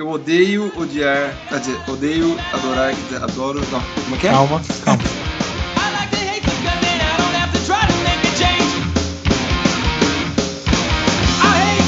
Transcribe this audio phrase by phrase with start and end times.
[0.00, 1.36] Eu odeio odiar.
[1.46, 2.94] Quer dizer, odeio adorar.
[2.94, 3.60] quer dizer, Adoro.
[3.70, 4.30] Não, como é que é?
[4.30, 5.02] Calma, calma.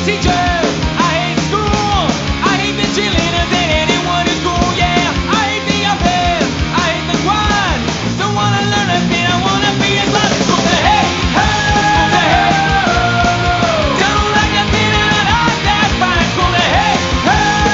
[0.04, 0.42] I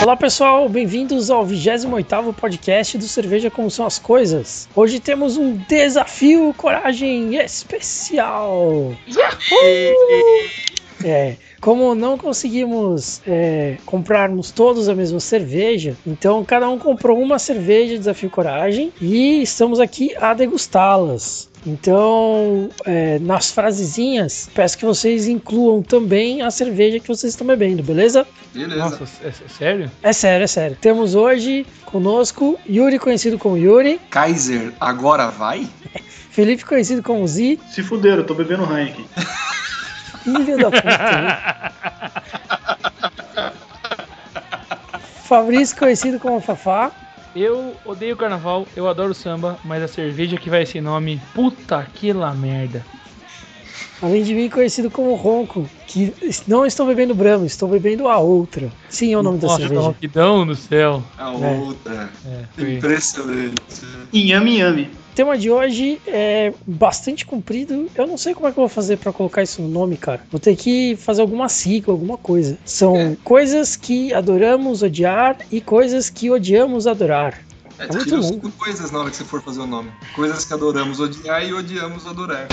[0.09, 4.67] Olá pessoal, bem-vindos ao 28º podcast do Cerveja Como São as Coisas.
[4.75, 8.97] Hoje temos um desafio coragem especial.
[11.05, 17.39] É, como não conseguimos é, comprarmos todos a mesma cerveja, então cada um comprou uma
[17.39, 21.49] cerveja de Desafio Coragem e estamos aqui a degustá-las.
[21.67, 27.83] Então, é, nas frasezinhas, peço que vocês incluam também a cerveja que vocês estão bebendo,
[27.83, 28.27] beleza?
[28.55, 28.77] Beleza.
[28.77, 29.91] Nossa, é, é sério?
[30.03, 30.79] É sério, é sério.
[30.81, 35.69] Temos hoje conosco Yuri, conhecido como Yuri, Kaiser, agora vai?
[36.31, 39.05] Felipe, conhecido como Zi, Se fuderam, eu tô bebendo Heineken.
[40.37, 41.73] filho da puta.
[45.29, 46.91] Fabrício, conhecido como Fafá.
[47.37, 52.13] Eu odeio carnaval, eu adoro samba, mas a cerveja que vai esse nome, puta que
[52.13, 52.83] lá merda.
[54.01, 56.13] Além de mim, conhecido como Ronco, que
[56.47, 58.71] não estou bebendo Brahma, estou bebendo a outra.
[58.89, 59.81] Sim, é o nome da Nossa, cerveja.
[59.81, 61.03] ronquidão no céu.
[61.19, 61.59] A É.
[61.59, 62.09] outra.
[62.27, 62.75] É, foi.
[62.75, 63.55] Impressionante.
[64.13, 64.83] Inhame, inhame.
[65.13, 67.89] O tema de hoje é bastante comprido.
[67.97, 70.21] Eu não sei como é que eu vou fazer pra colocar isso no nome, cara.
[70.31, 72.57] Vou ter que fazer alguma sigla, alguma coisa.
[72.65, 73.17] São É.
[73.25, 77.41] coisas que adoramos odiar e coisas que odiamos adorar.
[77.79, 78.51] É, muito os longo.
[78.53, 79.93] coisas na hora que você for fazer o nome.
[80.15, 82.49] Coisas que adoramos odiar e odiamos adorar.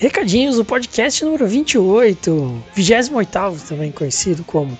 [0.00, 4.76] Recadinhos do podcast número 28, 28 também conhecido como.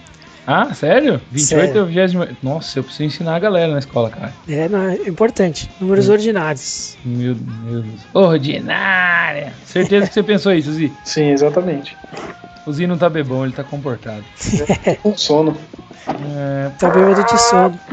[0.46, 1.20] Ah, sério?
[1.32, 1.80] 28 Sério.
[1.80, 2.36] é o 20.
[2.42, 4.32] Nossa, eu preciso ensinar a galera na escola, cara.
[4.48, 6.96] É, não, é importante, números ordinários.
[7.04, 7.34] Meu,
[7.64, 8.00] meu Deus.
[8.14, 9.52] Ordinária!
[9.64, 10.92] Certeza que você pensou isso, Zi.
[11.04, 11.96] Sim, exatamente.
[12.64, 14.24] O Zi não tá bebão, ele tá comportado.
[15.02, 15.56] Com sono.
[16.08, 17.80] É, Tá bêbado de sono.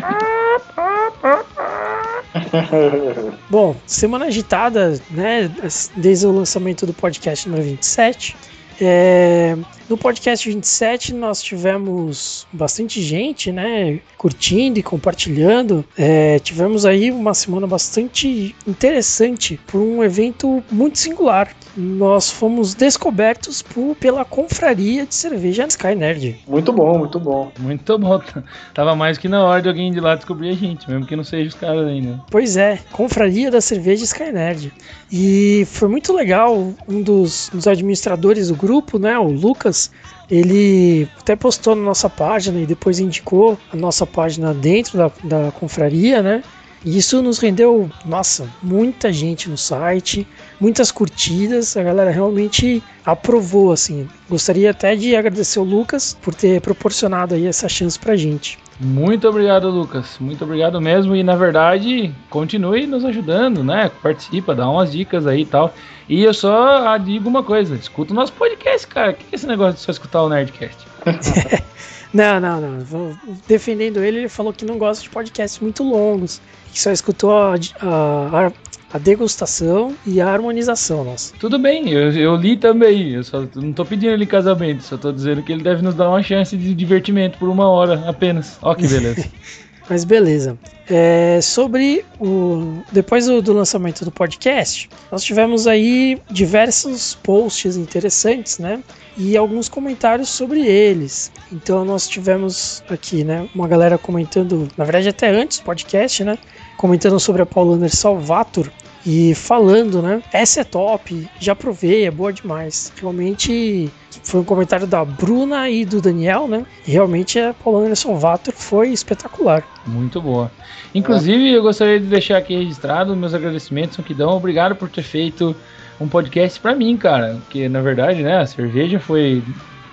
[3.49, 5.49] Bom, semana agitada, né?
[5.95, 8.35] Desde o lançamento do podcast número 27.
[8.79, 9.55] É,
[9.89, 13.99] no podcast 27 nós tivemos bastante gente, né?
[14.17, 15.83] Curtindo e compartilhando.
[15.97, 21.49] É, tivemos aí uma semana bastante interessante por um evento muito singular.
[21.75, 26.39] Nós fomos descobertos por- pela confraria de cerveja Sky Nerd.
[26.47, 27.51] Muito bom, muito bom.
[27.59, 28.21] muito bom.
[28.73, 31.23] Tava mais que na hora de alguém de lá descobrir a gente, mesmo que não
[31.23, 32.21] seja os caras ainda.
[32.29, 34.71] Pois é, Confraria da Cerveja Sky Nerd.
[35.11, 39.91] E foi muito legal, um dos, dos administradores do grupo, né, o Lucas,
[40.31, 45.51] ele até postou na nossa página e depois indicou a nossa página dentro da, da
[45.51, 46.41] confraria, né?
[46.85, 50.27] E isso nos rendeu, nossa, muita gente no site,
[50.59, 54.07] muitas curtidas, a galera realmente aprovou, assim.
[54.29, 58.57] Gostaria até de agradecer o Lucas por ter proporcionado aí essa chance pra gente.
[58.79, 60.17] Muito obrigado, Lucas.
[60.19, 61.15] Muito obrigado mesmo.
[61.15, 63.91] E na verdade, continue nos ajudando, né?
[64.01, 65.73] Participa, dá umas dicas aí e tal.
[66.09, 69.11] E eu só ah, digo uma coisa: escuta o nosso podcast, cara.
[69.11, 70.85] O que é esse negócio de só escutar o Nerdcast?
[72.13, 72.79] Não, não, não.
[72.81, 73.17] Vou-
[73.47, 76.39] Defendendo ele, ele falou que não gosta de podcasts muito longos.
[76.71, 78.51] Que só escutou a, a, a
[78.97, 81.33] degustação e a harmonização, nossa.
[81.39, 83.13] Tudo bem, eu, eu li também.
[83.13, 86.09] Eu só não tô pedindo ele casamento, só tô dizendo que ele deve nos dar
[86.09, 88.57] uma chance de divertimento por uma hora apenas.
[88.61, 89.25] Ó, que beleza.
[89.89, 90.57] Mas beleza.
[90.89, 92.81] É, sobre o.
[92.91, 98.81] Depois do, do lançamento do podcast, nós tivemos aí diversos posts interessantes, né?
[99.17, 101.31] E alguns comentários sobre eles.
[101.51, 103.47] Então nós tivemos aqui, né?
[103.53, 106.37] Uma galera comentando, na verdade, até antes do podcast, né?
[106.77, 108.71] Comentando sobre a Paulaner Salvator
[109.05, 110.21] e falando, né?
[110.31, 112.91] Essa é top, já provei, é boa demais.
[112.99, 113.89] Realmente
[114.23, 116.65] foi um comentário da Bruna e do Daniel, né?
[116.87, 119.63] E realmente a Paulaner Salvator foi espetacular.
[119.85, 120.51] Muito boa.
[120.95, 124.37] Inclusive, eu gostaria de deixar aqui registrado meus agradecimentos Kidão.
[124.37, 125.55] Obrigado por ter feito
[125.99, 127.37] um podcast pra mim, cara.
[127.43, 129.43] Porque, na verdade, né, a cerveja foi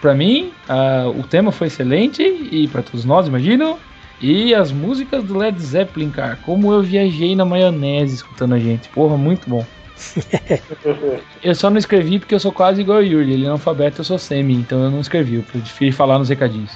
[0.01, 3.79] pra mim, a- o tema foi excelente e pra todos nós, imagino.
[4.21, 8.89] E as músicas do Led Zeppelin, cara, como eu viajei na maionese escutando a gente.
[8.91, 9.65] Porra, muito bom.
[11.43, 13.35] Eu só não escrevi porque eu sou quase igual o Yuri.
[13.35, 15.37] Ele é analfabeto, eu sou semi, então eu não escrevi.
[15.37, 16.71] Eu prefiro falar nos recadinhos.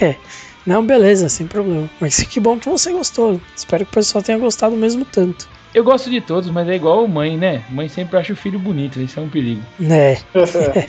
[0.66, 1.88] Não, beleza, sem problema.
[1.98, 3.40] Mas que bom que você gostou.
[3.56, 5.48] Espero que o pessoal tenha gostado mesmo tanto.
[5.74, 7.64] Eu gosto de todos, mas é igual mãe, né?
[7.70, 9.62] Mãe sempre acha o filho bonito, isso é um perigo.
[9.78, 10.18] Né?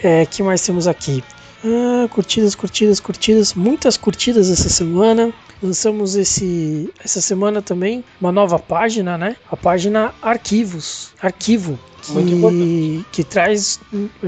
[0.00, 1.24] É, que mais temos aqui?
[1.64, 3.54] Ah, curtidas, curtidas, curtidas.
[3.54, 5.32] Muitas curtidas essa semana.
[5.62, 9.36] Lançamos esse, essa semana também uma nova página, né?
[9.50, 11.12] A página Arquivos.
[11.20, 11.78] Arquivo.
[12.10, 13.80] Muito Que, que traz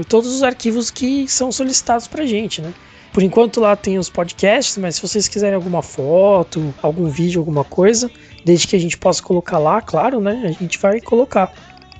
[0.07, 2.73] todos os arquivos que são solicitados pra gente, né?
[3.13, 7.63] Por enquanto lá tem os podcasts, mas se vocês quiserem alguma foto, algum vídeo, alguma
[7.63, 8.09] coisa,
[8.45, 10.43] desde que a gente possa colocar lá, claro, né?
[10.45, 11.51] A gente vai colocar.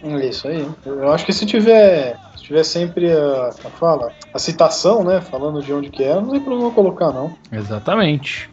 [0.03, 0.65] É isso aí.
[0.85, 2.17] Eu acho que se tiver,
[2.51, 6.41] tiver sempre a, a fala, a citação, né, falando de onde que é, não tem
[6.41, 7.33] problema colocar não.
[7.49, 8.49] Exatamente.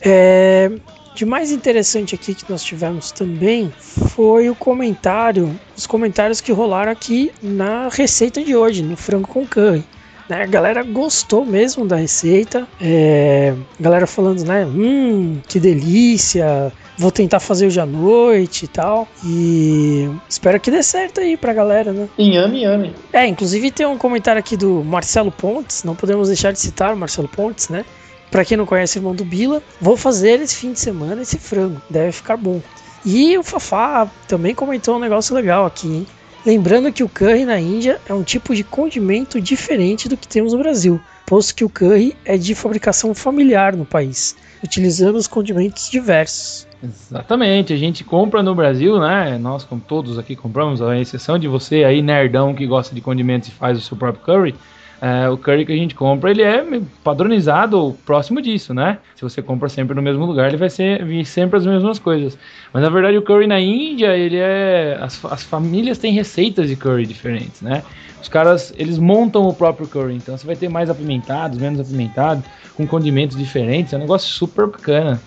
[0.00, 0.70] É,
[1.14, 6.92] de mais interessante aqui que nós tivemos também foi o comentário, os comentários que rolaram
[6.92, 9.84] aqui na receita de hoje, no frango com curry.
[10.28, 12.66] Né, a galera gostou mesmo da receita.
[12.80, 14.64] É, galera falando, né?
[14.64, 16.72] Hum, que delícia!
[17.02, 19.08] Vou tentar fazer hoje à noite e tal.
[19.24, 22.08] E espero que dê certo aí pra galera, né?
[22.16, 22.94] Inhame, inhame.
[23.12, 26.96] É, inclusive tem um comentário aqui do Marcelo Pontes, não podemos deixar de citar o
[26.96, 27.84] Marcelo Pontes, né?
[28.30, 31.38] Pra quem não conhece o irmão do Bila, vou fazer esse fim de semana esse
[31.38, 32.62] frango, deve ficar bom.
[33.04, 36.06] E o Fafá também comentou um negócio legal aqui, hein?
[36.46, 40.52] Lembrando que o curry na Índia é um tipo de condimento diferente do que temos
[40.52, 44.36] no Brasil, posto que o curry é de fabricação familiar no país.
[44.62, 46.70] Utilizamos condimentos diversos.
[46.82, 49.38] Exatamente, a gente compra no Brasil, né?
[49.38, 53.48] Nós, como todos aqui, compramos, a exceção de você aí, nerdão, que gosta de condimentos
[53.48, 54.54] e faz o seu próprio curry.
[55.00, 56.64] é, o curry que a gente compra, ele é
[57.02, 58.98] padronizado próximo disso, né?
[59.16, 62.38] Se você compra sempre no mesmo lugar, ele vai ser vir sempre as mesmas coisas.
[62.72, 64.98] Mas na verdade, o curry na Índia, ele é.
[65.00, 67.82] As, as famílias têm receitas de curry diferentes, né?
[68.20, 72.44] Os caras, eles montam o próprio curry, então você vai ter mais apimentados, menos apimentados,
[72.74, 75.20] com condimentos diferentes, é um negócio super bacana.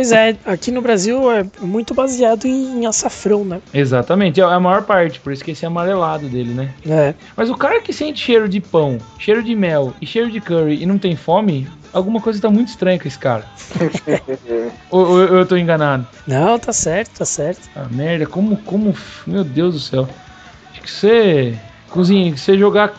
[0.00, 3.60] Pois é, aqui no Brasil é muito baseado em açafrão, né?
[3.74, 6.72] Exatamente, é a maior parte, por isso que esse é amarelado dele, né?
[6.88, 7.12] É.
[7.36, 10.82] Mas o cara que sente cheiro de pão, cheiro de mel e cheiro de curry
[10.82, 13.44] e não tem fome, alguma coisa tá muito estranha com esse cara.
[14.90, 16.06] ou, ou eu tô enganado?
[16.26, 17.68] Não, tá certo, tá certo.
[17.76, 18.94] Ah, merda, como, como,
[19.26, 20.08] meu Deus do céu.
[20.72, 21.58] Acho que você,
[21.90, 22.94] cozinha, que você jogar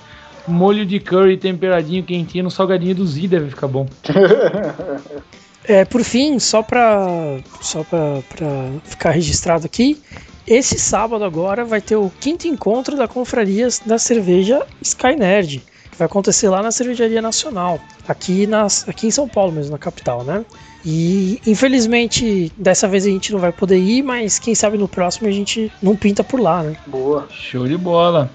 [0.47, 3.87] molho de curry temperadinho, quentinho no salgadinho do Z deve ficar bom.
[5.63, 10.01] É, por fim, só pra, só pra, pra ficar registrado aqui,
[10.45, 15.63] esse sábado agora vai ter o quinto encontro da confraria da cerveja Sky Nerd.
[15.91, 19.77] que Vai acontecer lá na Cervejaria Nacional, aqui, nas, aqui em São Paulo mesmo, na
[19.77, 20.43] capital, né?
[20.83, 25.27] E infelizmente dessa vez a gente não vai poder ir, mas quem sabe no próximo
[25.27, 26.75] a gente não pinta por lá, né?
[26.87, 27.27] Boa.
[27.29, 28.31] Show de bola.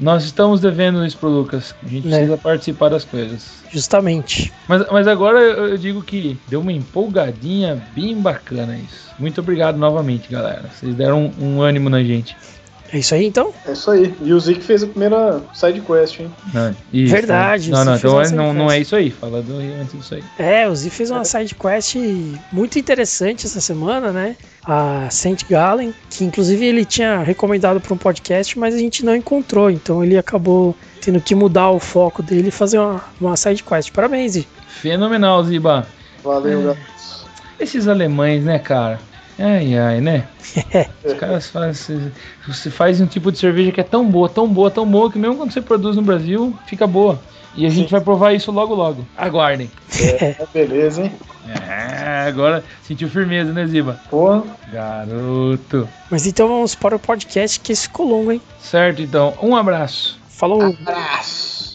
[0.00, 1.74] Nós estamos devendo isso pro Lucas.
[1.82, 2.16] A gente Né.
[2.16, 3.62] precisa participar das coisas.
[3.70, 4.50] Justamente.
[4.66, 9.10] Mas, mas agora eu digo que deu uma empolgadinha bem bacana isso.
[9.18, 10.64] Muito obrigado novamente, galera.
[10.72, 12.34] Vocês deram um, um ânimo na gente.
[12.92, 13.52] É isso aí então?
[13.66, 14.14] É isso aí.
[14.20, 16.30] E o Zik fez a primeira side quest, hein?
[16.52, 17.12] Não, isso.
[17.12, 19.10] Verdade, Não, não, então é- não, não é isso aí.
[19.10, 20.24] Fala do antes disso aí.
[20.38, 21.94] É, o Zi fez uma side quest
[22.52, 24.36] muito interessante essa semana, né?
[24.64, 29.14] A Saint Gallen, que inclusive ele tinha recomendado para um podcast, mas a gente não
[29.14, 33.62] encontrou, então ele acabou tendo que mudar o foco dele e fazer uma, uma side
[33.62, 33.90] quest.
[33.92, 34.48] Parabéns, Zi.
[34.68, 35.86] Fenomenal, Ziba.
[36.22, 36.76] Valeu, É.
[37.58, 38.98] Esses alemães, né, cara?
[39.40, 40.28] Ai, ai, né?
[41.02, 42.12] Os caras fazem.
[42.46, 45.18] Você faz um tipo de cerveja que é tão boa, tão boa, tão boa, que
[45.18, 47.18] mesmo quando você produz no Brasil, fica boa.
[47.56, 47.92] E a gente Sim.
[47.92, 49.04] vai provar isso logo, logo.
[49.16, 49.70] Aguardem.
[49.98, 51.12] É, beleza, hein?
[51.48, 54.00] É, agora sentiu firmeza, né, Ziba?
[54.08, 54.44] Porra.
[54.70, 55.88] Garoto.
[56.10, 58.42] Mas então vamos para o podcast, que esse ficou longo, hein?
[58.60, 59.34] Certo, então.
[59.42, 60.20] Um abraço.
[60.28, 60.62] Falou!
[60.62, 61.74] Abraço.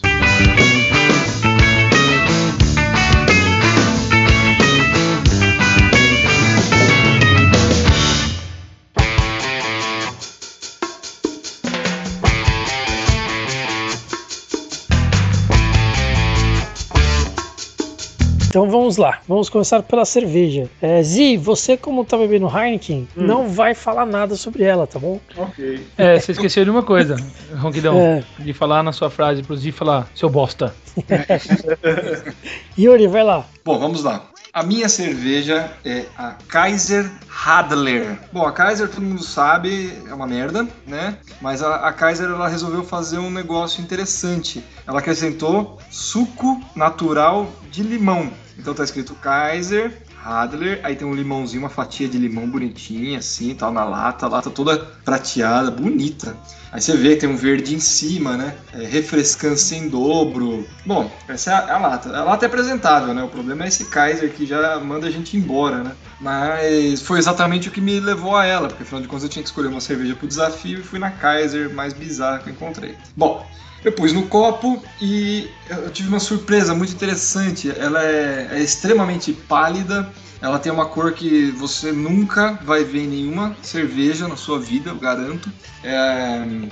[18.56, 20.70] Então vamos lá, vamos começar pela cerveja.
[20.80, 25.20] É, Zi, você como tá bebendo Heineken, não vai falar nada sobre ela, tá bom?
[25.36, 25.86] Ok.
[25.98, 27.16] É, você esqueceu de uma coisa,
[27.54, 27.94] Ronquidão.
[28.06, 28.22] É.
[28.38, 30.74] De falar na sua frase pro Zi falar, seu bosta.
[32.78, 33.44] Yuri, vai lá.
[33.62, 34.30] Bom, vamos lá.
[34.52, 38.18] A minha cerveja é a Kaiser Radler.
[38.32, 41.18] Bom, a Kaiser todo mundo sabe, é uma merda, né?
[41.42, 44.64] Mas a, a Kaiser ela resolveu fazer um negócio interessante.
[44.86, 48.32] Ela acrescentou suco natural de limão.
[48.58, 49.92] Então tá escrito Kaiser
[50.26, 54.28] Radler, aí tem um limãozinho, uma fatia de limão bonitinha, assim, tal, na lata, a
[54.28, 56.36] lata toda prateada, bonita.
[56.72, 58.56] Aí você vê, tem um verde em cima, né?
[58.72, 60.66] É, refrescância em dobro.
[60.84, 62.16] Bom, essa é a, a lata.
[62.16, 63.22] A lata é apresentável, né?
[63.22, 65.92] O problema é esse Kaiser que já manda a gente embora, né?
[66.20, 69.44] Mas foi exatamente o que me levou a ela, porque afinal de contas eu tinha
[69.44, 72.96] que escolher uma cerveja pro desafio e fui na Kaiser mais bizarra que eu encontrei.
[73.16, 73.46] Bom,
[73.84, 77.72] eu pus no copo e eu tive uma surpresa muito interessante.
[77.76, 80.10] Ela é, é extremamente pálida.
[80.40, 84.90] Ela tem uma cor que você nunca vai ver em nenhuma cerveja na sua vida,
[84.90, 85.50] eu garanto.
[85.82, 86.68] É,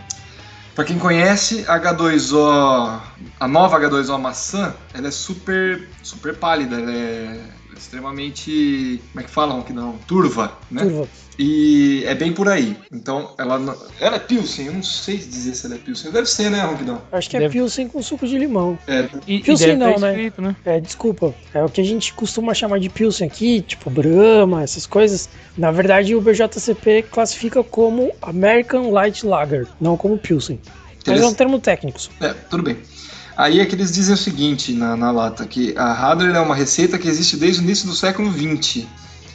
[0.75, 3.00] para quem conhece, H2O,
[3.38, 6.76] a nova H2O maçã, ela é super, super pálida.
[6.80, 7.40] Ela é
[7.78, 9.92] extremamente, como é que falam que não?
[10.06, 10.82] Turva, né?
[10.82, 11.08] Turva.
[11.36, 12.76] E é bem por aí.
[12.92, 16.12] Então, ela, não- ela é Pilsen, eu não sei dizer se ela é Pilsen.
[16.12, 17.02] Deve ser, né, Ronquidão?
[17.10, 18.78] Acho que é Deve- Pilsen com suco de limão.
[18.86, 20.10] É, E, e Pilsen deve tá não, né?
[20.12, 20.56] escrito, né?
[20.64, 21.34] É, desculpa.
[21.52, 25.28] É o que a gente costuma chamar de Pilsen aqui, tipo Brahma, essas coisas.
[25.58, 30.60] Na verdade, o BJCP classifica como American Light Lager, não como Pilsen.
[31.06, 31.98] Mas é um termo técnico.
[32.20, 32.78] É, tudo bem.
[33.36, 36.54] Aí é que eles dizem o seguinte na, na lata, que a Radler é uma
[36.54, 38.86] receita que existe desde o início do século XX.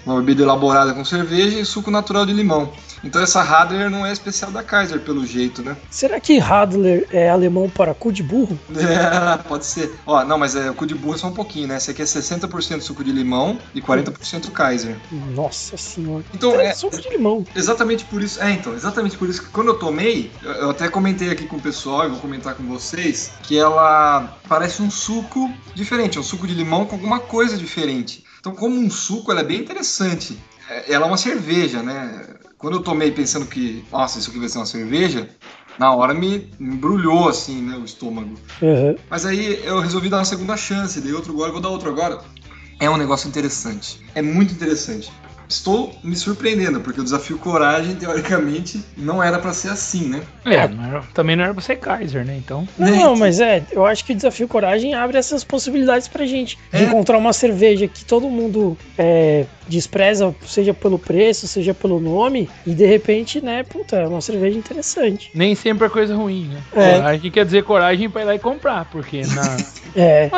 [0.06, 2.72] Uma bebida elaborada com cerveja e suco natural de limão.
[3.04, 5.76] Então essa Radler não é especial da Kaiser, pelo jeito, né?
[5.90, 8.58] Será que Radler é alemão para cu de burro?
[8.80, 9.94] É, pode ser.
[10.06, 11.78] Ó, não, mas é, o cu de burro é só um pouquinho, né?
[11.78, 14.96] Esse aqui é 60% suco de limão e 40% Kaiser.
[15.12, 16.24] Nossa senhora.
[16.34, 17.46] Então, É é, suco de limão.
[17.56, 18.42] Exatamente por isso.
[18.42, 21.58] É, então, exatamente por isso que quando eu tomei, eu, eu até comentei aqui com
[21.58, 26.24] o pessoal e vou comentar com vocês, que ela parece um suco diferente, é um
[26.24, 28.24] suco de limão com alguma coisa diferente.
[28.40, 30.38] Então, como um suco, ela é bem interessante.
[30.70, 32.26] É, Ela é uma cerveja, né?
[32.58, 35.30] Quando eu tomei pensando que, nossa, isso aqui vai ser uma cerveja,
[35.78, 38.36] na hora me embrulhou assim, né, o estômago.
[38.62, 38.96] Aham.
[39.10, 42.20] Mas aí eu resolvi dar uma segunda chance, dei outro gole, vou dar outro agora.
[42.80, 44.02] É um negócio interessante.
[44.14, 45.10] É muito interessante.
[45.48, 50.22] Estou me surpreendendo, porque o desafio Coragem, teoricamente, não era pra ser assim, né?
[50.46, 52.38] É, não era- também não era pra ser Kaiser, né?
[52.38, 52.68] Então.
[52.78, 56.56] Não, não, mas é, eu acho que o Desafio Coragem abre essas possibilidades pra gente.
[56.72, 56.84] De É.
[56.84, 62.74] encontrar uma cerveja que todo mundo é, despreza, seja pelo preço, seja pelo nome, e
[62.74, 65.30] de repente, né, puta, é uma cerveja interessante.
[65.34, 66.64] Nem sempre é coisa ruim, né?
[66.74, 66.96] É.
[66.96, 69.58] Coragem quer dizer coragem pra ir lá e comprar, porque na.
[69.96, 70.30] É,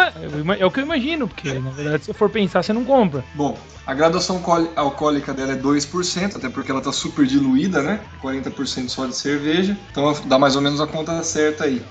[0.60, 3.22] é o que eu imagino, porque na verdade, se for pensar, você não compra.
[3.34, 8.00] Bom, a graduação alcoóli- alcoólica dela é 2%, até porque ela tá super diluída, né?
[8.22, 9.78] 40% só de cerveja.
[9.92, 11.82] Então dá mais ou menos a conta certa aí.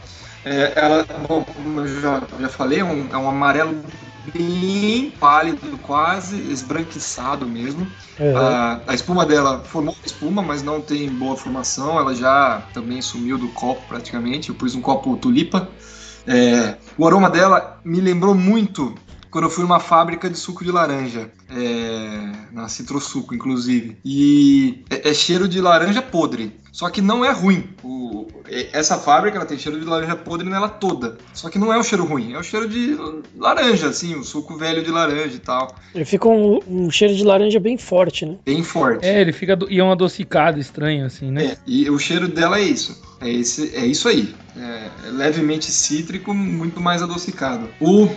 [0.43, 3.83] É, ela, bom, como eu já, já falei, é um, é um amarelo
[4.33, 7.87] bem pálido, quase esbranquiçado mesmo.
[8.19, 8.35] é.
[8.35, 11.99] A, a espuma dela formou espuma, mas não tem boa formação.
[11.99, 14.49] Ela já também sumiu do copo praticamente.
[14.49, 15.69] Eu pus um copo tulipa.
[16.27, 18.95] É, o aroma dela me lembrou muito
[19.31, 23.97] quando eu fui numa fábrica de suco de laranja, é, na Citrosuco, inclusive.
[24.05, 26.53] E é, é cheiro de laranja podre.
[26.73, 27.69] Só que não é ruim.
[27.83, 31.19] O- é- essa fábrica ela tem cheiro de laranja podre nela toda.
[31.35, 32.97] Só que não é um cheiro ruim, é um cheiro de
[33.37, 35.75] laranja, assim, o suco velho de laranja e tal.
[35.95, 38.37] Ele fica um, um cheiro de laranja bem forte, né?
[38.47, 39.05] Bem forte.
[39.05, 39.57] É, ele fica.
[39.57, 41.45] do- E é um adocicado estranho, assim, né?
[41.47, 43.01] É, e o cheiro dela é isso.
[43.21, 44.35] É, esse, é isso aí.
[44.57, 47.69] É, é levemente cítrico, muito mais adocicado.
[47.81, 48.09] O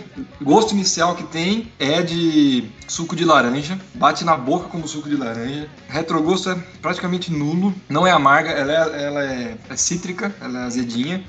[0.42, 3.78] gosto inicial que tem é de suco de laranja.
[3.94, 5.68] Bate na boca como suco de laranja.
[5.88, 7.74] Retrogosto é praticamente nulo.
[7.88, 11.22] Não é amarga, ela é, ela é, é cítrica, ela é azedinha.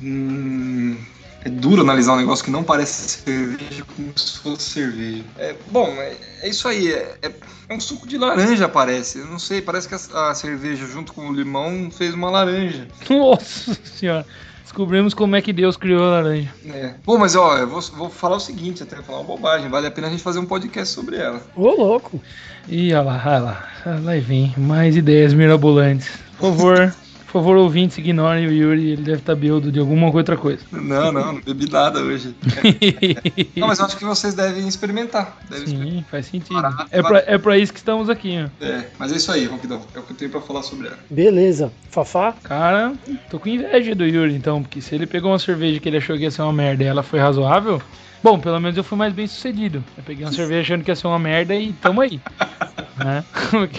[0.00, 0.96] Hum,
[1.44, 5.24] é duro analisar um negócio que não parece cerveja como se fosse cerveja.
[5.38, 6.92] É, bom, é, é isso aí.
[6.92, 7.32] É, é-
[7.68, 9.20] é um suco de laranja, parece.
[9.20, 12.88] Eu não sei, parece que a, a cerveja junto com o limão fez uma laranja.
[13.08, 14.26] Nossa senhora.
[14.64, 16.52] Descobrimos como é que Deus criou a laranja.
[16.66, 16.94] É.
[17.04, 19.68] Bom, mas ó, eu vou, vou falar o seguinte, até falar uma bobagem.
[19.68, 21.40] Vale a pena a gente fazer um podcast sobre ela.
[21.56, 22.20] Ô, louco.
[22.68, 23.68] Ih, olha lá, olha lá.
[24.02, 24.52] Lá vem.
[24.56, 26.08] Mais ideias mirabolantes.
[26.38, 26.94] Por favor,
[27.30, 28.90] por favor, ouvintes, ignorem o Yuri.
[28.90, 30.60] Ele deve estar bêbado de alguma outra coisa.
[30.72, 32.34] Não, não, não bebi nada hoje.
[33.56, 35.38] Não, mas eu acho que vocês devem experimentar.
[35.48, 35.98] Devem experimentar.
[36.00, 36.60] Sim, faz sentido.
[36.60, 38.64] Barato, É pra, é pra isso que estamos aqui, ó.
[38.64, 39.80] É, mas é isso aí, Ronquidão.
[39.94, 40.98] É o que eu tenho pra falar sobre ela.
[41.08, 41.72] Beleza.
[41.90, 42.34] Fafá?
[42.42, 42.94] Cara,
[43.30, 46.16] tô com inveja do Yuri, então, porque se ele pegou uma cerveja que ele achou
[46.16, 47.80] que ia ser uma merda e ela foi razoável,
[48.22, 49.84] bom, pelo menos eu fui mais bem sucedido.
[49.96, 52.20] Eu peguei uma cerveja achando que ia ser uma merda e tamo aí.
[52.96, 53.24] né?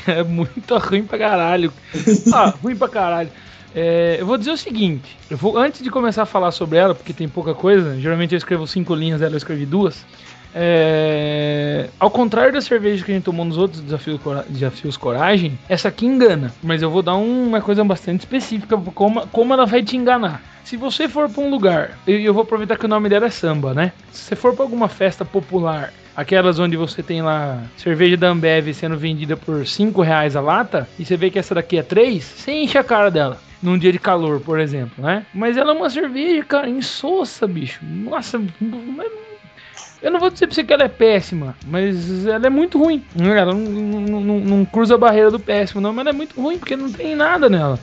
[0.08, 1.74] É muito ruim pra caralho.
[2.34, 3.32] Ah, ruim pra caralho.
[3.74, 6.94] É, eu vou dizer o seguinte, eu vou antes de começar a falar sobre ela,
[6.94, 10.06] porque tem pouca coisa, geralmente eu escrevo cinco linhas dela, eu escrevi duas.
[10.54, 15.88] É, ao contrário da cerveja que a gente tomou nos outros desafios, desafios Coragem, essa
[15.88, 16.54] aqui engana.
[16.62, 20.42] Mas eu vou dar um- uma coisa bastante específica como, como ela vai te enganar.
[20.64, 23.30] Se você for para um lugar, e eu vou aproveitar que o nome dela é
[23.30, 23.92] samba, né?
[24.12, 28.74] Se você for para alguma festa popular aquelas onde você tem lá cerveja da Ambev
[28.74, 32.24] sendo vendida por 5 reais a lata, e você vê que essa daqui é 3,
[32.24, 33.40] você enche a cara dela.
[33.62, 35.24] Num dia de calor, por exemplo, né?
[35.34, 37.80] Mas ela é uma cerveja, cara, insossa, bicho.
[37.84, 38.42] Nossa,
[40.02, 43.04] eu não vou dizer pra você que ela é péssima, mas ela é muito ruim.
[43.18, 46.40] Ela não, não, não- não cruza a barreira do péssimo, não, mas ela é muito
[46.40, 47.80] ruim porque não tem nada nela.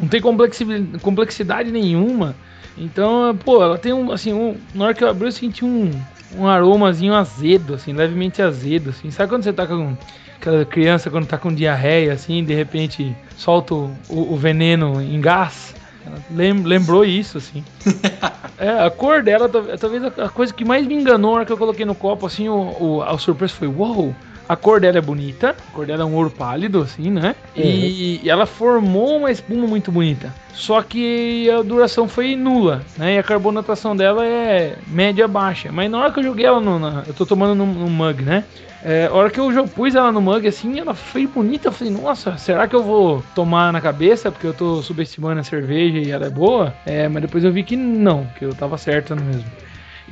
[0.00, 0.66] Não tem complexi-
[1.00, 2.34] complexidade nenhuma.
[2.76, 5.90] Então, pô, ela tem um, assim, um, na hora que eu abri eu senti um,
[6.36, 9.10] um aromazinho azedo, assim, levemente azedo, assim.
[9.10, 9.94] Sabe quando você tá com
[10.40, 15.76] aquela criança quando tá com diarreia, assim, de repente solta o- o veneno em gás?
[16.04, 17.64] Ela lem- lembrou isso, assim.
[18.58, 21.52] É, a cor dela, tal- talvez a coisa que mais me enganou na hora que
[21.52, 22.54] eu coloquei no copo, assim, o,
[22.98, 24.20] o, a surpresa foi, uau,
[24.52, 27.34] a cor dela é bonita, a cor dela é um ouro pálido, assim, né?
[27.56, 30.32] E, e ela formou uma espuma muito bonita.
[30.52, 33.14] Só que a duração foi nula, né?
[33.14, 35.72] E a carbonatação dela é média baixa.
[35.72, 36.78] Mas na hora que eu joguei ela no.
[36.78, 38.44] na- eu tô tomando no, no mug, né?
[38.84, 41.68] É, a hora que eu pus ela no mug assim, ela foi bonita.
[41.68, 44.30] Eu falei, nossa, será que eu vou tomar na cabeça?
[44.30, 46.74] Porque eu tô subestimando a cerveja e ela é boa?
[46.84, 49.44] É, mas depois eu vi que não, que eu tava certo mesmo.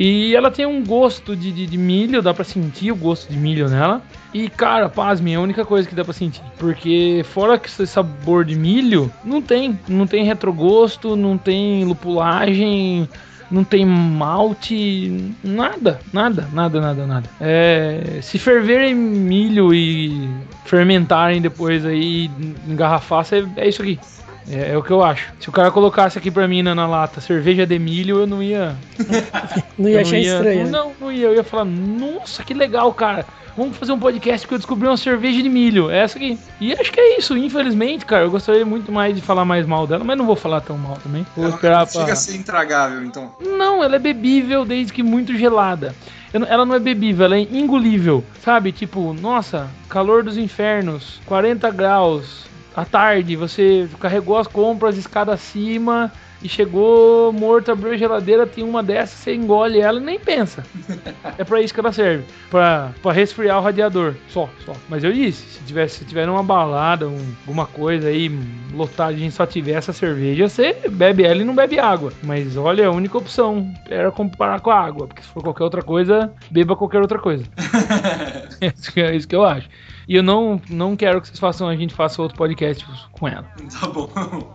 [0.02, 3.36] E ela tem um gosto de, de, de milho, dá pra sentir o gosto de
[3.36, 4.00] milho nela.
[4.32, 6.40] E cara, pasme, é a única coisa que dá pra sentir.
[6.58, 9.78] Porque fora que esse sabor de milho, não tem.
[9.86, 13.06] Não tem retrogosto, não tem lupulagem,
[13.50, 17.30] não tem malte, nada, nada, nada, nada, nada.
[17.38, 20.30] É, se ferverem milho e
[20.64, 22.30] fermentarem depois aí,
[22.66, 23.98] engarrafar, cê- é isso aqui.
[24.48, 25.32] É, é o que eu acho.
[25.40, 28.42] Se o cara colocasse aqui pra mim na, na lata cerveja de milho, eu não
[28.42, 28.74] ia.
[29.78, 30.64] Não ia achar estranho.
[30.64, 30.70] né?
[30.70, 31.26] Não, não ia.
[31.26, 33.24] Eu ia falar, nossa, que legal, cara.
[33.56, 35.90] Vamos fazer um podcast que eu descobri uma cerveja de milho.
[35.90, 36.38] É essa aqui.
[36.60, 38.24] E acho que é isso, infelizmente, cara.
[38.24, 40.96] Eu gostaria muito mais de falar mais mal dela, mas não vou falar tão mal
[41.02, 41.26] também.
[41.36, 42.00] Vou esperar pra.
[42.00, 43.32] Chega a ser intragável, então.
[43.40, 45.94] Não, ela é bebível desde que muito gelada.
[46.32, 48.24] Ela não é bebível, ela é engolível.
[48.42, 48.70] Sabe?
[48.70, 52.44] Tipo, nossa, calor dos infernos, 40 graus.
[52.80, 56.10] À tarde, você carregou as compras escada acima
[56.42, 60.62] e chegou morto, abriu a geladeira, tem uma dessas, você engole ela e nem pensa.
[61.36, 62.24] É pra isso que ela serve.
[62.48, 64.14] Pra, pra resfriar o radiador.
[64.28, 64.72] Só, só.
[64.88, 68.30] Mas eu disse, se tiver, se tiver numa balada, um- alguma coisa aí,
[68.72, 72.10] lotada, a gente só tiver essa cerveja, você bebe ela e não bebe água.
[72.22, 75.06] Mas olha, a única opção era comparar com a água.
[75.06, 77.44] Porque se for qualquer outra coisa, beba qualquer outra coisa.
[78.62, 79.68] é é isso que eu acho.
[80.10, 83.44] E eu não, não quero que vocês façam, a gente faça outro podcast com ela.
[83.80, 84.10] Tá bom.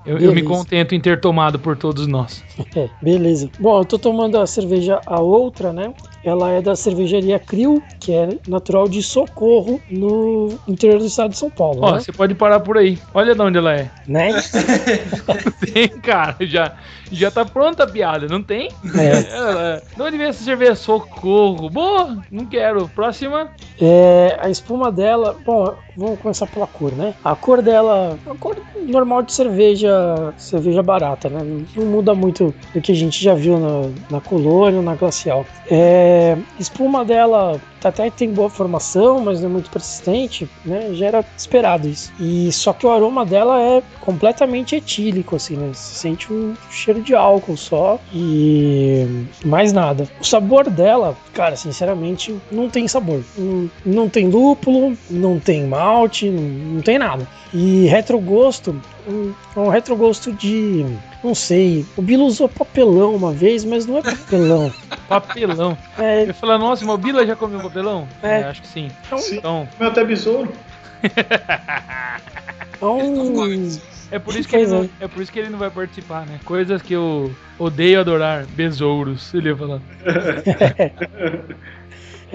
[0.06, 2.44] Eu, eu me contento em ter tomado por todos nós.
[2.76, 3.50] É, beleza.
[3.58, 5.94] Bom, eu tô tomando a cerveja a outra, né?
[6.26, 11.38] Ela é da cervejaria Crio, que é natural de Socorro, no interior do estado de
[11.38, 12.00] São Paulo, Ó, né?
[12.00, 12.98] você pode parar por aí.
[13.14, 13.90] Olha de onde ela é.
[14.08, 14.30] Né?
[15.74, 16.74] Tem, cara, já,
[17.12, 18.70] já tá pronta a piada, não tem?
[18.98, 19.32] É.
[19.36, 20.76] Ela- De onde vem essa cerveja?
[20.76, 21.70] Socorro.
[21.70, 22.88] Boa, não quero.
[22.90, 23.50] Próxima.
[23.80, 27.14] É, a espuma dela, bom, vamos começar pela cor, né?
[27.24, 28.58] A cor dela, a cor
[28.88, 31.40] normal de cerveja, cerveja barata, né?
[31.76, 35.46] Não muda muito do que a gente já viu na, na Colônia ou na Glacial.
[35.70, 36.15] É,
[36.60, 40.90] espuma dela até tem boa formação, mas não é muito persistente, né?
[40.94, 42.12] Já era esperado isso.
[42.20, 45.70] E só que o aroma dela é completamente etílico, assim, né?
[45.74, 50.10] Você sente um cheiro de álcool só e mais nada.
[50.20, 53.22] O sabor dela, cara, sinceramente, não tem sabor.
[53.38, 57.28] Não, não tem lúpulo, não tem malte, não, não tem nada.
[57.54, 58.76] E retrogosto,
[59.08, 60.86] um, é um retrogosto de.
[61.24, 64.72] Não sei, o Bilo usou papelão uma vez, mas não é papelão.
[65.08, 65.78] Papelão.
[65.98, 68.08] É, Eu ia falar, nossa, o Mobila já comeu papelão?
[68.24, 68.44] É.
[68.44, 68.90] acho que sim.
[69.12, 69.38] é um- Sim.
[69.38, 70.52] Então, Comeu até besouro.
[72.82, 73.70] é um,
[74.12, 74.90] é por isso que ele não, é.
[75.06, 76.40] é por isso que ele não vai participar, né?
[76.44, 78.46] Coisas que eu odeio adorar.
[78.48, 79.80] Besouros, ele ia falar.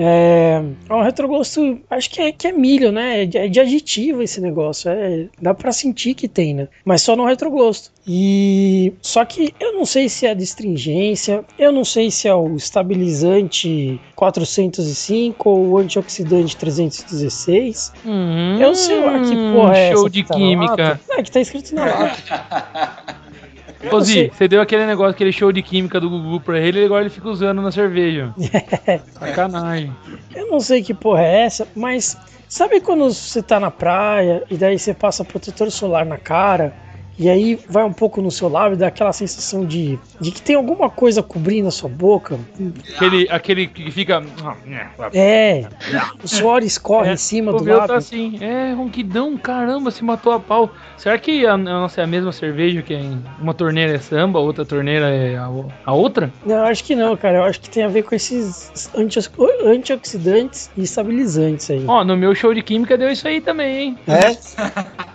[0.02, 3.22] É, é um retrogosto, acho que é, que é milho, né?
[3.22, 4.90] É de, é de aditivo esse negócio.
[4.90, 6.68] É, dá pra sentir que tem, né?
[6.86, 7.90] Mas só no retrogosto.
[8.06, 12.34] E só que eu não sei se é a astringência, eu não sei se é
[12.34, 17.92] o estabilizante 405 ou o antioxidante 316.
[18.06, 20.70] Hum, Eu sei lá que porra é Show essa de que tá na química.
[20.70, 21.00] lata.
[21.10, 23.16] É, que tá escrito na lata.
[23.90, 26.84] Ô, Zi, você deu aquele negócio, aquele show de química do Gugu pra ele, e
[26.84, 28.34] agora ele fica usando na cerveja.
[29.18, 29.94] Sacanagem.
[30.34, 32.16] Eu não sei que porra é essa, mas
[32.48, 36.74] sabe quando você tá na praia e daí você passa protetor solar na cara
[37.20, 40.56] e aí vai um pouco no seu lábio, dá aquela sensação de, de que tem
[40.56, 42.38] alguma coisa cobrindo a sua boca.
[42.96, 44.22] Aquele, aquele que fica.
[45.12, 45.66] É,
[46.22, 47.96] o suor escorre É, em cima o do meu tá lábio.
[47.96, 50.70] assim, é, ronquidão, caramba, se matou a pau.
[50.96, 54.38] Será que a, a nossa é a mesma cerveja que em uma torneira é samba,
[54.38, 55.50] outra torneira é a,
[55.85, 56.33] a outra?
[56.46, 57.38] Não, acho que não, cara.
[57.38, 59.18] Eu acho que tem a ver com esses anti-
[59.64, 61.85] antioxidantes e estabilizantes aí.
[61.87, 63.98] Ó, no meu show de química deu isso aí também, hein?
[64.06, 64.30] É?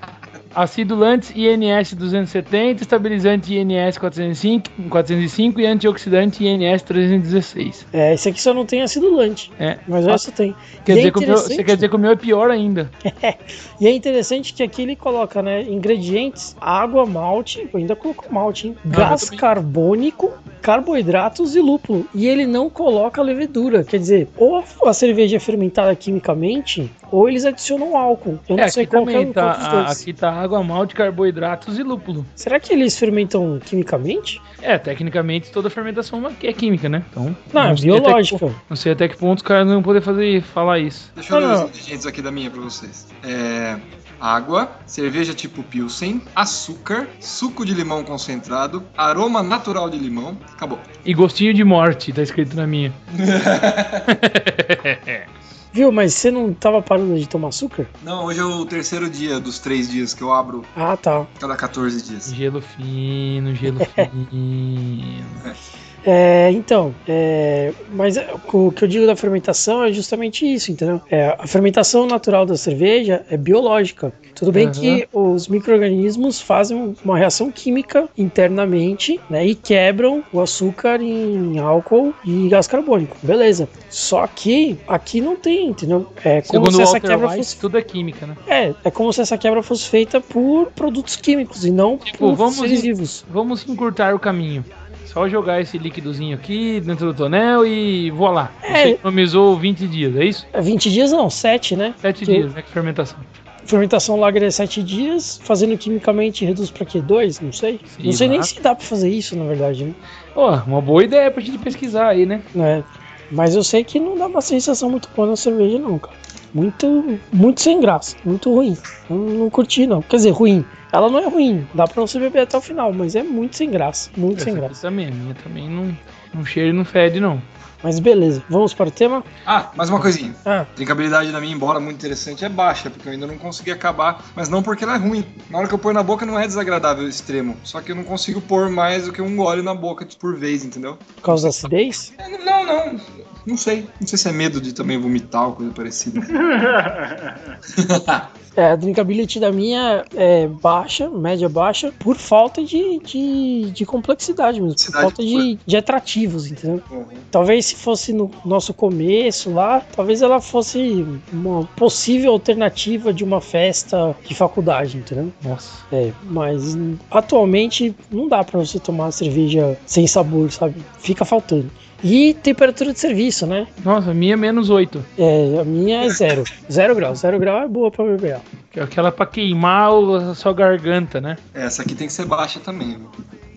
[0.55, 7.87] Acidulantes INS 270, estabilizante INS 405, 405 e antioxidante INS 316.
[7.91, 9.51] É, esse aqui só não tem acidulante.
[9.59, 9.77] É.
[9.87, 10.55] Mas o resto tem.
[10.85, 12.49] Quer E é dizer que o meu, você quer dizer que o meu é pior
[12.49, 12.89] ainda.
[13.79, 18.77] E é interessante que aqui ele coloca, né, ingredientes, água, malte, ainda colocou malte, hein?
[18.85, 22.07] Ah, Gás carbônico, carboidratos e lúpulo.
[22.15, 27.45] E ele não coloca levedura, quer dizer, ou a cerveja é fermentada quimicamente, ou eles
[27.45, 28.39] adicionam álcool.
[28.49, 31.83] Eu não É, sei qual que é tá, a- aqui tá água, malte, carboidratos e
[31.83, 32.25] lúpulo.
[32.35, 34.41] Será que eles fermentam quimicamente?
[34.61, 37.03] É, tecnicamente toda fermentação é química, né?
[37.11, 38.37] Então, Não, é até que biológica.
[38.39, 41.11] po- não sei até que ponto os caras não vão poder fazer, falar isso.
[41.15, 41.67] Deixa eu ler Não, os não.
[41.69, 43.07] ingredientes aqui da minha pra vocês.
[43.23, 43.77] É,
[44.19, 50.37] água, cerveja tipo Pilsen, açúcar, suco de limão concentrado, aroma natural de limão.
[50.53, 50.79] Acabou.
[51.05, 52.91] E gostinho de morte, tá escrito na minha.
[55.75, 57.85] Viu, mas você não tava parando de tomar açúcar?
[58.01, 61.27] Não, hoje é o terceiro dia dos três dias que eu abro Ah, tá.
[61.37, 62.33] cada 14 dias.
[62.33, 65.25] Gelo fino, gelo fino.
[66.05, 68.15] É, então, é, mas
[68.53, 71.01] o que eu digo da fermentação é justamente isso, entendeu?
[71.09, 74.13] É, a fermentação natural da cerveja é biológica.
[74.35, 74.71] Tudo bem Uhum.
[74.73, 82.13] que os micro-organismos fazem uma reação química internamente né, e quebram o açúcar em álcool
[82.25, 83.15] e gás carbônico.
[83.23, 83.67] Beleza.
[83.89, 86.07] Só que aqui não tem, entendeu?
[86.23, 87.57] É como Segundo se essa quebra fosse.
[87.57, 88.35] tudo é química, né?
[88.47, 92.35] É, é como se essa quebra fosse feita por produtos químicos e não Tipo, por
[92.35, 93.25] vamos seres vivos.
[93.29, 94.65] Vamos encurtar o caminho.
[95.05, 98.51] Só jogar esse líquidozinho aqui dentro do tonel e voa lá.
[98.61, 98.89] Você É.
[98.91, 100.45] economizou 20 dias, é isso?
[100.51, 101.93] É 20 dias não, 7, né?
[101.97, 102.61] 7 Que- dias, né?
[102.61, 103.17] Que fermentação.
[103.65, 107.01] Fermentação lager é 7 dias, fazendo quimicamente reduz pra quê?
[107.01, 107.39] 2?
[107.39, 107.79] Não sei.
[107.85, 109.93] Sim, não sei nem se dá pra fazer isso, na verdade, né?
[110.35, 112.41] Ó, uma boa ideia pra gente pesquisar aí, né?
[112.55, 112.83] É.
[113.31, 116.15] Mas eu sei que não dá uma sensação muito boa na cerveja, não, cara.
[116.55, 118.77] Muito, muito sem graça, muito ruim.
[119.09, 120.01] Eu não curti, não.
[120.01, 120.63] Quer dizer, ruim.
[120.89, 123.69] Ela não é ruim, dá pra você beber até o final, mas é muito sem
[123.69, 124.81] graça, muito sem Essa aqui graça.
[124.87, 125.97] também, a minha também não,
[126.33, 127.41] não cheira e não fede, não.
[127.83, 129.21] Mas beleza, vamos para o tema?
[129.45, 130.33] Ah, mais uma coisinha.
[130.45, 133.71] Ah, A drinkabilidade da minha, embora muito interessante, é baixa, porque eu ainda não consegui
[133.71, 134.23] acabar.
[134.33, 135.23] Mas não porque ela é ruim.
[135.49, 137.57] Na hora que eu pôr na boca não é desagradável extremo.
[137.63, 140.63] Só que eu não consigo pôr mais do que um gole na boca por vez,
[140.63, 140.97] entendeu?
[141.17, 142.13] por causa da acidez?
[142.17, 142.99] É, Não, não.
[143.45, 143.87] Não sei.
[143.99, 146.21] Não sei se é medo de também vomitar ou coisa parecida.
[148.55, 154.61] É, a drinkability da minha é baixa, média baixa, por falta de, de, de complexidade
[154.61, 156.81] mesmo, por falta de, de atrativos, entendeu?
[156.89, 157.05] Uhum.
[157.29, 163.41] Talvez se fosse no nosso começo lá, talvez ela fosse uma possível alternativa de uma
[163.41, 165.33] festa de faculdade, entendeu?
[165.43, 165.83] Nossa.
[165.91, 166.77] É, mas
[167.11, 170.75] atualmente não dá pra você tomar cerveja sem sabor, sabe?
[170.97, 171.69] Fica faltando.
[172.07, 173.65] E temperatura de serviço, né?
[173.83, 175.03] Nossa, a minha é menos 8.
[175.17, 176.43] É, a minha é zero.
[176.71, 177.15] Zero grau.
[177.15, 178.37] Zero grau é boa pra beber.
[178.75, 181.35] é aquela pra queimar a sua garganta, né?
[181.51, 183.09] Essa aqui tem que ser baixa também, viu?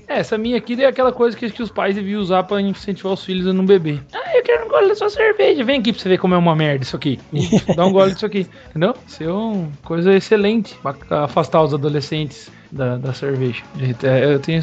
[0.08, 3.12] É, essa minha aqui é aquela coisa que, que os pais deviam usar pra incentivar
[3.12, 4.00] os filhos a não beber.
[4.14, 5.62] Ah, eu quero um gole da sua cerveja.
[5.62, 7.20] Vem aqui pra você ver como é uma merda isso aqui.
[7.76, 8.46] Dá um gole disso aqui.
[8.70, 8.94] Entendeu?
[9.06, 13.62] Isso é uma coisa excelente pra afastar os adolescentes da, da cerveja.
[14.02, 14.60] É, Eu, tenho,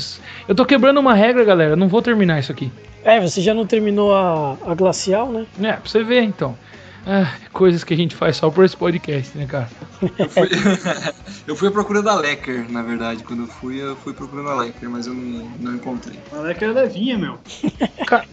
[0.48, 1.76] eu tô quebrando uma regra, galera.
[1.76, 2.72] Não vou terminar isso aqui.
[3.04, 5.46] É, você já não terminou a, a glacial, né?
[5.62, 6.58] É, pra você ver então.
[7.08, 9.70] Ah, coisas que a gente faz só por esse podcast, né, cara?
[10.18, 10.50] Eu fui,
[11.48, 13.24] eu fui à procura da Lecker, na verdade.
[13.24, 16.20] Quando eu fui, eu fui procurando a Lecker, mas eu não, não encontrei.
[16.50, 17.38] É que é levinha, meu.
[18.08, 18.26] Ca-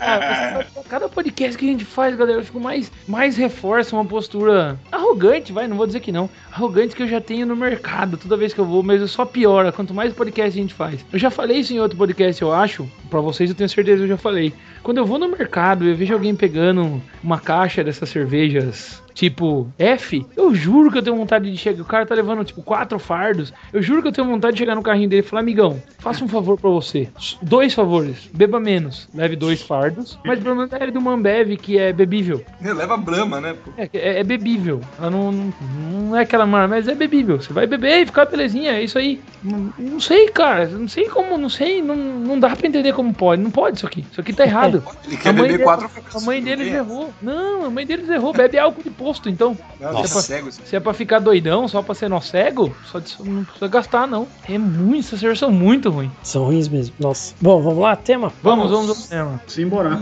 [0.00, 4.78] Ah, Cada podcast que a gente faz, galera, eu fico mais, mais reforça uma postura
[4.90, 6.28] arrogante, vai, não vou dizer que não.
[6.52, 9.70] Arrogante que eu já tenho no mercado toda vez que eu vou, mas só piora
[9.70, 11.04] quanto mais podcast a gente faz.
[11.12, 12.90] Eu já falei isso em outro podcast, eu acho.
[13.08, 14.52] Pra vocês eu tenho certeza que eu já falei.
[14.82, 19.70] Quando eu vou no mercado e eu vejo alguém pegando uma caixa dessas cervejas tipo
[19.78, 21.82] F, eu juro que eu tenho vontade de chegar.
[21.82, 23.52] O cara tá levando tipo quatro fardos.
[23.70, 26.24] Eu juro que eu tenho vontade de chegar no carrinho dele e falar: amigão, faça
[26.24, 27.06] um favor pra você.
[27.42, 28.30] Dois favores.
[28.32, 29.10] Beba menos.
[29.14, 30.18] Leve dois fardos.
[30.24, 32.42] Mas pelo menos leve do Mambev, que é bebível.
[32.62, 33.54] Leva Brahma, né?
[33.76, 34.80] É, é, é bebível.
[34.98, 35.52] Ela não, não,
[35.90, 37.38] não é aquela mar, mas é bebível.
[37.38, 39.20] Você vai beber e ficar belezinha, é isso aí.
[39.42, 40.66] Não, não sei, cara.
[40.66, 41.82] Não sei como, não sei.
[41.82, 43.42] Não, não dá pra entender como pode.
[43.42, 44.06] Não pode isso aqui.
[44.10, 44.82] Isso aqui tá errado.
[45.06, 47.12] Ele quer beber dele, quatro a mãe deles errou.
[47.20, 48.32] Não, a mãe deles errou.
[48.32, 49.09] Bebe álcool de porco.
[49.10, 49.56] Gosto, então.
[49.78, 50.02] Não, Nossa.
[50.14, 50.52] deixa cego.
[50.52, 54.06] Se é pra ficar doidão, só pra ser nó cego, só disso não precisa gastar,
[54.06, 54.26] não.
[54.48, 56.12] É muito, essas cervejas são muito ruins.
[56.22, 56.94] São ruins mesmo.
[56.98, 57.34] Nossa.
[57.40, 58.32] Bom, vamos lá, tema?
[58.42, 59.42] Vamos, vamos ao cinema.
[59.46, 59.98] Simbora.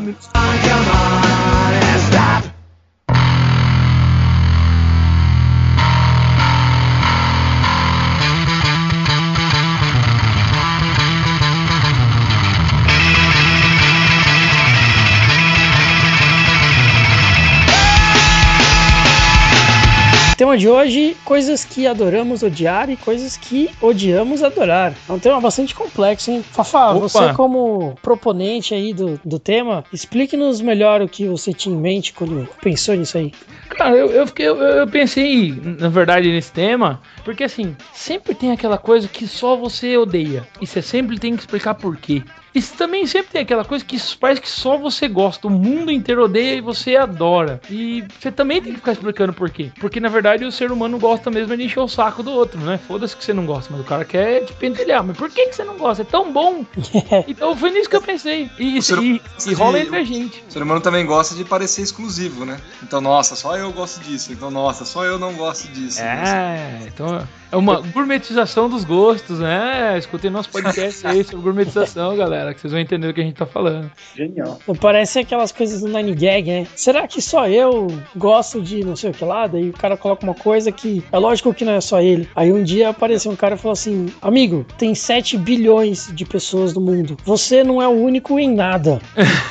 [20.48, 24.94] Tema de hoje: coisas que adoramos odiar e coisas que odiamos adorar.
[25.06, 26.42] É um tema bastante complexo, hein?
[26.42, 27.00] Fafá, Opa.
[27.00, 32.14] você, como proponente aí do, do tema, explique-nos melhor o que você tinha em mente
[32.14, 33.30] quando pensou nisso aí.
[33.68, 38.50] Cara, eu, eu, fiquei, eu, eu pensei, na verdade, nesse tema, porque assim, sempre tem
[38.50, 40.48] aquela coisa que só você odeia.
[40.62, 42.22] E você sempre tem que explicar por quê.
[42.58, 46.24] E também sempre tem aquela coisa que parece que só você gosta, o mundo inteiro
[46.24, 47.60] odeia e você adora.
[47.70, 49.70] E você também tem que ficar explicando por quê.
[49.80, 52.78] Porque na verdade o ser humano gosta mesmo de encher o saco do outro, né?
[52.88, 55.04] Foda-se que você não gosta, mas o cara quer te pentelhar.
[55.04, 56.02] Mas por que, que você não gosta?
[56.02, 56.64] É tão bom.
[57.28, 58.50] Então foi nisso que eu pensei.
[58.58, 60.42] E, ser- e, de- e rola entre a gente.
[60.48, 62.58] O ser humano também gosta de parecer exclusivo, né?
[62.82, 64.32] Então, nossa, só eu gosto disso.
[64.32, 66.00] Então, nossa, só eu não gosto disso.
[66.00, 69.96] É, então é uma gourmetização dos gostos, né?
[69.98, 73.36] Escutem nosso podcast aí sobre gourmetização, galera, que vocês vão entender do que a gente
[73.36, 73.90] tá falando.
[74.16, 74.58] Genial.
[74.80, 76.66] Parece aquelas coisas do Nine Gag, né?
[76.74, 79.46] Será que só eu gosto de não sei o que lá?
[79.46, 82.28] Daí o cara coloca uma coisa que é lógico que não é só ele.
[82.34, 86.74] Aí um dia apareceu um cara e falou assim: Amigo, tem 7 bilhões de pessoas
[86.74, 87.16] no mundo.
[87.24, 89.00] Você não é o único em nada.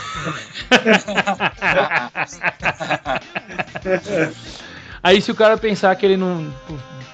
[5.03, 6.51] Aí se o cara pensar que ele não.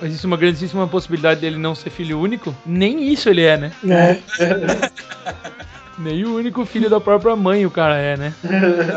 [0.03, 3.71] Existe uma grandíssima possibilidade dele não ser filho único, nem isso ele é, né?
[3.81, 4.21] né?
[5.97, 8.33] Nem o único filho da própria mãe o cara é, né?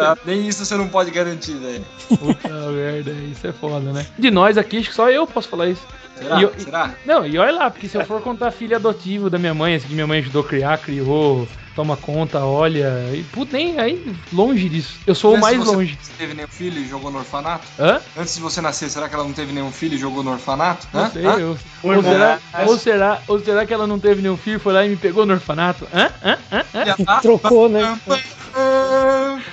[0.01, 1.85] Ah, nem isso você não pode garantir, velho.
[2.09, 4.07] Puta merda, isso é foda, né?
[4.19, 5.87] De nós aqui, acho que só eu posso falar isso.
[6.17, 6.39] Será?
[6.39, 6.95] E eu- Será?
[7.05, 9.89] Não, e olha lá, porque se eu for contar filho adotivo da minha mãe, assim,
[9.89, 13.11] que minha mãe ajudou a criar, criou, toma conta, olha.
[13.13, 14.99] E, puta, nem aí longe disso.
[15.07, 15.99] Eu sou o Antes mais de você longe.
[16.17, 17.71] teve nenhum filho e jogou no orfanato?
[17.79, 18.01] Hã?
[18.17, 20.89] Antes de você nascer, será que ela não teve nenhum filho e jogou no orfanato?
[20.93, 21.11] Não Hã?
[21.11, 21.39] sei, Hã?
[21.39, 21.57] eu.
[21.83, 24.89] Ou será, ou, será, ou será que ela não teve nenhum filho, foi lá e
[24.89, 25.87] me pegou no orfanato?
[25.93, 26.11] Hã?
[26.25, 26.39] Hã?
[26.51, 26.65] Hã?
[27.07, 27.21] Hã?
[27.21, 27.83] Trocou, né?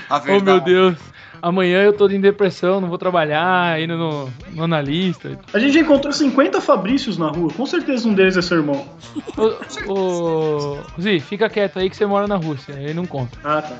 [0.09, 1.12] A Oh meu Deus.
[1.43, 5.37] Amanhã eu tô em depressão, não vou trabalhar, indo no, no analista.
[5.53, 7.51] A gente já encontrou 50 Fabrícios na rua.
[7.53, 8.87] Com certeza um deles é seu irmão.
[9.85, 13.37] Ô, ô, Zi, fica quieto aí que você mora na Rússia, aí não conta.
[13.43, 13.75] Ah, tá.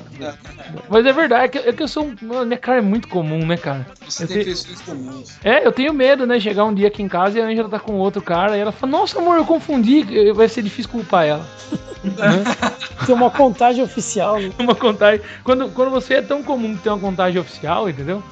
[0.90, 3.46] Mas é verdade, é que, é que eu sou mano, Minha cara é muito comum,
[3.46, 3.88] né, cara?
[4.10, 5.38] Você Eu tem te- feições comuns.
[5.42, 6.42] É, eu tenho medo, né?
[6.42, 8.74] Chegar um dia aqui em casa e a Angela tá com outro cara e ela
[8.74, 10.04] fala: Nossa, amor, eu confundi.
[10.34, 11.46] Vai ser difícil culpar ela.
[13.06, 14.52] Tem uma contagem oficial, né?
[14.60, 15.22] Uma contagem.
[15.44, 17.53] Quando, quando você é tão comum que tem uma contagem oficial,
[17.90, 18.24] entendeu?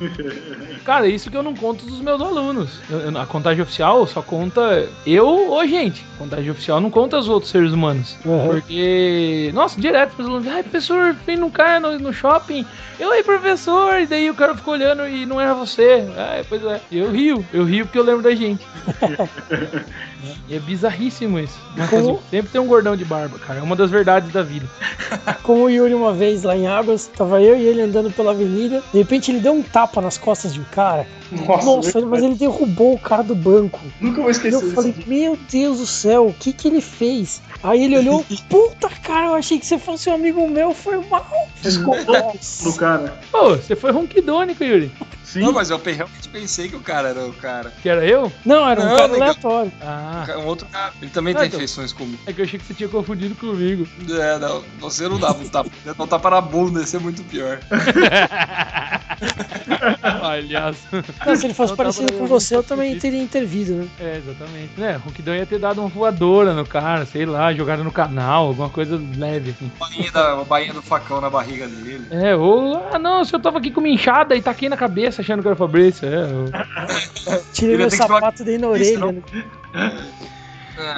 [0.85, 2.79] Cara, isso que eu não conto dos meus alunos.
[2.89, 6.05] Eu- a contagem oficial só conta eu ou gente.
[6.17, 8.17] Contagem oficial não conta os outros seres humanos.
[8.25, 8.47] Uhum.
[8.47, 12.65] Porque, nossa, direto, meus alunos, ai, professor, vem num cara no, no shopping.
[12.99, 16.05] Eu, aí, professor, e daí o cara ficou olhando e não era você.
[16.17, 16.81] Ah, pois é.
[16.91, 18.65] Eu rio, eu rio porque eu lembro da gente.
[20.47, 21.57] e é bizarríssimo isso.
[21.75, 23.59] Mas Como- Sempre tem um gordão de barba, cara.
[23.59, 24.65] É uma das verdades da vida.
[25.43, 28.83] Como o Yuri uma vez lá em Águas, tava eu e ele andando pela avenida,
[28.91, 31.05] de repente ele deu um tapa nas costas de um cara.
[31.31, 33.79] Nossa, Nossa, mas ele derrubou o cara do banco.
[34.01, 34.75] nunca vou E esquecer eu isso.
[34.75, 37.41] falei, meu Deus do céu, o que que ele fez?
[37.63, 41.25] Aí ele olhou, puta cara, eu achei que você fosse um amigo meu, foi mal.
[41.61, 43.17] Descontou do cara.
[43.31, 44.91] Pô, você foi ronquidônico, Yuri.
[45.23, 45.41] Sim.
[45.43, 47.71] Não, mas eu realmente pensei que o cara era o cara.
[47.81, 48.29] Que era eu?
[48.45, 49.21] Não, era um Não, cara legal.
[49.29, 49.71] aleatório.
[49.79, 50.93] Ah, Um outro cara.
[51.01, 51.59] Ele também Ah, tem então.
[51.59, 52.19] feições comuns.
[52.25, 53.87] é que eu achei que você tinha confundido comigo.
[54.09, 54.63] É, não.
[54.79, 55.69] Você não dá um tapa.
[55.97, 57.59] Não tapa na bunda, isso é muito pior.
[60.23, 60.77] Aliás.
[61.25, 63.87] Não, se ele fosse parecido com você, eu também teria intervido, né?
[63.99, 64.71] É, exatamente.
[64.77, 68.69] Né, Ronquidão ia ter dado uma voadora no cara, sei lá, jogado no canal, alguma
[68.69, 69.71] coisa leve, assim.
[69.79, 72.05] Bainha da, a bainha do facão na barriga dele.
[72.11, 75.21] É, ou, ah não, se eu tava aqui com uma inchada e taquei na cabeça
[75.21, 76.23] achando que era o Fabrício, é.
[76.23, 79.11] eu- Tirei meu sapato dei na orelha.
[79.11, 79.21] né?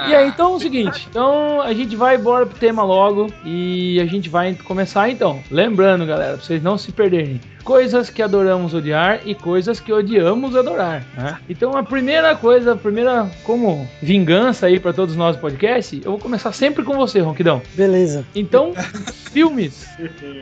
[0.08, 4.00] E aí, então é o seguinte, então a gente vai embora pro tema logo e
[4.00, 5.42] a gente vai começar então.
[5.50, 7.40] Lembrando, galera, pra vocês não se perderem.
[7.62, 11.38] Coisas que adoramos odiar e coisas que odiamos adorar, né?
[11.48, 16.10] Então a primeira coisa, a primeira como vingança aí pra todos nós do podcast, eu
[16.10, 17.62] vou começar sempre com você, Ronquidão.
[17.74, 18.24] Beleza.
[18.34, 18.74] Então,
[19.32, 19.88] filmes.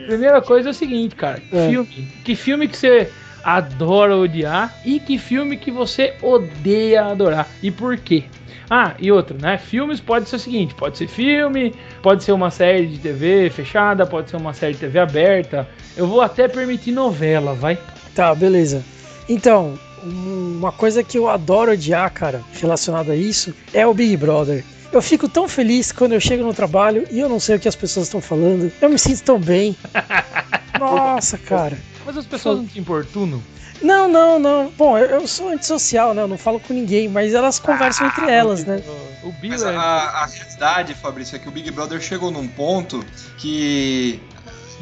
[0.05, 1.41] Primeira coisa é o seguinte, cara.
[1.51, 1.69] É.
[1.69, 2.07] Filme.
[2.25, 3.09] Que filme que você
[3.43, 7.47] adora odiar e que filme que você odeia adorar.
[7.61, 8.23] E por quê?
[8.69, 9.57] Ah, e outra, né?
[9.57, 14.05] Filmes pode ser o seguinte: pode ser filme, pode ser uma série de TV fechada,
[14.05, 15.67] pode ser uma série de TV aberta.
[15.97, 17.77] Eu vou até permitir novela, vai.
[18.15, 18.83] Tá, beleza.
[19.27, 24.15] Então, um- uma coisa que eu adoro odiar, cara, relacionado a isso, é o Big
[24.17, 24.63] Brother.
[24.91, 27.67] Eu fico tão feliz quando eu chego no trabalho e eu não sei o que
[27.67, 28.71] as pessoas estão falando.
[28.79, 29.75] Eu me sinto tão bem.
[30.79, 31.77] Nossa, cara.
[32.05, 33.41] Mas as pessoas não te importunam?
[33.83, 34.71] Não, não, não.
[34.77, 36.21] Bom, eu, eu sou antissocial, né?
[36.21, 38.81] Eu não falo com ninguém, mas elas conversam entre elas, né?
[39.21, 39.75] O Bill Mas é.
[39.75, 43.05] a, a realidade, Fabrício, é que o Big Brother chegou num ponto
[43.37, 44.21] que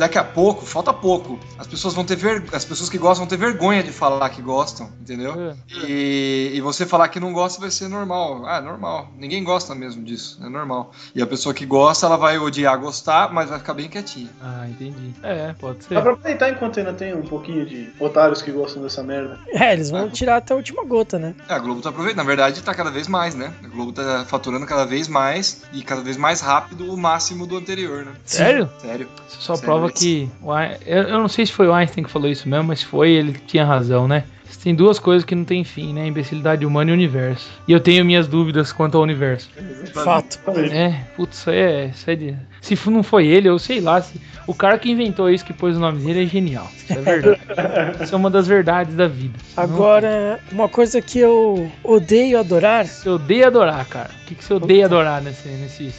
[0.01, 3.27] daqui a pouco, falta pouco, as pessoas vão ter ver, as pessoas que gostam vão
[3.27, 5.51] ter vergonha de falar que gostam, entendeu?
[5.51, 5.55] É.
[5.87, 8.43] E, e você falar que não gosta vai ser normal.
[8.47, 9.11] Ah, normal.
[9.15, 10.91] Ninguém gosta mesmo disso, é normal.
[11.13, 14.31] E a pessoa que gosta, ela vai odiar gostar, mas vai ficar bem quietinha.
[14.41, 15.13] Ah, entendi.
[15.21, 15.93] É, pode ser.
[15.93, 19.39] Dá pra aproveitar enquanto ainda tem um pouquinho de otários que gostam dessa merda.
[19.49, 21.35] É, eles vão tirar até a última gota, né?
[21.47, 22.17] É, a Globo tá aproveitando.
[22.17, 23.53] Na verdade, tá cada vez mais, né?
[23.63, 27.55] A Globo tá faturando cada vez mais e cada vez mais rápido o máximo do
[27.55, 28.13] anterior, né?
[28.25, 28.67] Sério?
[28.79, 29.07] Sério.
[29.27, 29.90] Só Sério prova.
[29.91, 30.29] Que.
[30.85, 33.65] Eu, não sei se foi o Einstein que falou isso mesmo, mas foi, ele tinha
[33.65, 34.23] razão, né?
[34.57, 36.07] Tem duas coisas que não tem fim, né?
[36.07, 37.49] Imbecilidade humana e universo.
[37.67, 39.49] E eu tenho minhas dúvidas quanto ao universo.
[39.93, 40.39] Fato.
[40.71, 41.85] É, putz, isso aí é.
[41.87, 42.35] Isso é de...
[42.61, 44.01] Se não foi ele, eu sei lá.
[44.01, 44.19] Se...
[44.47, 46.69] O cara que inventou isso, que pôs o nome dele, é genial.
[46.75, 47.41] Isso é verdade.
[48.03, 49.37] isso é uma das verdades da vida.
[49.55, 54.09] Agora, uma coisa que eu odeio adorar, Você odeia adorar, cara.
[54.23, 55.91] O que, que você odeia adorar nesse, nesse,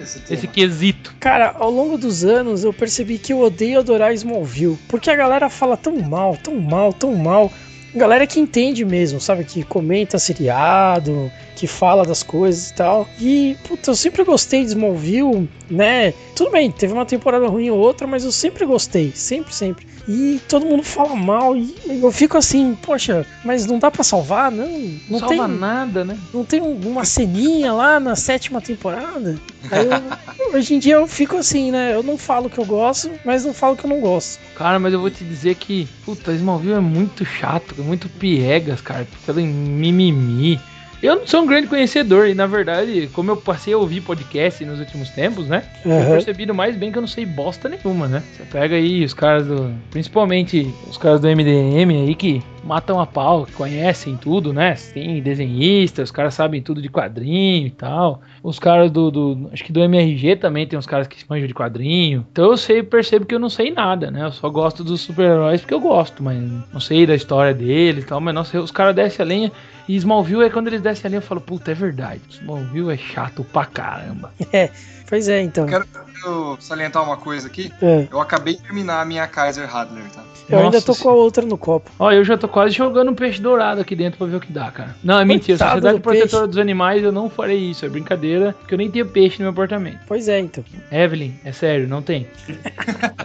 [0.00, 1.14] Esse nesse quesito?
[1.20, 5.48] cara, ao longo dos anos eu percebi que eu odeio adorar Smallville, porque a galera
[5.48, 7.52] fala tão mal, tão mal, tão mal.
[7.96, 9.42] Galera que entende mesmo, sabe?
[9.44, 13.08] Que comenta seriado, que fala das coisas e tal.
[13.18, 16.12] E, puta, eu sempre gostei de Smallville, né?
[16.34, 19.86] Tudo bem, teve uma temporada ruim ou outra, mas eu sempre gostei, sempre, sempre.
[20.08, 24.52] E todo mundo fala mal e eu fico assim, poxa, mas não dá pra salvar?
[24.52, 24.68] Não,
[25.08, 26.16] não salva tem nada, né?
[26.32, 29.36] não tem um- uma ceninha lá na sétima temporada?
[29.68, 29.90] Aí eu-
[30.56, 31.92] hoje em dia eu fico assim, né?
[31.92, 34.38] Eu não falo que eu gosto, mas não falo que eu não gosto.
[34.54, 39.06] Cara, mas eu vou te dizer que, puta, Smallville é muito chato, muito piegas, cara,
[39.24, 40.58] pelo mimimi.
[41.02, 44.64] Eu não sou um grande conhecedor e, na verdade, como eu passei a ouvir podcast
[44.64, 45.62] nos últimos tempos, né?
[45.84, 46.10] Eu Aham.
[46.12, 48.22] percebi mais bem que eu não sei bosta nenhuma, né?
[48.32, 49.70] Você pega aí os caras do.
[49.90, 54.74] Principalmente os caras do MDM aí que matam a pau, que conhecem tudo, né?
[54.94, 58.22] Tem desenhistas, os caras sabem tudo de quadrinho e tal.
[58.46, 61.54] Os caras do, do- Acho que do MRG também tem uns caras que manjam de
[61.54, 62.24] quadrinho.
[62.30, 64.22] Então eu sei, percebo que eu não sei nada, né?
[64.24, 66.38] Eu só gosto dos super-heróis porque eu gosto, mas
[66.72, 68.20] não sei da história deles e tal.
[68.20, 69.52] Mas nossa, os caras descem a lenha.
[69.88, 72.20] E Smallville é quando eles descem a lenha eu falo, puta, é verdade.
[72.30, 74.32] Smallville é chato pra caramba.
[75.08, 75.68] Pois é, então.
[75.68, 75.84] Eu
[76.20, 77.72] quero salientar uma coisa aqui.
[77.80, 78.06] É.
[78.10, 80.22] Eu acabei de terminar a minha Kaiser Hadler, tá?
[80.48, 81.90] Eu ainda Nossa tô com a outra no copo.
[81.98, 84.52] Ó, eu já tô quase jogando um peixe dourado aqui dentro pra ver o que
[84.52, 84.94] dá, cara.
[85.02, 85.58] Não, é mentira.
[85.58, 86.46] Coitado Sociedade do Protetora peixe.
[86.46, 87.84] dos Animais, eu não farei isso.
[87.84, 89.98] É brincadeira, porque eu nem tenho peixe no meu apartamento.
[90.06, 90.64] Pois é, então.
[90.90, 92.26] Evelyn, é sério, não tem.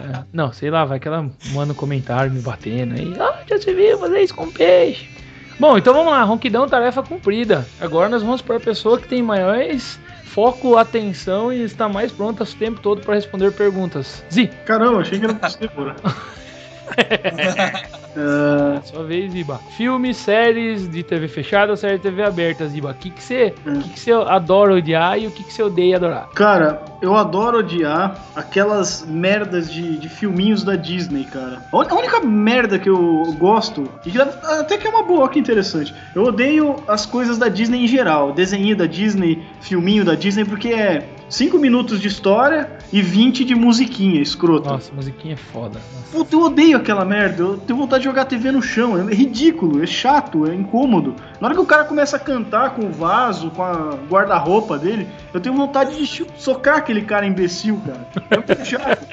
[0.02, 3.14] É, não, sei lá, vai que ela manda um comentário me batendo aí.
[3.20, 5.08] Ah, já se viu fazer isso com peixe.
[5.60, 7.66] Bom, então vamos lá, ronquidão, tarefa cumprida.
[7.80, 9.98] Agora nós vamos para a pessoa que tem maiores
[10.32, 14.24] foco, atenção e está mais pronta o tempo todo para responder perguntas.
[14.32, 15.94] Zi, Caramba, achei que era possível.
[18.16, 19.58] Ah, sua vez, Iba.
[19.76, 22.90] Filmes, séries de TV fechada ou série de TV aberta, Iba.
[22.90, 23.80] O que que você Hum.
[23.80, 26.28] que que você adora odiar e o que que você odeia adorar?
[26.34, 31.62] cara, eu adoro odiar aquelas merdas de, de filminhos da Disney, cara.
[31.72, 35.92] A única merda que eu gosto, e que até que é uma boa, que interessante.
[36.14, 38.32] Eu odeio as coisas da Disney em geral.
[38.32, 43.54] Desenho da Disney, filminho da Disney, porque é 5 minutos de história e 20 de
[43.54, 44.68] musiquinha escrota.
[44.70, 45.78] Nossa, musiquinha é foda.
[45.94, 46.02] Nossa.
[46.12, 47.42] Puta, eu odeio aquela merda.
[47.42, 48.98] Eu tenho vontade de jogar a TV no chão.
[49.08, 51.16] É ridículo, é chato, é incômodo.
[51.40, 55.08] Na hora que o cara começa a cantar com o vaso, com a guarda-roupa dele,
[55.32, 58.06] eu tenho vontade de socar aquele cara imbecil, cara.
[58.30, 59.06] É muito chato.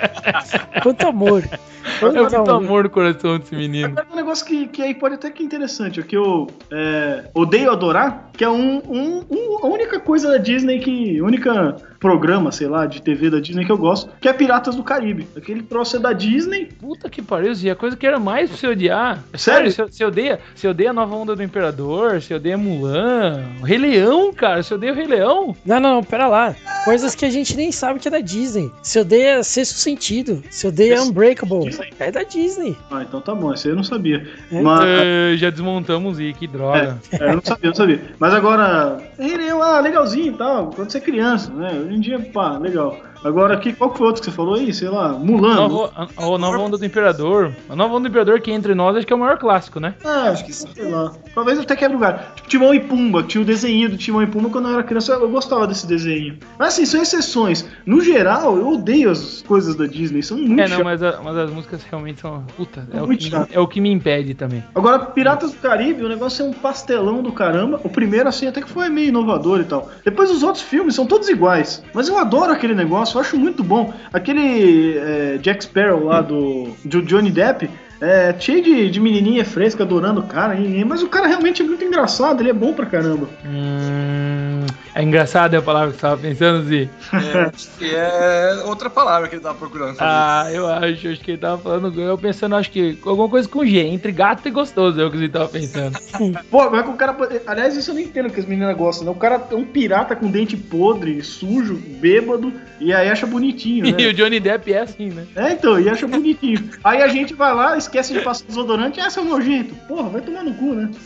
[0.84, 1.44] Quanto amor.
[1.52, 2.50] É Quanto muito amor.
[2.66, 3.96] amor no coração desse menino.
[3.98, 7.30] É um negócio que, que aí pode até que é interessante, é que eu é,
[7.34, 11.18] odeio adorar, que é um, um- um- a única coisa da Disney que.
[11.20, 11.78] A única
[12.10, 15.28] programa, sei lá, de TV da Disney que eu gosto, que é Piratas do Caribe.
[15.38, 16.66] Aquele troço é da Disney.
[16.66, 17.74] Puta que pariu, Zia.
[17.74, 19.24] A coisa que era mais pra você odiar.
[19.36, 19.72] Sério?
[19.72, 23.78] Você, você odeia, você odeia a nova onda do Imperador, você odeia Mulan, o Rei
[23.78, 24.64] Leão, cara.
[24.64, 25.56] Você odeia o Rei Leão?
[25.64, 26.56] Não, não, não, pera lá.
[26.84, 28.72] Coisas que a gente nem sabe que é da Disney.
[28.82, 30.42] Se odeia Sexto Sentido.
[30.50, 31.66] Se odeia Sexto Unbreakable.
[31.66, 31.94] Disney?
[32.00, 32.76] É da Disney.
[32.90, 34.28] Ah, então tá bom, esse aí eu não sabia.
[34.52, 34.62] É.
[34.64, 34.84] Mas.
[34.84, 36.98] É, já desmontamos e que droga.
[37.12, 38.02] É, eu não sabia, eu não sabia.
[38.18, 41.70] Mas agora, Rei Leão, ah, legalzinho e tal, quando você é criança, né?
[42.00, 42.98] Em dia, pá, legal.
[43.24, 44.74] Agora, aqui, qual que foi outro que você falou aí?
[44.74, 45.56] Sei lá, Mulan.
[45.56, 47.52] Nova, a, a nova onda do Imperador.
[47.70, 49.96] A nova onda do Imperador, que entre nós, acho que é o maior clássico, né?
[50.04, 51.12] É, acho que sei lá.
[51.36, 52.34] Talvez até quebre lugar.
[52.36, 55.14] Tipo, Timão e Pumba, tinha o desenho do Timão e Pumba quando eu era criança,
[55.14, 56.38] eu gostava desse desenho.
[56.58, 57.66] Mas assim, são exceções.
[57.86, 61.36] No geral, eu odeio as coisas da Disney, são muito É, não, mas, a- mas
[61.38, 62.44] as músicas realmente são.
[62.56, 64.64] Puta, é o, Muito que, é o que me impede também.
[64.74, 67.80] Agora, Piratas do Caribe, o negócio é um pastelão do caramba.
[67.84, 69.90] O primeiro, assim, até que foi meio inovador e tal.
[70.06, 71.84] Depois, os outros filmes são todos iguais.
[71.94, 73.94] Mas eu adoro aquele negócio, eu acho muito bom.
[74.12, 77.70] Aquele é, Jack Sparrow lá do, do Johnny Depp.
[78.02, 81.66] É cheio de, de menininha fresca adorando o cara, e- mas o cara realmente é
[81.66, 83.28] muito engraçado, ele é bom pra caramba.
[83.46, 86.90] Hum, é engraçado a palavra que você tava pensando, Zi.
[87.14, 89.96] É, acho que é outra palavra que ele tava procurando.
[89.96, 90.02] fazer.
[90.04, 92.00] Ah, eu acho, acho que ele tava falando.
[92.00, 95.18] Eu pensando, acho que alguma coisa com G, entre gato e gostoso, é o que
[95.18, 95.98] ele tava pensando.
[96.50, 97.16] Pô, mas que o cara.
[97.48, 99.12] Aliás, isso eu não entendo que as meninas gostam, né?
[99.12, 103.92] O cara é um pirata com dente podre, sujo, bêbado, e aí acha bonitinho, E
[103.92, 104.08] né?
[104.08, 105.26] o Johnny Depp é assim, né?
[105.36, 106.70] É, então, e acha bonitinho.
[106.84, 109.76] Aí a gente vai lá, esquece de passar desodorante, ah, seu nojento.
[109.88, 110.90] Porra, vai tomar no cu, né?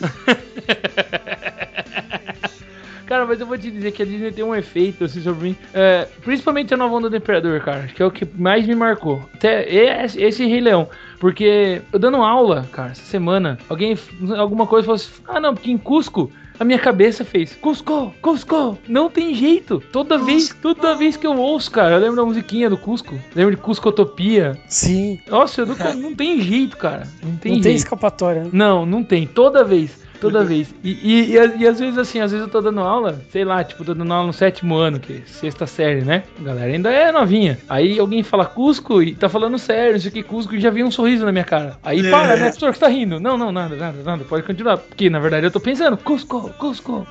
[3.06, 5.56] Cara, mas eu vou te dizer que a Disney tem um efeito assim sobre mim.
[5.74, 7.86] É, principalmente a nova onda do Imperador, cara.
[7.86, 9.28] Que é o que mais me marcou.
[9.34, 10.88] Até esse, esse Rei Leão.
[11.20, 13.94] Porque eu dando aula, cara, essa semana, alguém,
[14.38, 16.32] alguma coisa falou assim: Ah, não, porque em Cusco.
[16.58, 19.82] A minha cabeça fez Cusco, Cusco, não tem jeito.
[19.90, 23.14] Toda vez, toda vez que eu ouço, cara, eu lembro da musiquinha do Cusco.
[23.34, 24.56] Lembro de Cuscotopia.
[24.68, 27.08] Sim, Nossa, eu nunca- não tem jeito, cara.
[27.22, 27.64] Não tem não jeito.
[27.64, 28.44] tem escapatória.
[28.44, 28.50] né?
[28.52, 29.26] Não, não tem.
[29.26, 30.03] Toda vez.
[30.20, 30.74] Toda vez.
[30.82, 33.62] E, e, e, e às vezes, assim, às vezes eu tô dando aula, sei lá,
[33.62, 36.22] tipo, tô dando aula no sétimo ano, que é sexta série, né?
[36.40, 37.58] A galera ainda é novinha.
[37.68, 40.90] Aí alguém fala Cusco e tá falando sério, isso aqui, Cusco, e já vem um
[40.90, 41.76] sorriso na minha cara.
[41.82, 42.10] Aí É.
[42.10, 43.20] para, né, professor, que você tá rindo?
[43.20, 44.78] Não, não, nada, nada, nada, pode continuar.
[44.78, 47.06] Porque na verdade eu tô pensando, Cusco, Cusco.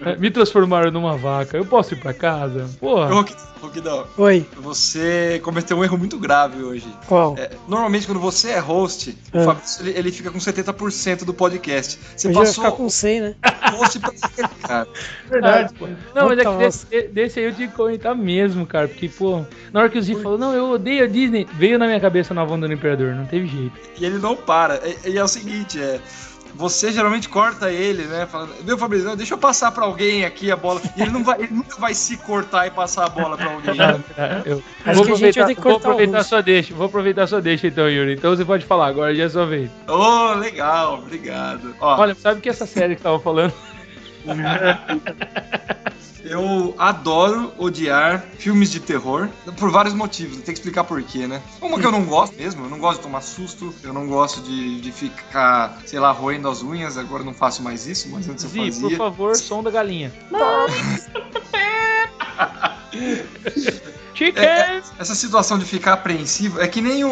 [0.00, 2.68] me, me transformaram numa vaca, eu posso ir pra casa?
[2.80, 3.10] Porra.
[3.60, 6.86] Roquidão, Oi, você cometeu um erro muito grave hoje.
[7.08, 7.34] qual?
[7.38, 9.40] É, normalmente, quando você é host, É.
[9.40, 11.98] o Fabrício ele, ele fica com 70% do podcast.
[12.16, 13.34] Você Hoje passou ficar com 100, né?
[13.72, 14.88] o host pra ele, cara.
[15.28, 15.74] Verdade.
[15.74, 15.86] Ah, pô.
[16.14, 18.88] Não, mas é que desse, desse aí eu tinha que comentar mesmo, cara.
[18.88, 21.86] Porque, pô, na hora que o Zi falou, não, eu odeio a Disney, veio na
[21.86, 23.72] minha cabeça na onda do Imperador, não teve jeito.
[23.98, 24.80] E ele não para.
[25.04, 26.00] E, e é o seguinte, é.
[26.54, 28.26] Você geralmente corta ele, né?
[28.30, 29.06] Falando, viu, Fabrício?
[29.08, 30.80] Não, deixa eu passar pra alguém aqui a bola.
[30.96, 33.74] E ele, não vai, ele nunca vai se cortar e passar a bola pra alguém.
[33.74, 34.02] né?
[34.46, 36.42] Eu Acho vou que a gente vai aproveitar, ter que vou cortar o aproveitar sua
[36.42, 38.14] deixa, vou aproveitar sua deixa então, Yuri.
[38.14, 39.70] Então você pode falar, agora já é sua vez.
[39.88, 41.74] Ô, legal, obrigado.
[41.80, 43.52] Ó, Olha, sabe que essa série que tava falando?
[46.24, 50.36] Eu adoro odiar filmes de terror por vários motivos.
[50.36, 51.42] Tem que explicar por quê, né?
[51.60, 54.40] Uma que eu não gosto mesmo, eu não gosto de tomar susto, eu não gosto
[54.40, 56.96] de, de ficar, sei lá, roendo as unhas.
[56.96, 58.96] Agora eu não faço mais isso, mas antes eu Zi, por fazia.
[58.96, 60.12] favor, som da galinha.
[64.14, 64.44] Chicken!
[64.44, 67.10] É, Essa situação de ficar apreensivo é que nem o,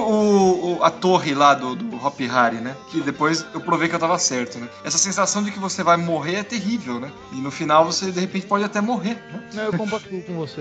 [0.78, 2.76] o- a torre lá do, do Hop Harry, né?
[2.88, 4.68] Que depois eu provei que eu tava certo, né?
[4.84, 7.10] Essa sensação de que você vai morrer é terrível, né?
[7.32, 9.42] E no final você de repente pode até morrer, né?
[9.54, 10.60] Não, eu compactuo com você,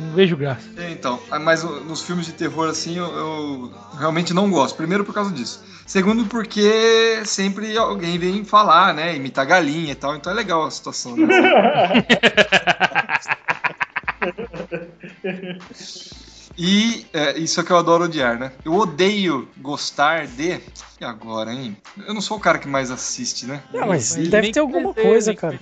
[0.00, 0.68] não vejo graça.
[0.76, 4.76] É, Então, mas nos filmes de terror assim eu, eu realmente não gosto.
[4.76, 5.62] Primeiro por causa disso.
[5.86, 9.14] Segundo porque sempre alguém vem falar, né?
[9.16, 10.16] Imitar galinha e tal.
[10.16, 11.26] Então é legal a situação, né?
[16.60, 18.50] E é, isso é que eu adoro odiar, né?
[18.64, 20.60] Eu odeio gostar de.
[21.00, 21.76] E agora, hein?
[22.04, 23.62] Eu não sou o cara que mais assiste, né?
[23.80, 25.60] Ah, mas deve ter alguma percebe, coisa, cara.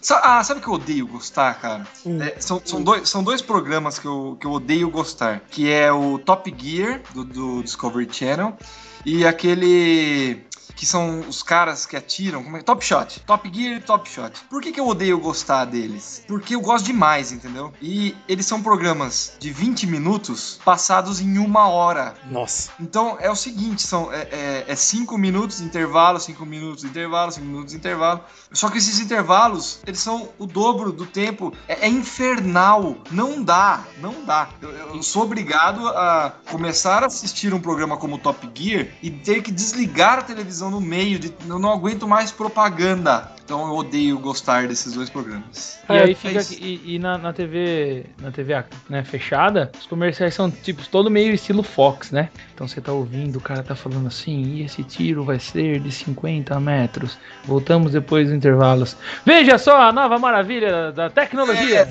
[0.00, 1.86] Sa- Ah, sabe o que eu odeio gostar, cara?
[2.06, 2.22] Hum.
[2.22, 5.40] É, são, são, dois, são dois programas que eu, que eu odeio gostar.
[5.50, 8.56] Que é o Top Gear, do, do Discovery Channel,
[9.04, 10.46] e aquele...
[10.82, 12.42] Que são os caras que atiram.
[12.42, 12.60] Como é?
[12.60, 13.20] Top Shot.
[13.20, 14.32] Top Gear e Top Shot.
[14.50, 16.24] Por que, que eu odeio gostar deles?
[16.26, 17.72] Porque eu gosto demais, entendeu?
[17.80, 22.16] E eles são programas de 20 minutos passados em uma hora.
[22.28, 22.72] Nossa.
[22.80, 26.88] Então é o seguinte, são é, é, é cinco minutos de intervalo, cinco minutos de
[26.88, 28.24] intervalo, cinco minutos de intervalo.
[28.50, 31.54] Só que esses intervalos, eles são o dobro do tempo.
[31.68, 32.96] É, é infernal.
[33.08, 34.48] Não dá, não dá.
[34.60, 39.44] Eu, eu sou obrigado a começar a assistir um programa como Top Gear e ter
[39.44, 41.18] que desligar a televisão no meio.
[41.18, 43.30] De, eu não aguento mais propaganda.
[43.44, 45.78] Então eu odeio gostar desses dois programas.
[45.88, 46.54] E É, aí é fica isso.
[46.54, 51.34] e, e na, na TV, na TV né, fechada, os comerciais são tipo todo meio
[51.34, 52.30] estilo Fox, né?
[52.62, 55.90] Então você tá ouvindo, o cara tá falando assim, e esse tiro vai ser de
[55.90, 57.18] 50 metros.
[57.44, 58.96] Voltamos depois dos intervalos.
[59.26, 61.88] Veja só a nova maravilha da tecnologia.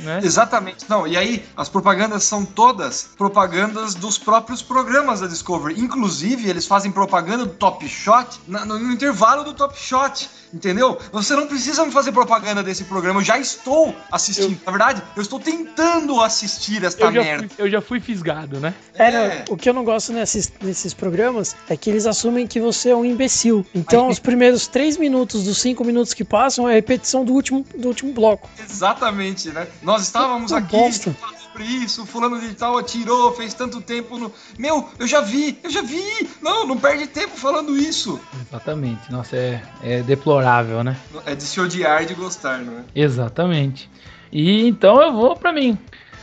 [0.00, 0.20] né?
[0.22, 0.86] Exatamente.
[0.88, 5.78] Não, e aí as propagandas são todas propagandas dos próprios programas da Discovery.
[5.78, 10.30] Inclusive, eles fazem propaganda do Top Shot na- no, no intervalo do Top Shot.
[10.54, 10.96] Entendeu?
[11.12, 13.20] Você não precisa me fazer propaganda desse programa.
[13.20, 14.58] Eu já estou assistindo.
[14.64, 17.48] Na verdade, eu estou tentando assistir esta Eu merda.
[17.48, 18.72] fui, eu já fui fisgado, né?
[18.94, 19.44] É, É.
[19.50, 22.96] o que eu não gosto nesses, nesses programas é que eles assumem que você é
[22.96, 23.64] um imbecil.
[23.74, 27.64] Então, os primeiros três minutos dos cinco minutos que passam é a repetição do último,
[27.76, 28.48] do último bloco.
[28.58, 29.66] Exatamente, né?
[29.82, 31.12] Nós estávamos aqui bosta.
[31.12, 34.32] falando sobre isso, fulano de tal atirou, fez tanto tempo no.
[34.58, 36.28] Meu, eu já vi, eu já vi!
[36.42, 38.20] Não, não perde tempo falando isso.
[38.48, 39.10] Exatamente.
[39.10, 40.96] Nossa, é, é deplorável, né?
[41.24, 42.84] É de se odiar e de gostar, não é?
[42.94, 43.90] Exatamente.
[44.32, 45.78] E então eu vou pra mim.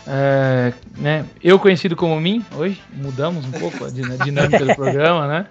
[0.06, 4.76] É, né, eu conhecido como mim, hoje mudamos um pouco a din- a dinâmica do
[4.76, 5.46] programa, né?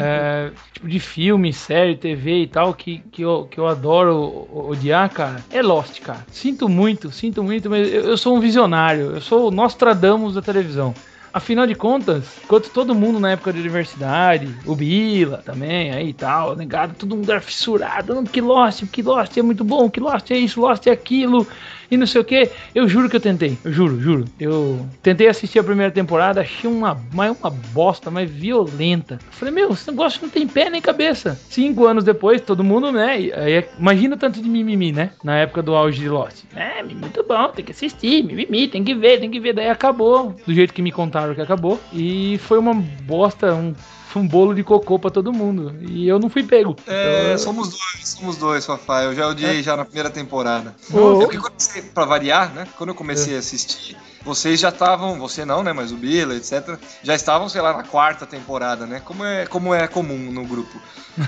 [0.00, 5.10] É, tipo de filme, série, TV e tal, que, que, eu, que eu adoro odiar,
[5.10, 6.24] cara, é Lost, cara.
[6.30, 10.42] Sinto muito, sinto muito, mas eu, eu sou um visionário, eu sou o Nostradamus da
[10.42, 10.94] televisão.
[11.32, 16.12] Afinal de contas, enquanto todo mundo na época da universidade, o Bila também, aí e
[16.12, 20.28] tal, negado, todo mundo era fissurado, que Lost, que Lost é muito bom, que Lost
[20.32, 21.46] é isso, Lost é aquilo,
[21.90, 22.50] e não sei o que.
[22.74, 24.24] Eu juro que eu tentei, eu juro, juro.
[24.38, 29.18] Eu tentei assistir a primeira temporada, achei uma, uma bosta, mas violenta.
[29.30, 31.38] Falei, meu, esse negócio não tem pé nem cabeça.
[31.48, 33.32] Cinco anos depois, todo mundo, né?
[33.34, 35.10] aí, imagina tanto de mimimi, né?
[35.24, 36.44] Na época do auge de Lost.
[36.54, 39.52] É, muito bom, tem que assistir, mimimi, tem que ver, tem que ver.
[39.52, 41.80] Daí acabou, do jeito que me contaram que acabou.
[41.92, 43.74] E foi uma bosta, um,
[44.10, 45.74] foi um bolo de cocô pra todo mundo.
[45.80, 46.76] E eu não fui pego.
[46.86, 49.04] É, Então, somos dois, somos dois, Fafá.
[49.04, 50.74] Eu já odiei já na primeira temporada.
[50.88, 52.66] É porque quando você, pra variar, né?
[52.76, 55.72] Quando eu comecei a assistir, vocês já estavam, você não, né?
[55.72, 56.76] Mas o Bila, etc.
[57.02, 59.00] Já estavam, sei lá, na quarta temporada, né?
[59.04, 60.80] Como é, como é comum no grupo.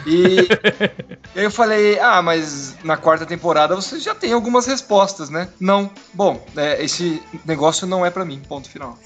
[0.05, 0.49] E,
[1.37, 5.49] eu falei, ah, mas na quarta temporada você já tem algumas respostas, né?
[5.61, 5.89] Não.
[6.13, 8.99] Bom, é, esse negócio não é pra mim, ponto final.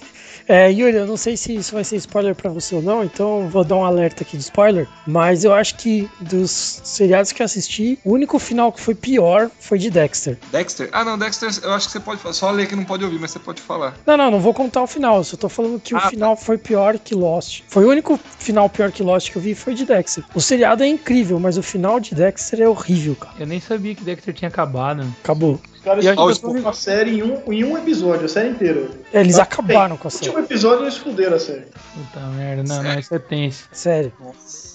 [0.48, 3.48] É, Yuri, eu não sei se isso vai ser spoiler pra você ou não, então
[3.48, 4.86] vou dar um alerta aqui de spoiler.
[5.06, 9.50] Mas eu acho que dos seriados que eu assisti, o único final que foi pior
[9.58, 10.38] foi de Dexter.
[10.52, 10.88] Dexter?
[10.92, 12.32] Ah, não, Dexter, eu acho que você pode falar.
[12.34, 13.96] Só ler que não pode ouvir, mas você pode falar.
[14.06, 16.36] Não, não, não vou contar o final, eu só tô falando que o Ah, final
[16.36, 17.62] foi pior que Lost.
[17.68, 20.22] Foi o único final pior que Lost que eu vi foi de Dexter.
[20.34, 23.34] O seriado é incrível, mas o final de Dexter é horrível, cara.
[23.40, 25.02] eu nem sabia que Dexter tinha acabado.
[25.22, 25.60] Acabou.
[25.86, 28.88] Os caras aí- transformando a série em um, em um episódio, a série inteira.
[29.12, 30.30] É, Eles Bem, acabaram com a No série.
[30.30, 31.66] último episódio eles fuderam a série.
[31.94, 33.68] Puta merda, não, não, isso é tenso.
[33.70, 34.12] Sério.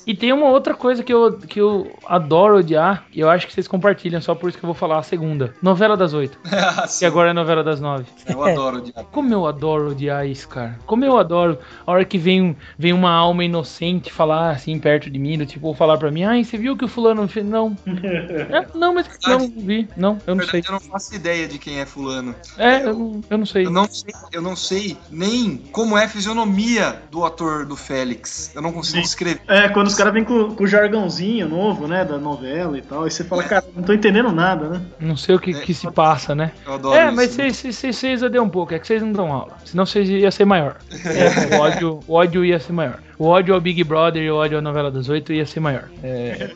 [0.05, 3.53] E tem uma outra coisa que eu, que eu adoro odiar, e eu acho que
[3.53, 5.53] vocês compartilham, só por isso que eu vou falar a segunda.
[5.61, 6.37] Novela das oito,
[6.99, 8.05] que agora é novela das nove.
[8.27, 9.09] Eu adoro o diabo.
[9.11, 10.79] Como eu adoro odiar isso, cara.
[10.85, 15.19] Como eu adoro a hora que vem, vem uma alma inocente falar assim perto de
[15.19, 17.45] mim, do tipo, falar pra mim, ai, você viu que o fulano fez?
[17.45, 17.75] Não.
[18.51, 19.87] É, não, mas não vi.
[19.95, 20.61] Não, eu não sei.
[20.61, 22.35] verdade, eu não faço ideia de quem é fulano.
[22.57, 23.65] É, eu não, eu não sei.
[23.65, 28.51] Eu não sei, eu não sei nem como é a fisionomia do ator do Félix.
[28.53, 29.03] Eu não consigo Sim.
[29.03, 29.41] descrever.
[29.47, 33.03] É, quando os caras vêm com, com o jargãozinho novo, né, da novela e tal,
[33.03, 34.81] aí você fala, cara, não tô entendendo nada, né?
[34.99, 36.51] Não sei o que, que se passa, né?
[36.65, 37.15] Eu adoro É, isso.
[37.15, 39.57] mas vocês- odeiam um pouco, é que vocês não dão aula.
[39.65, 40.77] Senão vocês ia ser maior.
[41.11, 42.99] É, o, ódio, o ódio ia ser maior.
[43.21, 45.83] O ódio ao Big Brother e o ódio à novela das oito ia ser maior.
[46.03, 46.49] É,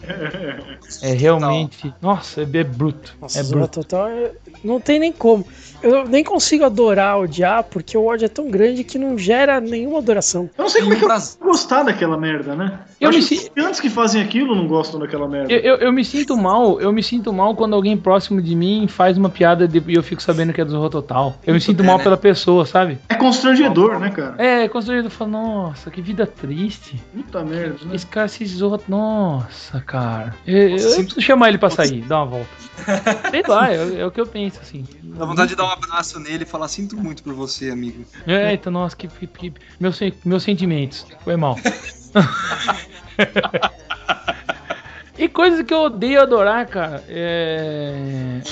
[1.03, 1.93] é realmente.
[2.01, 3.15] Nossa, é, é bruto.
[3.21, 3.81] Nossa, é bruto.
[3.81, 4.31] Total é-
[4.63, 5.45] não tem nem como.
[5.83, 9.99] Eu nem consigo adorar, odiar, porque o ódio é tão grande que não gera nenhuma
[9.99, 10.49] adoração.
[10.57, 12.79] Eu não sei como é que eu vou gostar daquela merda, né?
[12.99, 15.53] Eu acho me que si- os antes que fazem aquilo não gostam daquela merda.
[15.53, 18.87] Eu, eu, eu me sinto mal, eu me sinto mal quando alguém próximo de mim
[18.87, 21.35] faz uma piada de- e eu fico sabendo que é do Zorro Total.
[21.45, 22.03] Eu me sinto bem, mal né?
[22.03, 22.97] pela pessoa, sabe?
[23.07, 24.35] É constrangedor, né, cara?
[24.37, 27.01] É, constrangido, eu falo, nossa, que vida triste.
[27.13, 27.95] Puta merda, né?
[27.95, 28.45] Esse cara se.
[28.87, 30.35] Nossa, cara.
[30.45, 32.49] Eu, Nossa, eu sinto- chamar ele pra sair, dar uma volta.
[33.31, 34.85] Sei lá, é, é o que eu penso, assim.
[35.03, 38.05] Dá vontade de dar um abraço nele e falar: Sinto muito por você, amigo.
[38.27, 41.05] É, então, nossa, que, que, que- meus, meus sentimentos.
[41.23, 41.57] Foi mal.
[45.17, 47.03] E coisas que eu odeio adorar, cara.
[47.07, 47.93] É...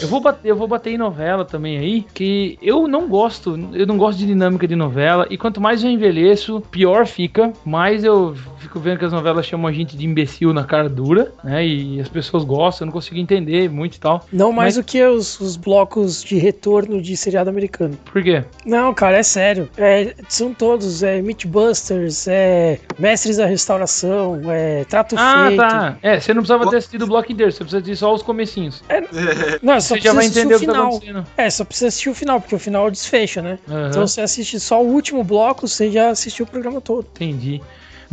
[0.02, 2.06] Eu, vou bater, eu vou bater em novela também aí.
[2.14, 3.60] Que eu não gosto.
[3.74, 5.28] Eu não gosto de dinâmica de novela.
[5.30, 7.52] E quanto mais eu envelheço, pior fica.
[7.66, 11.34] Mais eu fico vendo que as novelas chamam a gente de imbecil na cara dura,
[11.44, 11.66] né?
[11.66, 14.26] E as pessoas gostam, eu não consigo entender muito e tal.
[14.32, 17.98] Não mais Mas- do que os, os blocos de retorno de seriado americano.
[18.06, 18.44] Por quê?
[18.66, 19.68] Não, cara, é sério.
[19.78, 25.60] É, são todos, é Mythbusters, é Mestres da Restauração, é Trato Ah, Feito.
[25.60, 25.98] tá.
[26.02, 28.84] É, você não precisava ter assistido o bloco inteiro, você precisa assistir só os comecinhos.
[29.62, 30.88] Não, só Você já vai entender o o que tá final.
[30.90, 31.26] acontecendo.
[31.38, 33.60] É, só precisa assistir o final, porque o final desfecha, né?
[33.70, 33.88] Aham.
[33.90, 37.08] Então você assiste só o último bloco, você já assistiu o programa todo.
[37.16, 37.62] Entendi.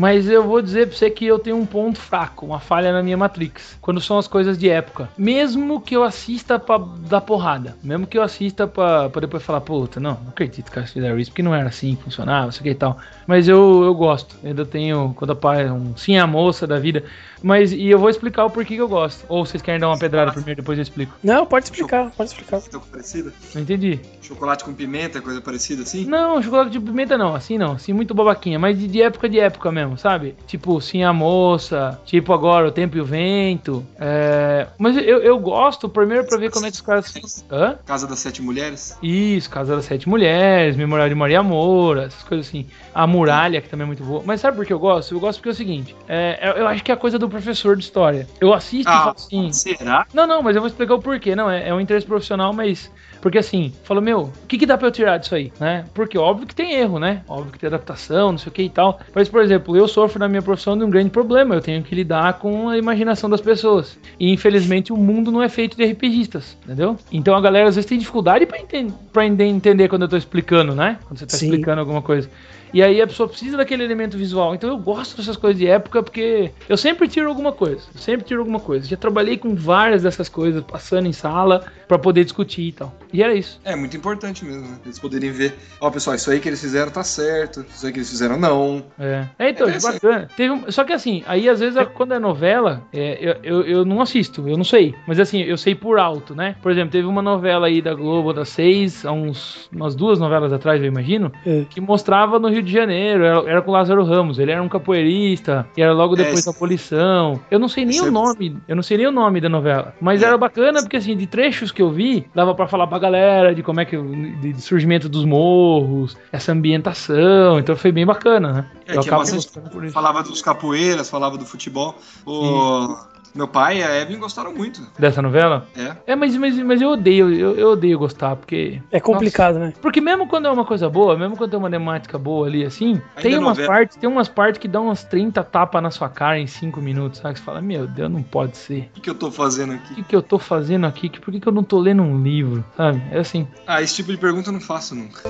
[0.01, 3.03] Mas eu vou dizer pra você que eu tenho um ponto fraco, uma falha na
[3.03, 3.77] minha Matrix.
[3.83, 5.11] Quando são as coisas de época.
[5.19, 7.77] Mesmo que eu assista pra dar porrada.
[7.83, 11.19] Mesmo que eu assista pra, pra depois falar, puta, não, não acredito que eles fizeram
[11.19, 12.97] isso, porque não era assim que funcionava, isso aqui e tal.
[13.27, 14.37] Mas eu, eu gosto.
[14.43, 17.05] Ainda tenho, quando a pai, um sim a moça da vida.
[17.43, 19.25] Mas, e eu vou explicar o porquê que eu gosto.
[19.29, 21.15] Ou vocês querem dar uma pedrada primeiro, depois eu explico.
[21.23, 22.61] Não, pode explicar, pode explicar.
[22.61, 23.33] Coisa parecida?
[23.55, 24.01] Não entendi.
[24.21, 26.05] Chocolate com pimenta, coisa parecida assim?
[26.05, 29.41] Não, chocolate de pimenta não, assim não, assim muito babaquinha, mas de, de época de
[29.41, 30.37] época mesmo, sabe?
[30.47, 33.85] Tipo, sim a moça, tipo agora o tempo e o vento.
[33.99, 34.67] É...
[34.79, 37.45] Mas eu, eu gosto primeiro pra ver como é que os caras.
[37.51, 37.79] Hã?
[37.85, 38.97] Casa das Sete Mulheres?
[39.03, 42.67] Isso, Casa das Sete Mulheres, Memorial de Maria Moura, essas coisas assim.
[42.95, 44.23] A Muralha, que também é muito boa.
[44.25, 45.15] Mas sabe por que eu gosto?
[45.15, 47.30] Eu gosto porque é o seguinte: é, eu, eu acho que é a coisa do
[47.31, 48.27] professor de história.
[48.41, 49.53] Eu assisto e falo assim.
[49.53, 50.07] será?
[50.13, 51.35] Não, não, mas eu vou explicar o porquê.
[51.35, 52.91] Não, é, é um interesse profissional, mas.
[53.23, 55.85] Porque assim, falou, meu, o que, que dá pra eu tirar disso aí, né?
[55.93, 57.23] Porque óbvio que tem erro, né?
[57.29, 58.99] Óbvio que tem adaptação, não sei o que e tal.
[59.15, 61.55] Mas, por exemplo, eu sofro na minha profissão de um grande problema.
[61.55, 63.99] Eu tenho que lidar com a imaginação das pessoas.
[64.19, 66.97] E infelizmente o mundo não é feito de RPGistas, entendeu?
[67.13, 70.17] Então a galera às vezes tem dificuldade pra, enten pra ente- entender quando eu tô
[70.17, 70.99] explicando, né?
[71.05, 71.47] Quando você tá Sim.
[71.51, 72.29] explicando alguma coisa.
[72.73, 74.55] E aí a pessoa precisa daquele elemento visual.
[74.55, 77.83] Então eu gosto dessas coisas de época porque eu sempre tiro alguma coisa.
[77.95, 78.87] Eu sempre tiro alguma coisa.
[78.87, 82.95] Já trabalhei com várias dessas coisas passando em sala pra poder discutir e tal.
[83.13, 83.61] E era isso.
[83.65, 84.77] É muito importante mesmo, né?
[84.85, 87.99] Eles poderem ver, ó, pessoal, isso aí que eles fizeram tá certo, isso aí que
[87.99, 88.85] eles fizeram não.
[88.99, 90.29] É, é então, É é bacana.
[90.37, 93.85] Teve um- só que assim, aí às vezes quando é novela, é, eu, eu, eu
[93.85, 94.95] não assisto, eu não sei.
[95.07, 96.55] Mas assim, eu sei por alto, né?
[96.63, 100.53] Por exemplo, teve uma novela aí da Globo, das seis, há uns, umas duas novelas
[100.53, 101.65] atrás, eu imagino, É.
[101.69, 104.69] que mostrava no Rio de Janeiro, era, era com o Lázaro Ramos, ele era um
[104.69, 107.41] capoeirista, e era logo depois É, da abolição.
[107.51, 109.95] Eu não sei nem o é- nome, eu não sei nem o nome da novela,
[110.01, 110.27] mas É.
[110.27, 113.63] era bacana porque assim, de trechos que eu vi, dava pra falar pra galera de
[113.63, 118.67] como é que de, de surgimento dos morros, essa ambientação, então foi bem bacana, né?
[118.87, 119.51] É, isso.
[119.93, 121.95] Falava dos capoeiras, falava do futebol.
[122.27, 122.97] O
[123.35, 124.81] meu pai e a Evelyn gostaram muito.
[124.99, 125.67] Dessa novela?
[125.77, 126.13] É.
[126.13, 128.81] É, mas, mas, mas eu odeio, eu, eu odeio gostar, porque.
[128.91, 129.67] É complicado, né?
[129.67, 129.81] Nossa.
[129.81, 132.95] Porque mesmo quando é uma coisa boa, mesmo quando tem uma temática boa ali assim,
[133.17, 136.09] Ainda tem é umas partes, tem umas partes que dão umas 30 tapas na sua
[136.09, 137.39] cara em 5 minutos, sabe?
[137.39, 138.91] Você fala, meu Deus, não pode ser.
[138.91, 139.95] O que, que eu tô fazendo O aqui?
[139.95, 141.09] que, que eu tô fazendo aqui?
[141.09, 142.65] Que- Por que, que eu não tô lendo um livro?
[142.77, 143.03] Sabe?
[143.11, 143.47] É assim.
[143.67, 145.21] Ah, esse tipo de pergunta eu não faço nunca.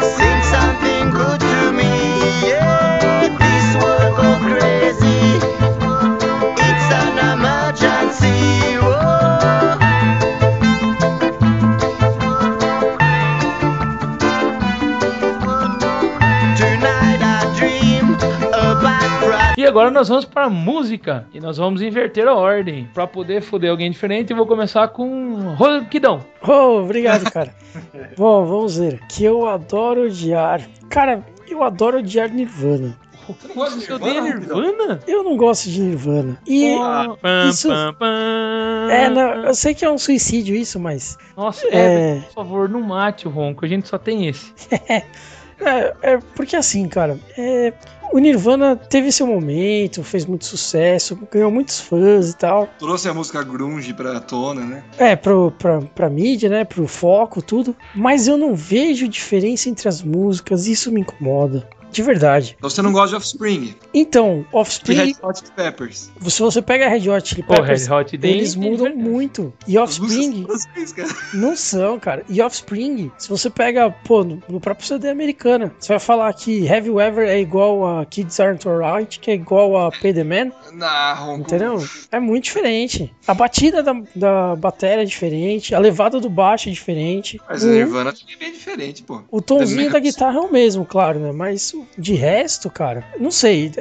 [0.00, 2.46] Sing something good to me.
[2.48, 2.75] Yeah,
[19.76, 21.26] agora nós vamos pra música.
[21.34, 22.88] E nós vamos inverter a ordem.
[22.94, 26.24] Pra poder foder alguém diferente, eu vou começar com Roquidão.
[26.46, 27.54] Oh, obrigado, cara.
[28.16, 29.00] Bom, vamos ver.
[29.08, 30.62] Que eu adoro odiar.
[30.88, 32.96] Cara, eu adoro odiar Nirvana.
[33.28, 34.62] Você não gosta de Você odeia Nirvana?
[34.62, 35.00] Nirvana?
[35.06, 36.38] Eu não gosto de Nirvana.
[36.46, 36.74] E.
[37.20, 38.88] Pam, isso- pam, pam.
[38.90, 41.18] É, não, eu sei que é um suicídio isso, mas.
[41.36, 42.18] Nossa, É.
[42.18, 44.54] é, por favor, não mate o Ronco, a gente só tem esse.
[45.60, 47.72] É, é porque assim, cara, é,
[48.12, 52.68] o Nirvana teve seu momento, fez muito sucesso, ganhou muitos fãs e tal.
[52.78, 54.84] Trouxe a música grunge pra tona, né?
[54.98, 56.64] É, pro, pra, pra mídia, né?
[56.64, 57.74] Pro foco, tudo.
[57.94, 61.68] Mas eu não vejo diferença entre as músicas, isso me incomoda.
[61.92, 62.54] De verdade.
[62.58, 63.74] Então você não gosta de Offspring.
[63.94, 66.10] Então, Offspring, Red Hot Chili Peppers.
[66.28, 69.10] se você pega Red Hot Chili Peppers, Red Hot eles tem mudam diferença.
[69.10, 69.52] muito.
[69.66, 71.08] E Offspring, são francês, cara.
[71.34, 72.22] Não são, cara.
[72.28, 76.68] E Offspring, se você pega, pô, no, no próprio CD americana, você vai falar que
[76.68, 80.24] Have You Ever é igual a Kids Aren't Alright, que é igual a Pay the
[80.24, 81.40] Man, Na Ronco.
[81.42, 81.82] entendeu?
[82.12, 83.12] É muito diferente.
[83.26, 87.40] A batida da, da bateria é diferente, a levada do baixo é diferente.
[87.48, 89.22] Mas o, o Nirvana também é bem diferente, pô.
[89.30, 90.02] o tomzinho da Maps.
[90.12, 91.32] guitarra é o mesmo, claro, né?
[91.32, 93.72] Mas de resto, cara, não sei.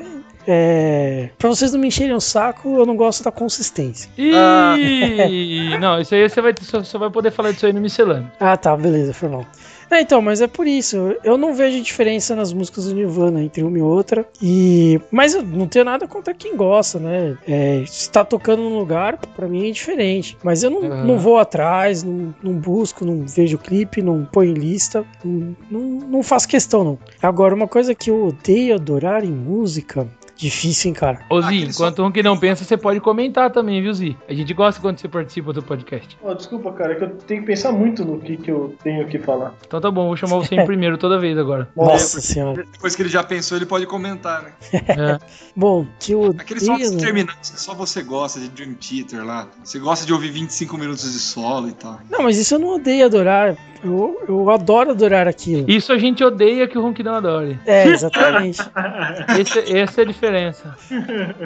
[0.48, 4.10] É, pra vocês não me encherem o saco, eu não gosto da consistência.
[4.36, 4.76] Ah.
[5.80, 8.32] Não, isso aí você vai, só, só vai poder falar disso aí no miscelâneo.
[8.40, 9.46] Ah, tá, beleza, foi mal.
[9.90, 11.16] É, então, mas é por isso.
[11.24, 14.26] Eu não vejo diferença nas músicas do Nirvana entre uma e outra.
[14.42, 17.38] E mas eu não tenho nada contra quem gosta, né?
[17.48, 20.38] É, se tá tocando num lugar, pra mim é diferente.
[20.44, 24.54] Mas eu não, não vou atrás, não, não busco, não vejo clipe, não ponho em
[24.54, 27.00] lista, não, não, não faço questão, não.
[27.22, 31.20] Agora, uma coisa que eu odeio adorar em música, difícil, hein, cara.
[31.30, 34.18] Ô, Ah, Zi, aquele enquanto um que não pensa, você pode comentar também, viu, Zi?
[34.28, 36.18] A gente gosta quando você participa do podcast.
[36.24, 39.08] Ó, desculpa, cara, é que eu tenho que pensar muito no que, que eu tenho
[39.08, 39.54] que falar.
[39.66, 41.70] Então tá bom, vou chamar você em primeiro toda vez agora.
[41.76, 42.66] Nossa senhora.
[42.72, 44.54] Depois que ele já pensou, ele pode comentar, né?
[44.74, 45.20] É.
[45.56, 47.00] Bom, que eu Aqueles solos odeio.
[47.02, 49.48] terminados que só você gosta de Dream Theater lá.
[49.64, 52.00] Você gosta de ouvir 25 minutos de solo e tal.
[52.10, 53.56] Não, mas isso eu não odeio adorar.
[53.86, 55.70] Eu, eu adoro adorar aquilo.
[55.70, 57.60] Isso a gente odeia que o Ronquidão adore.
[57.66, 58.60] É, exatamente.
[59.40, 60.76] Esse- essa é a diferença.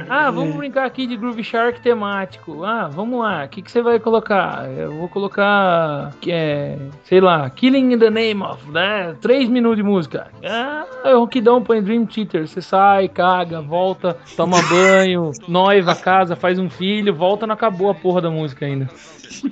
[0.09, 2.63] Ah, vamos brincar aqui de Groove Shark temático.
[2.63, 3.45] Ah, vamos lá.
[3.45, 4.69] O que, que você vai colocar?
[4.69, 6.13] Eu vou colocar.
[6.27, 9.15] É, sei lá, Killing in the Name of, né?
[9.21, 10.27] Três minutos de música.
[10.45, 12.47] Ah, o Ronquidão põe Dream Theater.
[12.47, 17.95] Você sai, caga, volta, toma banho, noiva, casa, faz um filho, volta, não acabou a
[17.95, 18.87] porra da música ainda.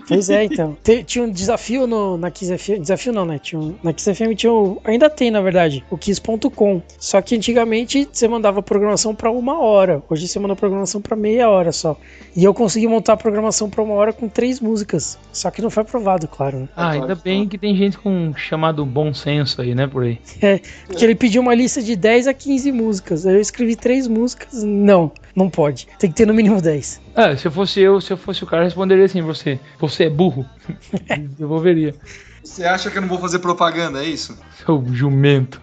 [0.07, 0.78] Pois é, então.
[0.84, 2.82] Te- tinha um desafio no, na Kiss FM.
[2.82, 3.39] Desafio não, né?
[3.39, 6.82] Tinha um- na Kiss FM tinha um, Ainda tem, na verdade, o Kiss.com.
[6.99, 10.01] Só que antigamente você mandava programação pra uma hora.
[10.09, 11.97] Hoje você manda programação pra meia hora só.
[12.36, 15.17] E eu consegui montar a programação pra uma hora com três músicas.
[15.32, 16.69] Só que não foi aprovado, claro, né?
[16.75, 20.19] Ah, ainda bem que tem gente com chamado bom senso aí, né, por aí.
[20.47, 23.25] É, porque ele pediu uma lista de 10 a 15 músicas.
[23.25, 24.63] Aí eu escrevi três músicas.
[24.63, 25.88] Não, não pode.
[25.99, 27.01] Tem que ter no mínimo 10.
[27.20, 30.03] Ah, se eu fosse eu, se eu fosse o cara, eu responderia assim, você, você
[30.03, 30.47] é burro.
[31.36, 31.95] Devolveria.
[32.43, 34.38] Você acha que eu não vou fazer propaganda, é isso?
[34.63, 35.59] Seu jumento.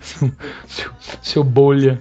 [0.00, 0.32] Seu,
[0.66, 0.90] seu,
[1.22, 2.00] seu bolha.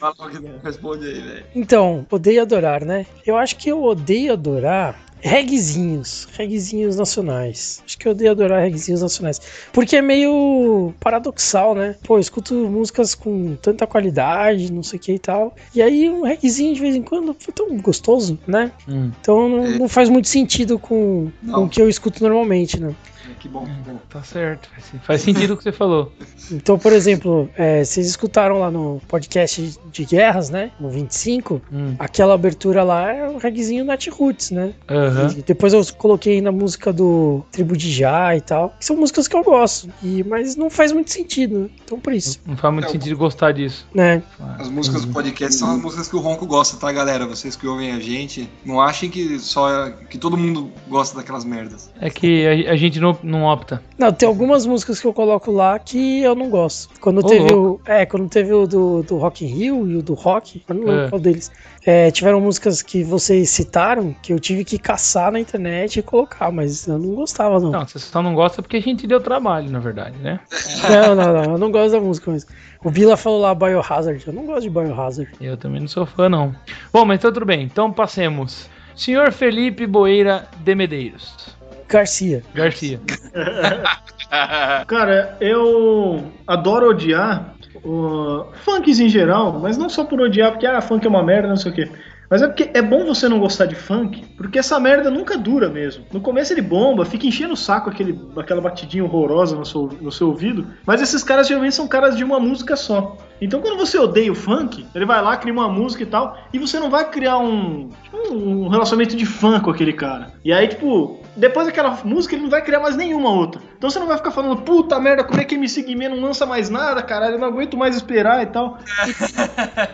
[0.00, 1.44] Fala o que não responde aí, velho.
[1.54, 3.06] Então, odeio adorar, né?
[3.24, 7.82] Eu acho que eu odeio adorar reguezinhos, reguezinhos nacionais.
[7.84, 9.40] Acho que eu odeio adorar reguezinhos nacionais.
[9.72, 11.96] Porque é meio paradoxal, né?
[12.02, 15.54] Pô, eu escuto músicas com tanta qualidade, não sei o que e tal.
[15.74, 18.72] E aí um reguezinho de vez em quando foi tão gostoso, né?
[18.88, 22.94] Hum, Então não, não faz muito sentido com, com o que eu escuto normalmente, né?
[23.40, 23.98] Que bom, que bom.
[24.08, 24.68] tá certo.
[25.02, 26.12] Faz, sentido o que você falou.
[26.50, 30.70] Então, por exemplo, é, vocês escutaram lá no podcast de guerras, né?
[30.80, 34.72] No 25, Hum, aquela abertura lá é o reguezinho Nat Roots, né?
[34.88, 35.32] aham.
[35.36, 38.74] E depois eu coloquei ainda a música do Tribo de Já e tal.
[38.78, 39.88] Que são músicas que eu gosto.
[40.02, 41.68] E, mas não faz muito sentido, né?
[41.84, 42.40] Então por isso.
[42.46, 43.86] Não faz muito É, sentido gostar disso.
[43.94, 44.22] Né?
[44.58, 47.26] As músicas do podcast são as músicas que o Ronco gosta, tá, galera?
[47.26, 51.90] Vocês que ouvem a gente, não achem que só que todo mundo gosta daquelas merdas.
[52.00, 53.82] É que a, a gente não, não opta.
[53.98, 56.88] Não, tem algumas músicas que eu coloco lá que eu não gosto.
[57.00, 57.80] Quando Ô, teve o.
[57.86, 60.84] É, quando teve o do, do Rock in Rio e o do Rock, eu não
[60.84, 61.08] lembro É.
[61.08, 61.50] qual deles.
[61.84, 66.50] É, tiveram músicas que vocês citaram que eu tive que caçar na internet e colocar,
[66.50, 67.70] mas eu não gostava, não.
[67.70, 70.40] Não, você só não gosta porque a gente deu trabalho, na verdade, né?
[70.90, 72.50] Não, não, não, eu não gosto da música mesmo.
[72.84, 75.30] O Bila falou lá Biohazard, eu não gosto de Biohazard.
[75.40, 76.54] Eu também não sou fã, não.
[76.92, 77.62] Bom, mas então tudo bem.
[77.62, 78.68] Então passemos.
[78.94, 81.55] Senhor Felipe Boeira de Medeiros.
[81.88, 82.42] Garcia.
[82.54, 83.00] Garcia.
[84.86, 90.80] Cara, eu adoro odiar o funks em geral, mas não só por odiar, porque ah,
[90.80, 91.90] funk é uma merda, não sei o quê.
[92.28, 95.68] Mas é porque é bom você não gostar de funk, porque essa merda nunca dura
[95.68, 96.04] mesmo.
[96.12, 100.10] No começo ele bomba, fica enchendo o saco aquele, aquela batidinha horrorosa no seu, no
[100.10, 103.16] seu ouvido, mas esses caras geralmente são caras de uma música só.
[103.40, 106.58] Então quando você odeia o funk, ele vai lá, cria uma música e tal, e
[106.58, 107.90] você não vai criar um,
[108.30, 110.32] um relacionamento de fã com aquele cara.
[110.44, 113.60] E aí, tipo, depois daquela música ele não vai criar mais nenhuma outra.
[113.76, 116.46] Então você não vai ficar falando, puta merda, como é que MC Guimê não lança
[116.46, 118.78] mais nada, caralho, eu não aguento mais esperar e tal.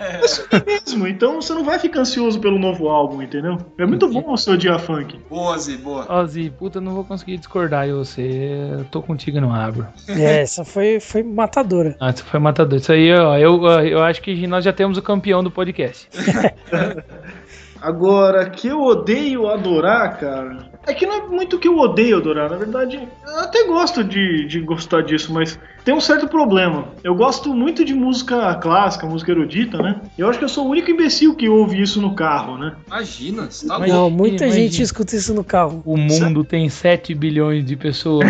[0.02, 3.58] É isso mesmo, então você não vai ficar ansioso pelo novo álbum, entendeu?
[3.78, 5.18] É muito bom você odiar funk.
[5.28, 6.20] Boa, Zi, boa.
[6.20, 8.68] Ozzy, puta, não vou conseguir discordar de você.
[8.72, 9.86] Eu tô contigo e não abro.
[10.08, 11.96] É, essa foi, foi matadora.
[12.00, 12.78] Ah, isso foi matador.
[12.78, 16.08] Isso aí, ó, eu, eu acho que nós já temos o campeão do podcast.
[17.80, 20.70] Agora, que eu odeio adorar, cara.
[20.86, 24.46] É que não é muito que eu odeio adorar, na verdade, eu até gosto de,
[24.46, 26.88] de gostar disso, mas tem um certo problema.
[27.02, 30.00] Eu gosto muito de música clássica, música erudita, né?
[30.16, 32.74] Eu acho que eu sou o único imbecil que ouve isso no carro, né?
[32.86, 33.92] Imagina, você tá louco.
[33.92, 34.52] Não, muita imagina.
[34.68, 35.82] gente escuta isso no carro.
[35.84, 38.26] O mundo tem 7 bilhões de pessoas.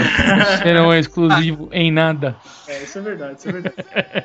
[0.59, 2.37] Você não é exclusivo em nada.
[2.69, 3.75] É, isso é verdade, isso é verdade.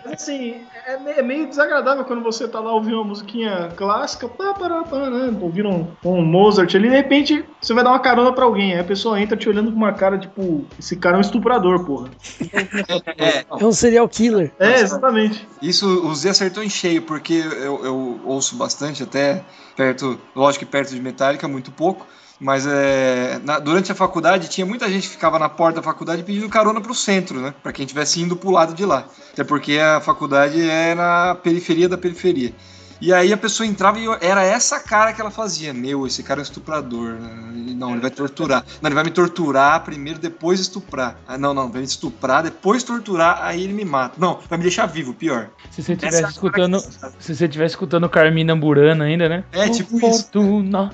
[0.05, 0.55] Mas assim,
[0.85, 4.83] é, me- é meio desagradável quando você tá lá ouvindo uma musiquinha clássica, pá, pará,
[4.83, 5.37] pá, né?
[5.41, 8.79] ouvindo um, um Mozart ali, de repente você vai dar uma carona pra alguém, aí
[8.79, 12.09] a pessoa entra te olhando com uma cara tipo, esse cara é um estuprador, porra.
[13.17, 14.51] É, É um serial killer.
[14.59, 15.47] É, exatamente.
[15.61, 19.43] Isso o Zé acertou em cheio, porque eu, eu ouço bastante, até
[19.75, 22.05] perto, lógico que perto de Metallica, muito pouco.
[22.39, 26.21] Mas é, na- durante a faculdade tinha muita gente que ficava na porta da faculdade
[26.21, 27.51] pedindo carona pro centro, né?
[27.63, 29.07] Pra quem estivesse indo pro lado de lá.
[29.33, 32.53] Até porque a faculdade é na periferia da periferia.
[32.99, 35.73] E aí a pessoa entrava e era essa cara que ela fazia.
[35.73, 37.13] Meu, esse cara é um estuprador.
[37.13, 37.73] né?
[37.75, 38.65] Não, ele vai torturar.
[38.81, 41.19] Não, ele vai me torturar primeiro, depois estuprar.
[41.27, 44.15] Ah, não, não, vai me estuprar, depois torturar, aí ele me mata.
[44.17, 45.49] Não, vai me deixar vivo, pior.
[45.69, 46.81] Se você Essa a escutando.
[46.81, 49.43] cara Se você estivesse escutando Carmina Burana ainda, né?
[49.51, 50.23] É, tipo isso.
[50.23, 50.91] Fortuna.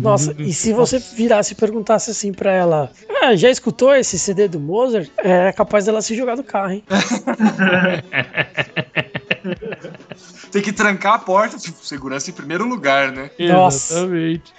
[0.00, 2.90] Nossa, e se você virasse e perguntasse assim pra ela:
[3.22, 5.10] Ah, já escutou esse CD do Mozart?
[5.18, 6.84] É capaz dela se jogar do carro, hein?
[10.56, 13.30] Tem que trancar a porta, tipo, segurança em primeiro lugar, né?
[13.38, 13.98] Nossa.
[13.98, 14.54] Exatamente.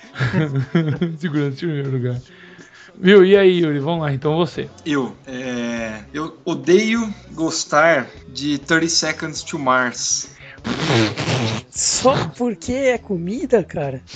[1.17, 2.21] Segurança em primeiro lugar.
[2.95, 3.25] Viu?
[3.25, 3.79] E aí, Yuri?
[3.79, 4.69] Vamos lá, então você.
[4.85, 10.29] Eu, é, eu odeio gostar de 30 Seconds to Mars.
[11.71, 13.99] Só porque é comida, cara.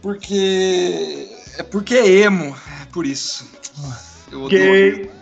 [0.00, 1.28] Porque.
[1.58, 2.56] É porque é emo.
[2.82, 3.50] É por isso.
[4.30, 5.15] Eu odeio.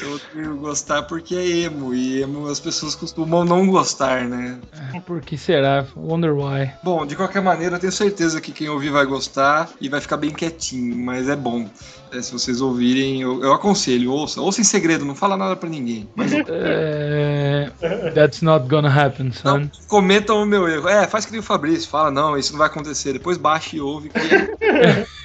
[0.00, 1.94] Eu odeio gostar porque é emo.
[1.94, 4.58] E emo as pessoas costumam não gostar, né?
[5.06, 5.86] Por que será?
[5.96, 6.70] Wonder why.
[6.82, 10.16] Bom, de qualquer maneira, eu tenho certeza que quem ouvir vai gostar e vai ficar
[10.16, 11.68] bem quietinho, mas é bom.
[12.12, 14.40] É, se vocês ouvirem, eu, eu aconselho, ouça.
[14.40, 16.08] Ouça em segredo, não fala nada pra ninguém.
[16.14, 17.70] Mas É,
[18.14, 19.58] That's not gonna happen, son.
[19.58, 20.88] não cometam o meu erro.
[20.88, 23.12] É, faz que nem o Fabrício, fala, não, isso não vai acontecer.
[23.12, 24.10] Depois baixa e ouve.
[24.10, 24.18] Que...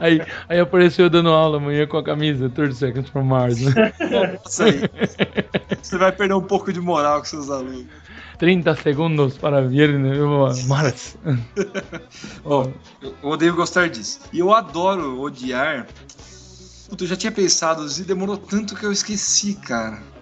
[0.00, 3.92] Aí, aí apareceu dando aula amanhã com a camisa 30 Seconds from Mars, né?
[4.10, 4.80] Nossa, aí.
[5.82, 7.86] Você vai perder um pouco de moral com seus alunos.
[8.38, 10.14] 30 segundos para ver né,
[10.66, 11.16] Mars.
[12.44, 14.20] Bom, eu odeio gostar disso.
[14.32, 15.86] E eu adoro odiar.
[16.88, 20.15] Puta, eu já tinha pensado e demorou tanto que eu esqueci, cara.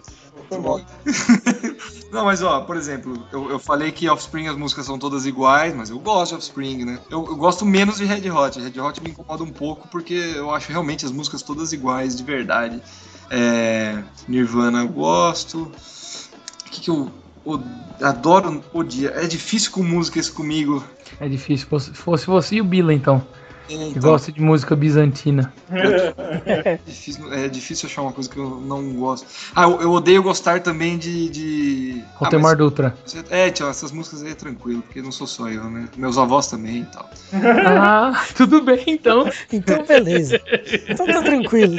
[0.49, 0.85] Foi.
[2.13, 5.75] Não, mas ó, por exemplo, eu, eu falei que Offspring as músicas são todas iguais,
[5.75, 6.99] mas eu gosto de Offspring, né?
[7.11, 8.61] Eu, eu gosto menos de Red Hot.
[8.61, 12.23] Red Hot me incomoda um pouco porque eu acho realmente as músicas todas iguais, de
[12.23, 12.81] verdade.
[13.31, 15.63] É, Nirvana eu gosto.
[16.67, 17.11] O que, que eu
[17.45, 17.59] o-
[18.01, 19.15] adoro odiar?
[19.17, 20.85] É difícil com música isso comigo.
[21.19, 21.67] É difícil.
[21.67, 23.27] Fosse, fosse você e o Bila, então.
[23.67, 25.53] Que então, gosta de música bizantina.
[26.45, 29.27] é difícil, é difícil achar uma coisa que eu não gosto.
[29.55, 31.31] Ah, eu, eu odeio gostar também de.
[31.31, 32.05] de...
[32.15, 32.95] Ah, Rotemar mas- Dutra.
[33.31, 35.89] É, tio, essas músicas aí é tranquilo, porque não sou só eu, né?
[35.97, 37.09] Meus avós também e tal.
[37.67, 39.31] Ah, tudo bem então.
[39.51, 40.39] Então, beleza.
[40.87, 41.77] Então tá tranquilo.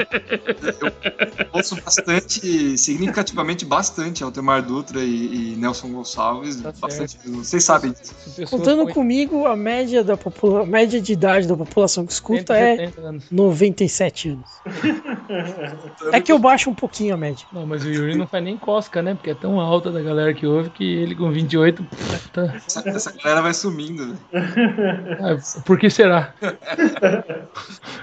[1.53, 6.55] Ouço bastante, significativamente bastante Altemar Dutra e, e Nelson Gonçalves.
[6.61, 7.43] Tá bastante mesmo.
[7.43, 8.15] Vocês sabem disso.
[8.49, 10.63] Contando com comigo, a média, da popula...
[10.63, 11.74] a média de idade da população
[12.05, 13.32] que escuta é 170 anos.
[13.32, 14.49] 97 anos.
[16.11, 17.47] É que eu baixo um pouquinho a média.
[17.51, 19.15] Não, mas o Yuri não faz nem cosca, né?
[19.15, 21.86] Porque é tão alta da galera que ouve que ele com 28.
[22.32, 22.53] Tá...
[22.55, 24.15] Essa, essa galera vai sumindo, né?
[25.19, 26.34] Ah, por que será?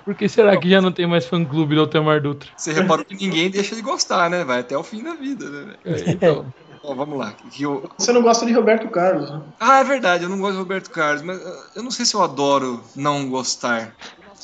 [0.05, 2.51] Por que será que já não tem mais fã clube do Altemar Dutra?
[2.57, 4.45] Você reparou que ninguém deixa de gostar, né?
[4.45, 5.75] Vai até o fim da vida, né?
[5.85, 6.53] É, Então,
[6.83, 7.33] Bom, vamos lá.
[7.51, 7.89] Que eu...
[7.97, 9.41] Você não gosta de Roberto Carlos, né?
[9.61, 12.15] Ah, é verdade, eu não gosto de Roberto Carlos, mas ah, eu não sei se
[12.15, 13.95] eu adoro não gostar.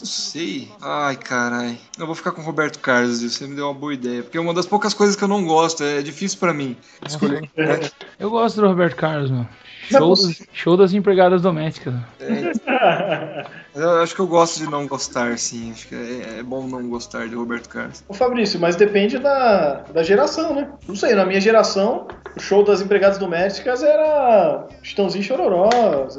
[0.01, 0.70] Não sei.
[0.80, 1.76] Ai, carai.
[1.99, 3.28] Eu vou ficar com o Roberto Carlos, viu?
[3.30, 4.22] você me deu uma boa ideia.
[4.22, 5.82] Porque é uma das poucas coisas que eu não gosto.
[5.82, 7.43] É difícil pra mim escolher.
[7.57, 7.80] né?
[8.20, 9.49] eu gosto do Roberto Carlos, mano.
[9.91, 11.95] Show, das- show das empregadas domésticas.
[13.79, 15.70] Eu acho que eu gosto de não gostar, sim.
[15.70, 18.03] Acho que é, é bom não gostar de Roberto Carlos.
[18.09, 20.68] Ô Fabrício, mas depende da, da geração, né?
[20.89, 25.70] Não sei, na minha geração, o show das empregadas domésticas era Chitãozinho Chororó.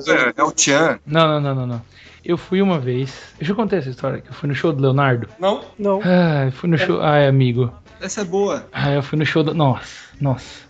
[0.07, 0.99] É, é o Tchan.
[1.05, 1.81] Não, não, não, não, não.
[2.23, 3.13] Eu fui uma vez.
[3.37, 5.27] Deixa eu contar essa história que eu fui no show do Leonardo.
[5.39, 5.61] Não?
[5.77, 5.99] Não.
[6.03, 7.01] Ah, eu fui no show.
[7.01, 7.73] Ai, amigo.
[8.01, 8.65] Essa é boa.
[8.71, 9.53] Ah, eu fui no show do.
[9.53, 9.87] Nossa,
[10.19, 10.68] nossa.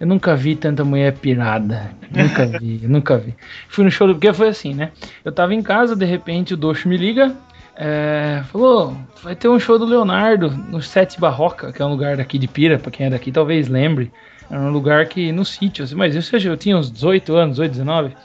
[0.00, 1.90] Eu nunca vi tanta mulher pirada.
[2.10, 3.34] Nunca vi, nunca vi.
[3.68, 4.14] Fui no show do.
[4.14, 4.90] Porque foi assim, né?
[5.24, 7.34] Eu tava em casa, de repente o Doxo me liga.
[7.76, 12.16] é, falou, vai ter um show do Leonardo no Sete Barroca, que é um lugar
[12.16, 14.10] daqui de Pira, pra quem é daqui talvez lembre.
[14.50, 17.72] Era um lugar que no sítio, assim, mas isso eu tinha uns 18 anos, 18,
[17.72, 18.16] 19.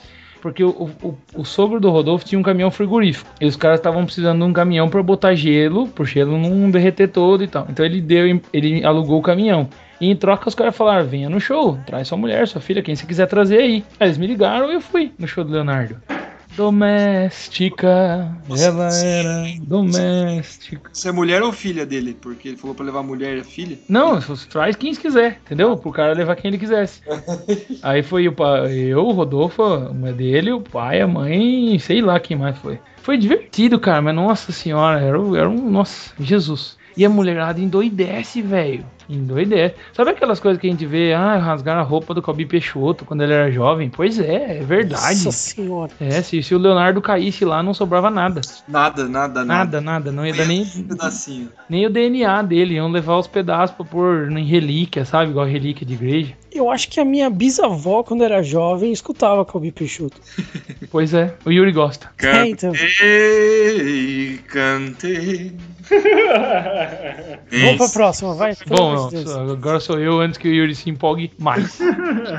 [0.41, 3.29] Porque o, o, o sogro do Rodolfo tinha um caminhão frigorífico.
[3.39, 7.07] E os caras estavam precisando de um caminhão para botar gelo, pro gelo não derreter
[7.07, 7.67] todo e tal.
[7.69, 9.69] Então ele deu, ele alugou o caminhão.
[10.01, 12.95] E em troca os caras falaram: venha no show, traz sua mulher, sua filha, quem
[12.95, 13.85] você quiser trazer aí.
[13.99, 16.01] Aí eles me ligaram e eu fui no show do Leonardo.
[16.57, 20.89] Doméstica, ela era doméstica.
[20.91, 22.17] Você é mulher ou filha dele?
[22.19, 23.77] Porque ele falou pra levar mulher e filha.
[23.87, 25.77] Não, traz quem quiser, entendeu?
[25.77, 27.01] Pro cara levar quem ele quisesse.
[27.81, 32.19] Aí foi o pai, eu, o Rodolfo, uma dele, o pai, a mãe, sei lá
[32.19, 32.79] quem mais foi.
[33.01, 35.69] Foi divertido, cara, mas nossa senhora, era, era um.
[35.69, 36.77] Nossa, Jesus.
[36.97, 38.85] E a mulherada endoidece, velho.
[39.15, 39.75] Endoidece.
[39.93, 43.21] Sabe aquelas coisas que a gente vê, ah, rasgar a roupa do Calbi Peixoto quando
[43.21, 43.89] ele era jovem?
[43.89, 45.25] Pois é, é verdade.
[45.25, 45.91] Nossa senhora.
[45.99, 48.41] É, se, se o Leonardo caísse lá, não sobrava nada.
[48.67, 49.45] Nada, nada, nada.
[49.45, 50.11] Nada, nada.
[50.11, 51.49] Não ia dar nem, Um pedacinho.
[51.69, 52.75] nem o DNA dele.
[52.75, 55.31] Iam levar os pedaços pra pôr em relíquia, sabe?
[55.31, 56.33] Igual relíquia de igreja.
[56.51, 60.19] Eu acho que a minha bisavó, quando era jovem, escutava Calbi Peixoto.
[60.91, 62.09] Pois é, o Yuri gosta.
[62.21, 62.73] É, então.
[64.47, 65.51] Cantei,
[67.51, 68.55] Vamos pra próxima, vai.
[68.67, 71.79] Bom, não, agora sou eu antes que o Yuri se empolgue mais.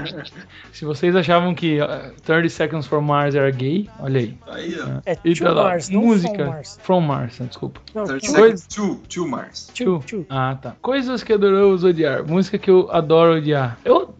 [0.72, 4.38] se vocês achavam que uh, 30 Seconds from Mars era gay, olha aí.
[4.48, 5.00] Aí, ó.
[5.04, 6.78] É E Two tá lá, Mars, não música From Mars.
[6.82, 7.80] From Mars, né, desculpa.
[7.94, 9.70] Não, 30 Two- seconds to, to Mars.
[9.74, 10.26] Two, two.
[10.30, 10.74] Ah, tá.
[10.80, 12.24] Coisas que adoramos odiar.
[12.26, 13.78] Música que eu adoro odiar.
[13.84, 14.14] Eu,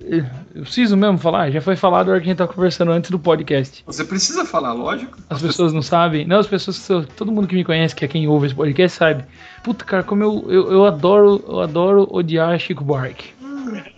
[0.55, 1.50] eu preciso mesmo falar?
[1.50, 3.82] Já foi falado a hora que a gente tá conversando antes do podcast.
[3.86, 5.18] Você precisa falar, lógico.
[5.30, 6.26] As pessoas não sabem.
[6.26, 9.24] Não, as pessoas, todo mundo que me conhece, que é quem ouve esse podcast, sabe.
[9.62, 13.41] Puta, cara, como eu, eu, eu adoro, eu adoro odiar Chico Buarque.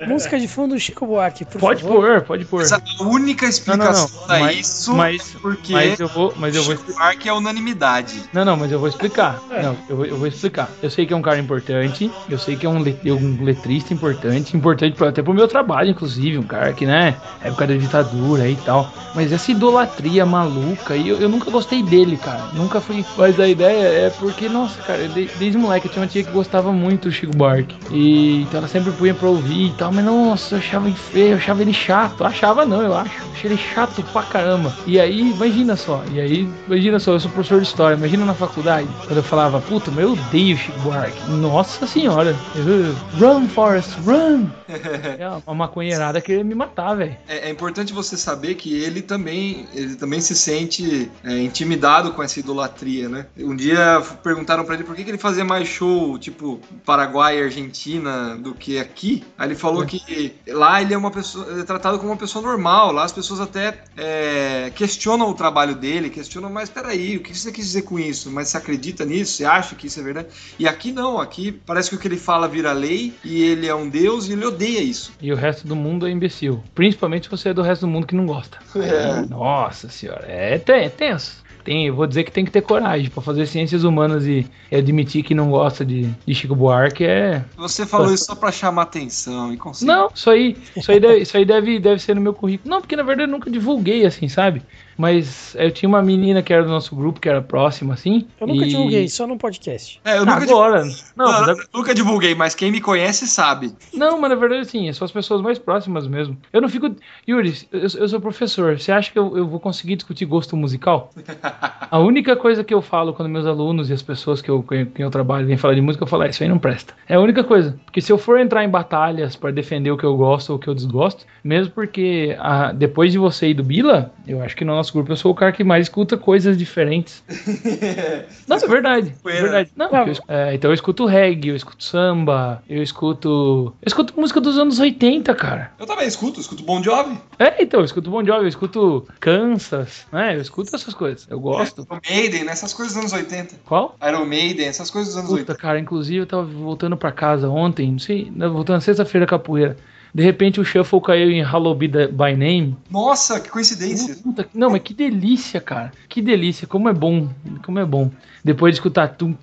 [0.06, 2.00] Música de fundo Chico Buarque, por Pode favor.
[2.06, 2.62] pôr, pode pôr.
[2.62, 4.26] Essa a única Não, não, explicação não.
[4.26, 8.22] pra Mas- isso mas- porque Mas eu vou, mas eu vou Chico Buarque é unanimidade.
[8.32, 9.40] Não, não, mas eu vou explicar.
[9.50, 10.70] Não, eu vou, eu vou explicar.
[10.82, 13.92] Eu sei que é um cara importante, eu sei que é um, le- um letrista
[13.94, 18.48] importante, importante pra, até pro meu trabalho, inclusive, um cara que, né, época da ditadura
[18.48, 18.92] e tal.
[19.14, 22.48] Mas essa idolatria maluca, e eu, eu nunca gostei dele, cara.
[22.52, 23.04] Nunca fui.
[23.16, 26.72] Mas a ideia é porque, nossa, cara, desde moleque eu tinha uma tia que gostava
[26.72, 27.74] muito do Chico Buarque.
[27.92, 31.28] E então ela sempre punha pra ouvir e tal, mas nossa, eu achava ele feio,
[31.32, 32.24] eu achava ele chato.
[32.24, 33.12] Achava não, eu acho.
[33.32, 34.72] Achei ele chato pra caramba.
[34.86, 38.34] E aí, imagina só, e aí, imagina só, eu sou professor de história, imagina na
[38.34, 41.30] faculdade, quando eu falava, puta, mas eu odeio Chico Buarque.
[41.30, 42.36] Nossa senhora.
[42.54, 44.46] Eu- Run, Forrest, run!
[45.18, 47.16] É uma maconheirada queria me matar, velho.
[47.28, 52.22] É, é importante você saber que ele também, ele também se sente é, intimidado com
[52.22, 53.26] essa idolatria, né?
[53.38, 57.42] Um dia perguntaram pra ele por que, que ele fazia mais show, tipo, Paraguai e
[57.42, 59.22] Argentina, do que aqui.
[59.38, 62.42] Aí ele falou que lá ele é uma pessoa, ele é tratado como uma pessoa
[62.44, 62.92] normal.
[62.92, 67.52] Lá as pessoas até é, questionam o trabalho dele, questionam, mas peraí, o que você
[67.52, 68.30] quis dizer com isso?
[68.30, 69.34] Mas você acredita nisso?
[69.34, 70.28] Você acha que isso é verdade?
[70.58, 73.74] E aqui não, aqui parece que o que ele fala vira lei e ele é
[73.74, 75.12] um deus e ele odeia isso.
[75.20, 76.62] E o resto do mundo é imbecil.
[76.74, 78.58] Principalmente se você é do resto do mundo que não gosta.
[78.76, 79.26] É.
[79.26, 81.43] Nossa senhora, é, é tenso.
[81.64, 84.76] Tem, eu vou dizer que tem que ter coragem pra fazer ciências humanas e, e
[84.76, 87.42] admitir que não gosta de, de Chico Buarque é.
[87.56, 89.90] Você falou isso só pra chamar atenção e conseguir.
[89.90, 92.70] Não, isso aí, isso aí, deve, isso aí deve, deve ser no meu currículo.
[92.70, 94.62] Não, porque na verdade eu nunca divulguei assim, sabe?
[94.96, 98.26] Mas eu tinha uma menina que era do nosso grupo, que era próxima, assim.
[98.40, 100.00] Eu nunca e- divulguei, só no podcast.
[100.04, 100.84] É, eu nunca, Agora.
[101.16, 103.72] Não, Não, mas eu nunca divulguei, mas quem me conhece sabe.
[103.92, 106.36] Não, mas na verdade, assim, são as pessoas mais próximas mesmo.
[106.52, 106.94] Eu não fico.
[107.28, 108.78] Yuri, eu, eu sou professor.
[108.78, 111.10] Você acha que eu, eu vou conseguir discutir gosto musical?
[111.90, 114.84] A única coisa que eu falo quando meus alunos e as pessoas que eu, com
[114.86, 116.92] quem eu trabalho vêm falar de música, eu falo, ah, isso aí não presta.
[117.08, 117.78] É a única coisa.
[117.84, 120.58] Porque se eu for entrar em batalhas para defender o que eu gosto ou o
[120.58, 124.64] que eu desgosto, mesmo porque ah, depois de você e do Bila, eu acho que
[124.64, 127.22] no nosso grupo eu sou o cara que mais escuta coisas diferentes.
[128.48, 129.08] Não, é verdade.
[129.18, 129.42] É Poeira.
[129.42, 129.70] verdade.
[129.76, 130.06] Não, Não.
[130.06, 133.74] eu é, então eu escuto reggae, eu escuto samba, eu escuto.
[133.80, 135.72] Eu escuto música dos anos 80, cara.
[135.78, 137.18] Eu também escuto, escuto Bon Jovi.
[137.38, 140.36] É, então, eu escuto Bon Jovi, eu escuto Kansas, né?
[140.36, 141.26] Eu escuto essas coisas.
[141.28, 141.82] Eu gosto.
[141.82, 142.52] Iron Maiden, né?
[142.52, 143.56] essas coisas dos anos 80.
[143.66, 143.96] Qual?
[144.06, 145.58] Iron Maiden, essas coisas dos anos Puta, 80.
[145.60, 149.76] cara, inclusive eu tava voltando pra casa ontem, não sei, voltando sexta-feira capoeira.
[150.14, 152.76] De repente o shuffle caiu em Hello Be By Name.
[152.88, 154.14] Nossa, que coincidência.
[154.22, 155.90] Puta, não, mas que delícia, cara.
[156.08, 157.28] Que delícia, como é bom,
[157.64, 158.10] como é bom.
[158.44, 159.34] Depois de escutar tum,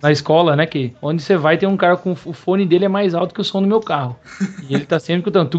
[0.00, 2.88] na escola, né, que onde você vai tem um cara com o fone dele é
[2.88, 4.16] mais alto que o som do meu carro.
[4.68, 5.50] E ele tá sempre escutando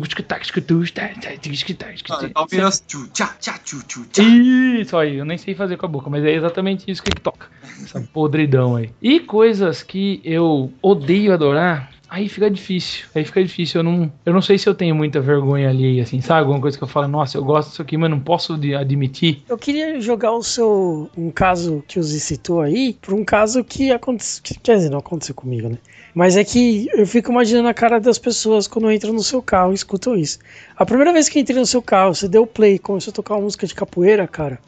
[3.13, 4.23] tchá, tchu, tchu, tchá.
[4.23, 7.19] Isso aí, eu nem sei fazer com a boca, mas é exatamente isso que ele
[7.21, 7.47] toca.
[7.83, 8.89] Essa podridão aí.
[9.01, 13.05] E coisas que eu odeio adorar, aí fica difícil.
[13.15, 13.79] Aí fica difícil.
[13.79, 16.41] Eu não, eu não sei se eu tenho muita vergonha ali, assim, sabe?
[16.41, 19.43] Alguma coisa que eu falo, nossa, eu gosto disso aqui, mas não posso de- admitir.
[19.47, 21.09] Eu queria jogar o seu.
[21.17, 24.43] um caso que o Zi citou aí, por um caso que aconteceu.
[24.63, 25.77] Quer dizer, não aconteceu comigo, né?
[26.13, 29.71] Mas é que eu fico imaginando a cara das pessoas quando entram no seu carro
[29.71, 30.39] e escutam isso.
[30.75, 33.13] A primeira vez que eu entrei no seu carro, você deu play e começou a
[33.13, 34.59] tocar uma música de capoeira, cara.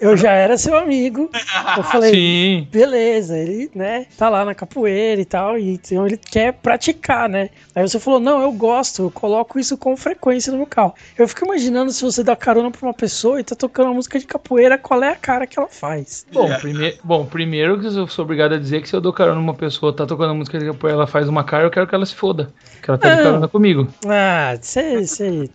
[0.00, 1.30] Eu já era seu amigo.
[1.76, 2.68] Eu falei, Sim.
[2.70, 7.50] beleza, ele, né, tá lá na capoeira e tal, e então ele quer praticar, né?
[7.74, 10.94] Aí você falou, não, eu gosto, eu coloco isso com frequência no meu carro.
[11.18, 14.18] Eu fico imaginando se você dá carona pra uma pessoa e tá tocando uma música
[14.18, 16.26] de capoeira, qual é a cara que ela faz?
[16.32, 19.36] Bom, prime bom, primeiro que eu sou obrigado a dizer que se eu dou carona
[19.40, 22.06] numa pessoa, tá tocando música de capoeira, ela faz uma cara, eu quero que ela
[22.06, 22.52] se foda.
[22.82, 23.22] Que ela tá de Não.
[23.24, 23.88] carona comigo.
[24.06, 24.80] Ah, você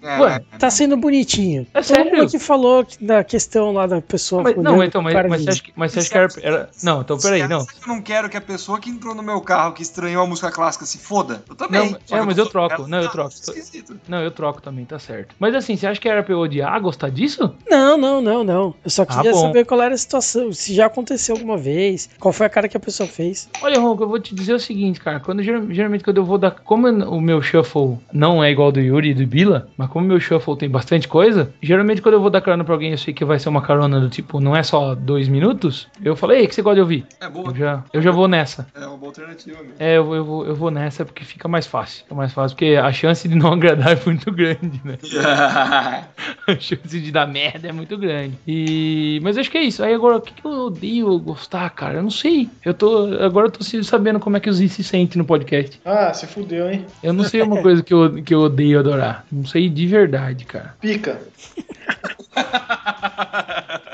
[0.04, 1.66] É, Ué, tá sendo bonitinho.
[1.74, 2.16] É Todo sério?
[2.18, 5.50] mundo que falou da questão lá da pessoa Mas, não, então, mas, cara mas, você
[5.50, 7.60] acha que, mas você acha que era, era- Não, então peraí, não.
[7.60, 10.52] Eu não quero que a pessoa que entrou no meu carro, que estranhou a música
[10.52, 11.44] clássica, se foda.
[11.50, 11.92] Eu também.
[12.10, 13.30] Não, é, mas eu troco, não, eu ah, troco.
[13.34, 14.00] Esquisito.
[14.08, 15.36] Não, eu troco também, tá certo.
[15.40, 17.56] Mas assim, você acha que era pra eu odiar, gostar disso?
[17.70, 18.76] Não, não, não, não.
[18.84, 22.32] Eu só queria Ah, saber qual era a situação, se já aconteceu alguma vez, qual
[22.34, 23.50] foi a cara que a pessoa fez.
[23.62, 25.20] Olha, Ronco, eu vou te dizer o seguinte, cara.
[25.20, 26.52] Quando geral- geralmente quando eu vou dar.
[26.52, 30.08] Como o meu shuffle não é igual do Yuri e do Bila, mas como o
[30.08, 33.14] meu shuffle tem bastante coisa, geralmente quando eu vou dar carona pra alguém, eu sei
[33.14, 35.88] que vai ser uma carona do tipo, não é só dois minutos.
[36.04, 37.06] Eu falei, ei, o que você gosta de ouvir?
[37.20, 37.50] É boa.
[37.50, 38.68] Eu já, eu já vou nessa.
[38.76, 39.74] É uma boa alternativa mesmo.
[39.80, 42.04] É, eu, vou- eu, vou, eu vou nessa porque fica mais fácil.
[42.04, 44.98] Fica mais fácil, porque a chance de não agradar é muito grande, né?
[46.48, 48.38] A chance de dar merda é muito grande.
[48.48, 49.20] E...
[49.24, 49.84] Mas acho que é isso.
[49.84, 51.96] Aí agora, o que, que eu odeio gostar, cara?
[51.96, 52.50] Eu não sei.
[52.64, 53.06] Eu tô.
[53.24, 55.80] Agora eu tô sabendo como é que o Z se sente no podcast.
[55.84, 56.86] Ah, se fudeu, hein?
[57.02, 59.26] Eu não sei uma coisa que eu, que eu odeio adorar.
[59.32, 60.76] Não sei de verdade, cara.
[60.80, 61.20] Pica.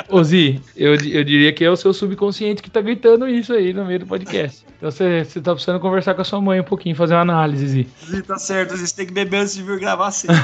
[0.10, 3.74] Ô Zi, eu, eu diria que é o seu subconsciente que tá gritando isso aí
[3.74, 4.66] no meio do podcast.
[4.78, 7.66] Então você, você tá precisando conversar com a sua mãe um pouquinho, fazer uma análise,
[7.68, 7.88] Zi.
[8.06, 10.36] Zi, tá certo, Zi, você tem que beber antes de vir gravar sempre.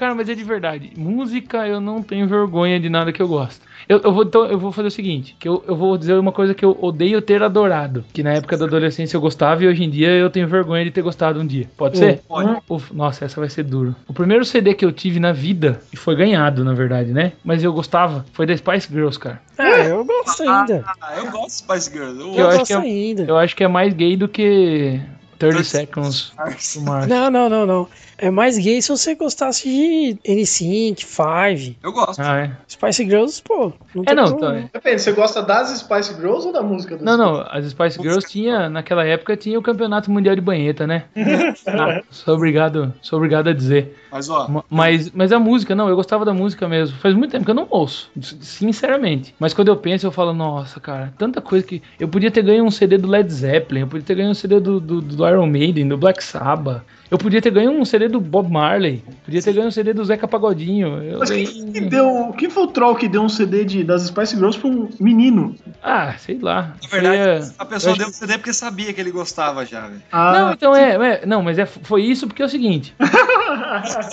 [0.00, 0.92] Cara, mas é de verdade.
[0.96, 3.60] Música eu não tenho vergonha de nada que eu gosto.
[3.86, 6.32] Eu, eu vou, então, eu vou fazer o seguinte: que eu, eu vou dizer uma
[6.32, 8.02] coisa que eu odeio ter adorado.
[8.10, 10.90] Que na época da adolescência eu gostava e hoje em dia eu tenho vergonha de
[10.90, 11.68] ter gostado um dia.
[11.76, 12.22] Pode ser?
[12.26, 12.62] Pode.
[12.66, 13.94] Uf, nossa, essa vai ser duro.
[14.08, 17.32] O primeiro CD que eu tive na vida, e foi ganhado, na verdade, né?
[17.44, 19.42] Mas eu gostava, foi da Spice Girls, cara.
[19.58, 20.82] Ah, eu gosto ainda.
[20.98, 22.18] Ah, eu gosto de Spice Girls.
[22.18, 23.22] Eu, Eu gosto que é- ainda.
[23.24, 24.98] Eu acho que é mais gay do que
[25.38, 26.32] 30 30 Seconds
[26.74, 27.06] to Mars.
[27.06, 27.88] Não, não, não, não.
[28.22, 32.20] É mais gay se você gostasse de N5, Five, Eu gosto.
[32.20, 32.50] Ah, é.
[32.68, 33.72] Spice Girls, pô.
[33.94, 34.68] Não É, não, então, é.
[34.72, 38.28] Depende, você gosta das Spice Girls ou da música das Não, não, as Spice Girls
[38.28, 41.04] tinha, naquela época, tinha o campeonato mundial de banheta, né?
[41.66, 43.96] Ah, sou obrigado, sou obrigado a dizer.
[44.10, 46.98] Mas ó, Ma- Mas, mas a música, não, eu gostava da música mesmo.
[46.98, 49.34] Faz muito tempo que eu não ouço, sinceramente.
[49.38, 51.82] Mas quando eu penso, eu falo, nossa, cara, tanta coisa que.
[51.98, 54.60] Eu podia ter ganho um CD do Led Zeppelin, eu podia ter ganho um CD
[54.60, 56.82] do, do, do Iron Maiden, do Black Sabbath.
[57.10, 60.04] Eu podia ter ganho um CD do Bob Marley, podia ter ganho um CD do
[60.04, 61.02] Zeca Pagodinho.
[61.02, 63.82] Eu Mas ganhei- quem, que deu, quem foi o troll que deu um CD de,
[63.82, 65.56] das Spice Girls pra um menino?
[65.82, 66.76] Ah, sei lá.
[66.82, 70.02] na verdade, Foi, a pessoa deu o CD porque sabia que ele gostava já, velho.
[70.12, 72.94] Ah, Não, então é, é- não, mas é, foi isso porque é o seguinte.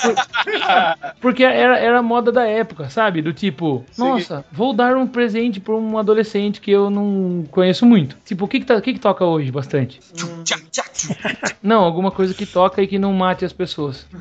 [0.01, 0.15] Por-
[1.21, 3.21] porque era, era a moda da época, sabe?
[3.21, 8.17] Do tipo, nossa, vou dar um presente pra um adolescente que eu não conheço muito.
[8.25, 9.99] Tipo, o que que, tá, o que que toca hoje bastante?
[11.61, 14.05] Não, alguma coisa que toca e que não mate as pessoas.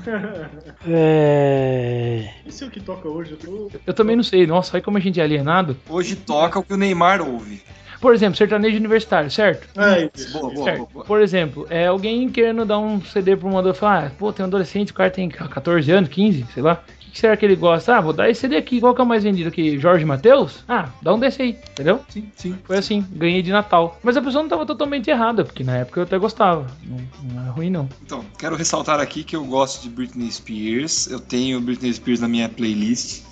[0.88, 2.30] É...
[2.46, 3.70] Isso é o que toca hoje, eu tô...
[3.86, 5.76] Eu também não sei, nossa, olha como a gente é alienado.
[5.88, 7.62] Hoje toca o que o Neymar ouve.
[8.00, 9.68] Por exemplo, sertanejo universitário, certo?
[9.80, 10.32] É isso.
[10.32, 11.04] Boa, boa, boa, boa.
[11.04, 14.48] Por exemplo, é alguém querendo dar um CD um adolescente, falar, ah, pô, tem um
[14.48, 16.82] adolescente, o cara tem 14 anos, 15, sei lá.
[17.16, 17.96] Que será que ele gosta?
[17.96, 19.78] Ah, vou dar esse CD aqui, qual que é o mais vendido aqui?
[19.78, 20.62] Jorge Matheus?
[20.68, 21.98] Ah, dá um desse aí, entendeu?
[22.10, 22.58] Sim, sim.
[22.62, 23.98] Foi assim, ganhei de Natal.
[24.02, 26.66] Mas a pessoa não tava totalmente errada, porque na época eu até gostava.
[26.84, 26.98] Não,
[27.32, 27.88] não é ruim, não.
[28.04, 31.10] Então, quero ressaltar aqui que eu gosto de Britney Spears.
[31.10, 33.22] Eu tenho Britney Spears na minha playlist.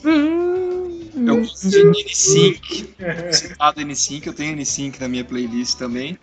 [1.17, 3.33] Eu gosto de N5.
[3.33, 6.19] Citado N5, eu tenho N5 na minha playlist também.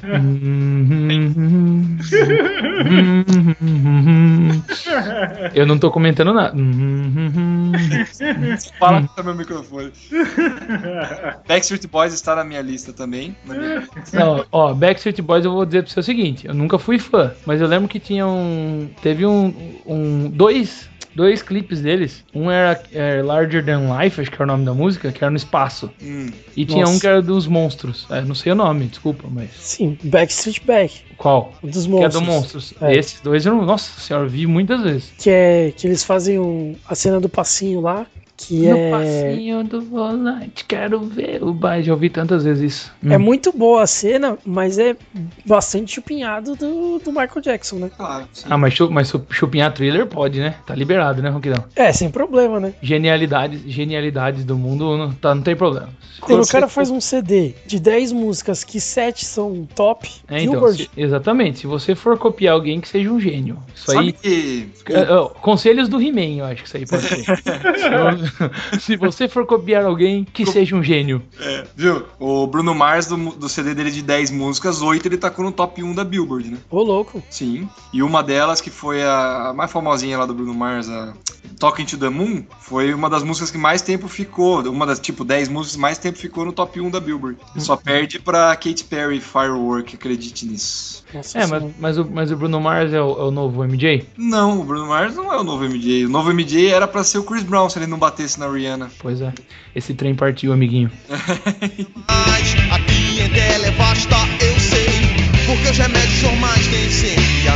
[5.55, 6.53] Eu não tô comentando nada.
[8.79, 9.91] Fala no meu microfone.
[11.47, 13.35] Backstreet Boys está na minha lista também.
[13.45, 16.77] na minha- Não, ó, Backstreet Boys eu vou dizer pra você o seguinte, eu nunca
[16.79, 18.89] fui fã, mas eu lembro que tinha um.
[19.01, 19.79] Teve um.
[19.85, 20.89] um dois.
[21.15, 22.23] Dois clipes deles.
[22.33, 25.29] Um era, é, Larger Than Life, acho que era o nome da música, que era
[25.31, 25.91] no espaço.
[26.01, 26.93] Hum, E tinha Nossa.
[26.95, 28.05] um que era dos monstros.
[28.09, 29.49] É, não sei o nome, desculpa, mas.
[29.57, 31.53] Sim, Backstreet Back, Qual?
[31.63, 32.13] dos Que é monstros.
[32.13, 32.73] do monstros.
[32.81, 32.95] É.
[32.95, 33.65] Esses dois eu não.
[33.65, 35.11] Nossa senhora, eu vi muitas vezes.
[35.17, 38.05] Que é que eles fazem um- a cena do passinho lá,
[38.47, 41.83] que No é passinho do volante, quero ver o baile.
[41.85, 42.91] Já ouvi tantas vezes isso.
[43.05, 43.19] é Hum.
[43.19, 44.95] muito boa a cena, mas é
[45.45, 47.91] bastante chupinhado do, do Michael Jackson, né?
[47.95, 48.25] claro.
[48.33, 48.45] sim.
[48.49, 50.55] Ah, mas, chu- mas chu- chupinhar thriller pode, né?
[50.65, 51.63] Tá liberado, né, Ronquidão?
[51.75, 52.73] É, sem problema, né?
[52.81, 55.89] Genialidades, genialidades do mundo não, tá, não tem problema.
[56.19, 60.53] Quando o cara faz um CD de 10 músicas que 7 são top, É, então,
[60.59, 61.59] Gilbert, se- exatamente.
[61.59, 63.57] Se você for copiar alguém que seja um gênio.
[63.73, 64.13] Isso Sabe aí.
[64.13, 67.25] que É, ó, conselhos do He-Man, eu acho que isso aí pode ser.
[68.79, 71.21] Se você for copiar alguém que seja um gênio.
[71.39, 72.05] É, viu?
[72.19, 75.83] O Bruno Mars, do, do CD dele de 10 músicas, 8 ele tacou no top
[75.83, 76.57] 1 da Billboard, né?
[76.69, 77.23] ô louco.
[77.29, 77.69] Sim.
[77.93, 81.13] E uma delas, que foi a, a mais famosinha lá do Bruno Mars, a
[81.59, 85.23] Talking to the Moon, foi uma das músicas que mais tempo ficou, uma das, tipo,
[85.23, 87.37] 10 músicas que mais tempo ficou no top 1 da Billboard.
[87.57, 91.03] Só perde pra Katy Perry, Firework, acredite nisso.
[91.13, 94.07] Nossa É, mas, mas, o, mas o Bruno Mars é o, é o novo MJ?
[94.17, 96.05] Não, o Bruno Mars não é o novo MJ.
[96.05, 98.89] O novo MJ era pra ser o Chris Brown se ele não batesse na Rihanna.
[98.99, 99.33] Pois é.
[99.75, 100.91] Esse trem partiu, amiguinho.
[101.09, 104.87] Mas aqui em Televasta eu sei
[105.45, 107.55] Porque os remédios normais nem sempre a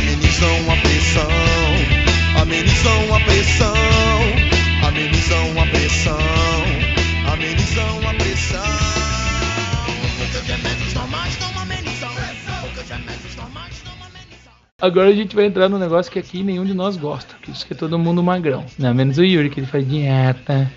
[14.78, 17.34] Agora a gente vai entrar num negócio que aqui nenhum de nós gosta.
[17.40, 18.62] Que isso que é todo mundo magrão.
[18.78, 20.70] Não, menos o Yuri, que ele faz dieta.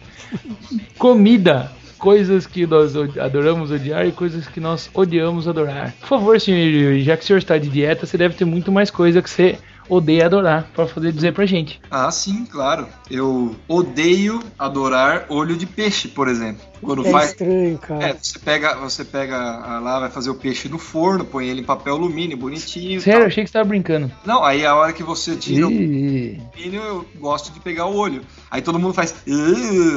[0.97, 1.70] Comida.
[1.97, 5.93] coisas que nós adoramos odiar e coisas que nós odiamos adorar.
[6.00, 8.72] Por favor, senhor Yuri, já que o senhor está de dieta, você deve ter muito
[8.72, 11.81] mais coisa que você odeia adorar para poder dizer pra gente.
[11.89, 12.87] Ah, sim, claro.
[13.09, 16.61] Eu odeio adorar olho de peixe, por exemplo.
[16.81, 17.31] Quando É faz.
[17.31, 18.09] estranho, cara.
[18.09, 21.61] É, você pega, você pega ah, lá, vai fazer o peixe no forno, põe ele
[21.61, 22.99] em papel alumínio, bonitinho.
[22.99, 24.09] e Sério, achei que você tava brincando.
[24.25, 27.95] Não, aí a hora que você tira o Ih, alumínio, eu gosto de pegar o
[27.95, 28.21] olho.
[28.49, 29.13] Aí todo mundo faz.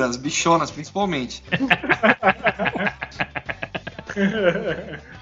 [0.08, 1.42] As bichonas, principalmente.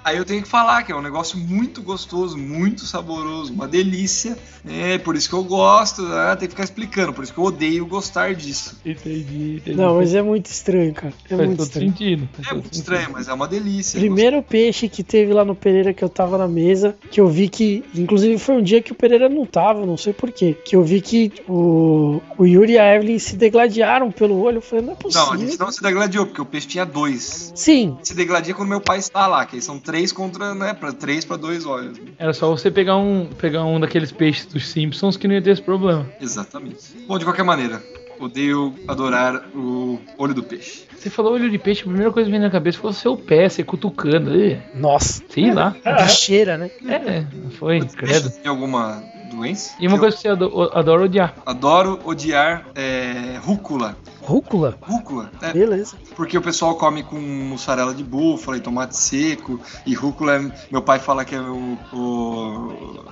[0.03, 4.37] Aí eu tenho que falar que é um negócio muito gostoso, muito saboroso, uma delícia.
[4.67, 6.35] É, por isso que eu gosto, né?
[6.35, 8.79] tem que ficar explicando, por isso que eu odeio gostar disso.
[8.85, 9.77] entendi, entendi.
[9.77, 11.13] Não, mas é muito estranho, cara.
[11.25, 11.89] É faz muito estranho.
[11.89, 12.29] sentido.
[12.47, 13.99] É muito estranho, mas é uma delícia.
[13.99, 17.47] Primeiro peixe que teve lá no Pereira que eu tava na mesa, que eu vi
[17.47, 20.83] que, inclusive foi um dia que o Pereira não tava, não sei porquê, que eu
[20.83, 24.57] vi que o, o Yuri e a Evelyn se degladiaram pelo olho.
[24.57, 25.27] Eu falei, não é possível.
[25.27, 27.51] Não, a gente não se degladiou, porque o peixe tinha dois.
[27.55, 30.91] Sim, Se degladia quando meu pai está lá, que aí são três contra, né, pra,
[30.93, 31.99] três pra dois olhos.
[32.17, 35.51] Era só você pegar um, pegar um daqueles peixes dos Simpsons que não ia ter
[35.51, 36.05] esse problema.
[36.19, 36.77] Exatamente.
[37.07, 37.81] Bom, de qualquer maneira,
[38.19, 40.83] odeio adorar o olho do peixe.
[40.97, 43.17] Você falou olho de peixe, a primeira coisa que veio na cabeça foi o seu
[43.17, 44.35] pé, você cutucando.
[44.35, 45.75] Ih, nossa, Sei lá.
[46.03, 46.69] bicheira, né?
[46.87, 47.25] É,
[47.57, 48.29] foi, credo.
[48.29, 49.01] Tem alguma
[49.31, 49.73] doença?
[49.79, 51.33] E uma coisa que você ado- adora odiar.
[51.45, 53.97] Adoro odiar é, rúcula.
[54.21, 54.77] Rúcula?
[54.81, 55.95] Rúcula, é, Beleza.
[56.15, 60.81] porque o pessoal come com mussarela de búfala e tomate seco, e rúcula, é, meu
[60.81, 63.05] pai fala que é o, o-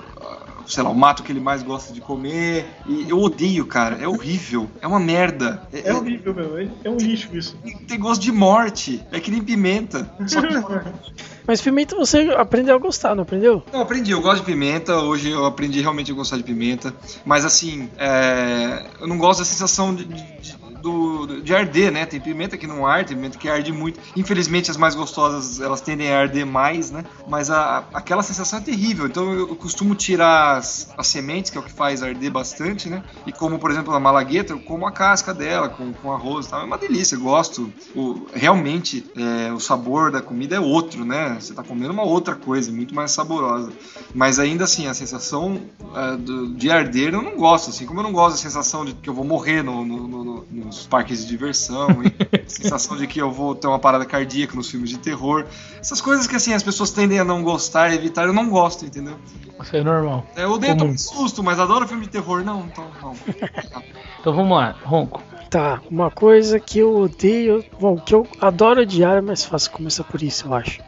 [0.68, 4.08] sei lá, o mato que ele mais gosta de comer, e eu odeio, cara, é
[4.08, 5.64] horrível, é uma merda.
[5.74, 6.58] É horrível, meu.
[6.60, 7.56] É- É um lixo isso.
[7.64, 9.04] Tem- Tem gosto de morte.
[9.12, 10.08] É que nem pimenta.
[10.28, 10.48] Só que-
[11.48, 13.64] Mas pimenta você aprendeu a gostar, não aprendeu?
[13.74, 14.12] Não, aprendi.
[14.12, 14.96] Eu gosto de pimenta.
[14.98, 16.94] Hoje eu aprendi realmente a gostar de pimenta.
[17.26, 22.06] Mas assim, é, eu não gosto da sensação de, de- de- do, de arder, né?
[22.06, 24.00] Tem pimenta que não arde, pimenta que arde muito.
[24.16, 27.04] Infelizmente as mais gostosas elas tendem a arder mais, né?
[27.28, 29.06] Mas a, aquela sensação é terrível.
[29.06, 33.04] Então eu costumo tirar as, as sementes, que é o que faz arder bastante, né?
[33.26, 36.50] E como, por exemplo, a malagueta, eu como a casca dela com, com arroz e
[36.50, 36.62] tal.
[36.62, 37.16] É uma delícia.
[37.16, 37.72] Eu gosto.
[37.96, 41.38] O, realmente, é, o sabor da comida é outro, né?
[41.40, 43.72] Você tá comendo uma outra coisa, muito mais saborosa.
[44.14, 45.62] Mas ainda assim, a sensação
[45.96, 48.94] é, do- de arder eu não gosto, assim, como eu não gosto da sensação de
[48.94, 52.96] que eu vou morrer no- no- no- no- nos parques de diversão, e a sensação
[52.96, 55.46] de que eu vou ter uma parada cardíaca nos filmes de terror.
[55.80, 59.18] Essas coisas que assim as pessoas tendem a não gostar, evitar, eu não gosto, entendeu?
[59.62, 60.26] Isso é normal.
[60.36, 62.44] É, Eu odeio tomar susto, mas adoro filme de terror.
[62.44, 63.16] Não, então não.
[64.20, 65.24] Então vamos lá, Ronco.
[65.50, 67.64] Tá, uma coisa que eu odeio.
[67.80, 70.82] Bom, que eu adoro odiar é mais fácil começar por isso, eu acho.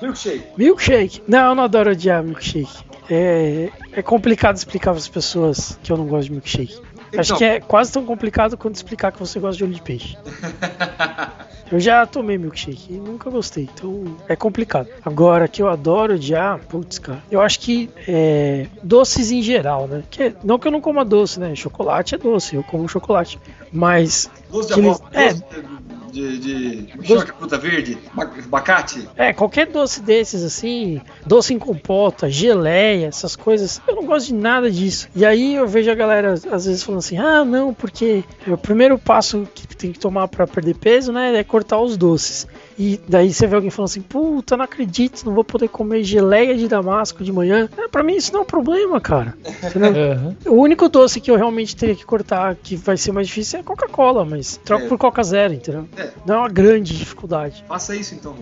[0.00, 0.44] Milkshake.
[0.58, 1.22] Milkshake.
[1.26, 2.84] Não, eu não adoro odiar milkshake.
[3.08, 6.78] É, é complicado explicar para as pessoas que eu não gosto de milkshake.
[7.20, 7.38] Acho Então.
[7.38, 10.16] que é quase tão complicado quanto explicar que você gosta de olho de peixe.
[11.70, 14.86] Eu já tomei milkshake e nunca gostei, então é complicado.
[15.04, 20.04] Agora, que eu adoro odiar, putz, cara, eu acho que é, doces em geral, né?
[20.08, 21.56] Que, não que eu não coma doce, né?
[21.56, 23.40] Chocolate é doce, eu como chocolate.
[23.72, 25.10] Mas, Doce de abóbora.
[25.20, 25.34] é.
[26.16, 26.38] De.
[26.38, 27.98] de, Doce- fruta verde?
[28.14, 29.06] Ba- Abacate?
[29.16, 34.34] é, qualquer doce desses, assim, doce em compota, geleia, essas coisas, eu não gosto de
[34.34, 35.08] nada disso.
[35.14, 38.98] E aí eu vejo a galera, às vezes, falando assim: ah, não, porque o primeiro
[38.98, 42.46] passo que tem que tomar pra perder peso, né, é cortar os doces.
[42.78, 46.54] E daí você vê alguém falando assim: puta, não acredito, não vou poder comer geleia
[46.56, 47.68] de damasco de manhã.
[47.76, 49.34] É, pra mim isso não é um problema, cara.
[49.64, 49.90] Entendeu?
[50.12, 50.36] Aham.
[50.46, 53.62] O único doce que eu realmente teria que cortar, que vai ser mais difícil, é
[53.62, 54.88] Coca-Cola, mas troco É.
[54.88, 55.86] por Coca Zero, entendeu?
[55.96, 56.10] É.
[56.26, 57.64] Não é uma grande dificuldade.
[57.66, 58.34] Faça isso então.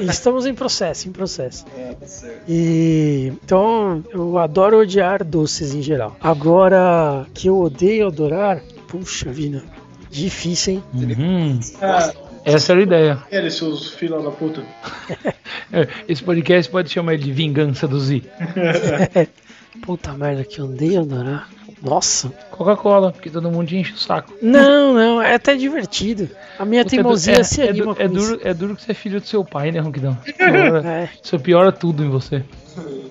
[0.00, 1.64] Estamos em processo, em processo.
[1.76, 2.42] É, tá certo.
[2.48, 6.16] E então eu adoro odiar doces em geral.
[6.20, 9.62] Agora que eu odeio adorar, puxa vida,
[10.10, 10.84] difícil, hein?
[10.92, 11.60] Uhum.
[11.80, 12.12] Ah,
[12.54, 13.18] Essa era a ideia.
[13.30, 14.62] querem seus filhos da puta.
[15.70, 18.22] É, Esse podcast pode chamar ele de Vingança do Z.
[19.82, 21.48] Puta merda, que eu odeio adorar.
[21.82, 22.30] Nossa.
[22.50, 24.32] Coca-Cola, porque todo mundo enche o saco.
[24.42, 26.28] Não, não, é até divertido.
[26.58, 28.28] A minha Puta, é teimosia é, se é anima é com isso.
[28.30, 30.16] duro, é duro que você é filho do seu pai, né, Ronquidão?
[30.36, 31.08] Piora- É.
[31.22, 32.42] Isso piora tudo em você.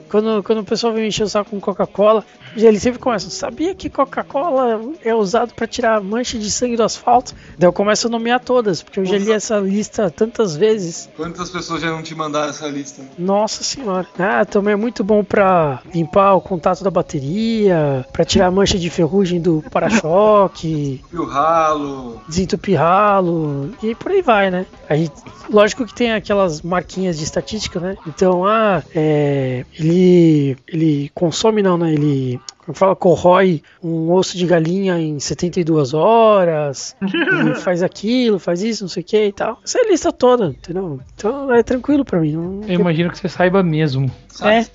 [0.10, 2.26] Quando, quando o pessoal vem encher o saco com Coca-Cola,
[2.66, 7.34] ele sempre começa, sabia que Coca-Cola é usado pra tirar mancha de sangue do asfalto?
[7.58, 11.10] Daí eu começo a nomear todas, porque eu já li essa lista tantas vezes.
[11.16, 13.02] Quantas pessoas já não te mandaram essa lista?
[13.18, 14.08] Nossa senhora.
[14.18, 18.78] Ah, também é muito bom pra limpar o contato da bateria, pra tirar a mancha
[18.78, 22.22] de ferrugem do para-choque, E o ralo.
[22.28, 24.66] desentupir ralo e por aí vai, né?
[24.90, 25.10] Aí,
[25.50, 27.96] lógico que tem aquelas marquinhas de estatística, né?
[28.08, 31.94] Então, ah, é, ele ele consome não, né?
[31.94, 32.40] Ele
[32.74, 38.90] Fala, corrói um osso de galinha em 72 horas, e faz aquilo, faz isso, não
[38.90, 39.60] sei o que e tal.
[39.64, 41.00] Essa é a lista toda, entendeu?
[41.16, 42.34] Então é tranquilo pra mim.
[42.34, 44.12] Não, Eu imagino que você saiba mesmo.
[44.42, 44.66] É.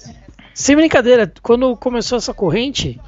[0.55, 3.01] Sem brincadeira, quando começou essa corrente,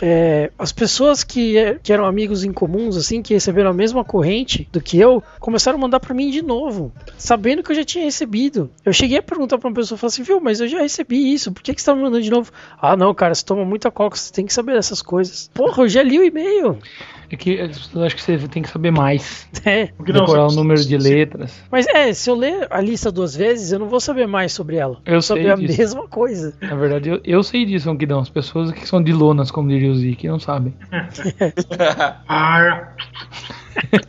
[0.00, 4.68] é, as pessoas que, que eram amigos em comuns, assim, que receberam a mesma corrente
[4.72, 8.04] do que eu, começaram a mandar pra mim de novo, sabendo que eu já tinha
[8.04, 8.70] recebido.
[8.84, 11.52] Eu cheguei a perguntar pra uma pessoa, falei assim, viu, mas eu já recebi isso,
[11.52, 12.50] por que, que você tá me mandando de novo?
[12.80, 15.50] Ah, não, cara, você toma muita coca, você tem que saber dessas coisas.
[15.54, 16.78] Porra, eu já li o e-mail.
[17.34, 19.48] É que pessoas acham que você tem que saber mais.
[19.64, 19.86] É.
[19.86, 21.58] Porque não, Decorar o número de letras.
[21.70, 24.76] Mas é, se eu ler a lista duas vezes, eu não vou saber mais sobre
[24.76, 24.98] ela.
[25.06, 25.78] Eu vou sei saber a disso.
[25.78, 26.54] mesma coisa.
[26.60, 28.20] Na verdade, eu, eu sei disso, Anquidão.
[28.20, 30.74] As pessoas que são de lonas, como diria o Zik, não sabem.
[32.28, 32.88] Ah,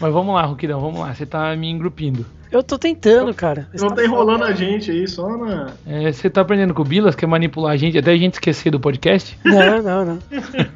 [0.00, 1.14] Mas vamos lá, Ronquidão, vamos lá.
[1.14, 2.26] Você tá me engrupindo.
[2.54, 3.68] Eu tô tentando, cara.
[3.74, 5.72] não tá enrolando a gente aí, só na.
[5.84, 8.70] É, você tá aprendendo com o Bilas, quer manipular a gente até a gente esquecer
[8.70, 9.36] do podcast?
[9.44, 10.18] Não, não, não.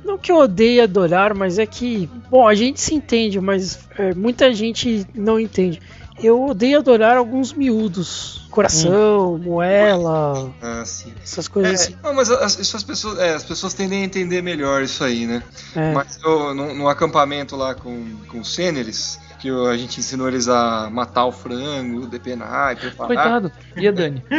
[0.04, 4.12] Não que eu odeie adorar, mas é que, bom, a gente se entende, mas é,
[4.14, 5.80] muita gente não entende.
[6.20, 8.46] Eu odeio adorar alguns miúdos.
[8.50, 11.12] Coração, moela, Ah, sim.
[11.22, 11.96] essas coisas É, assim.
[12.02, 15.26] não, mas as, isso as, pessoas, é, as pessoas tendem a entender melhor isso aí,
[15.26, 15.44] né?
[15.76, 15.92] É.
[15.92, 20.48] Mas eu, no, no acampamento lá com, com os sêniores, que a gente ensinou eles
[20.48, 23.06] a matar o frango, depenar e preparar.
[23.06, 23.52] Coitado.
[23.76, 24.22] E a Dani?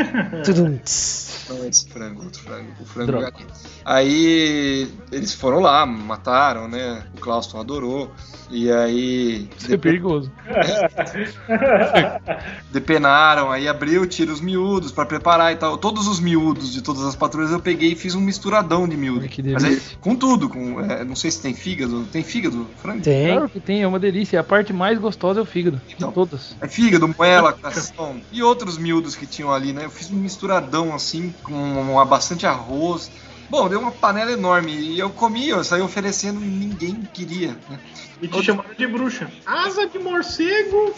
[1.50, 3.32] Não, esse frango, outro frango, o frango Droga.
[3.32, 3.48] galinha.
[3.84, 7.04] Aí eles foram lá, mataram, né?
[7.18, 8.12] O Clauston adorou.
[8.52, 10.32] E aí Isso é perigoso.
[12.72, 15.78] depenaram, aí abriu, tira os miúdos pra preparar e tal.
[15.78, 19.22] Todos os miúdos de todas as patrulhas eu peguei e fiz um misturadão de miúdo.
[19.22, 19.98] Ai, que Mas aí, delícia.
[20.02, 22.06] com tudo, com, é, não sei se tem fígado.
[22.12, 23.02] Tem fígado, frango?
[23.02, 23.34] Tem.
[23.34, 24.40] Claro que tem, é uma delícia.
[24.40, 25.82] A parte mais gostosa é o fígado.
[25.86, 26.12] De Então.
[26.12, 26.56] todas.
[26.62, 29.86] É fígado, moela, coração e outros miúdos que tinham ali, né?
[29.86, 33.12] Eu fiz um misturadão assim, com uma, bastante arroz.
[33.50, 37.80] Bom, deu uma panela enorme e eu comi, eu saí oferecendo e ninguém queria, né?
[38.22, 39.30] E te chamaram de bruxa.
[39.46, 40.94] Asa de morcego.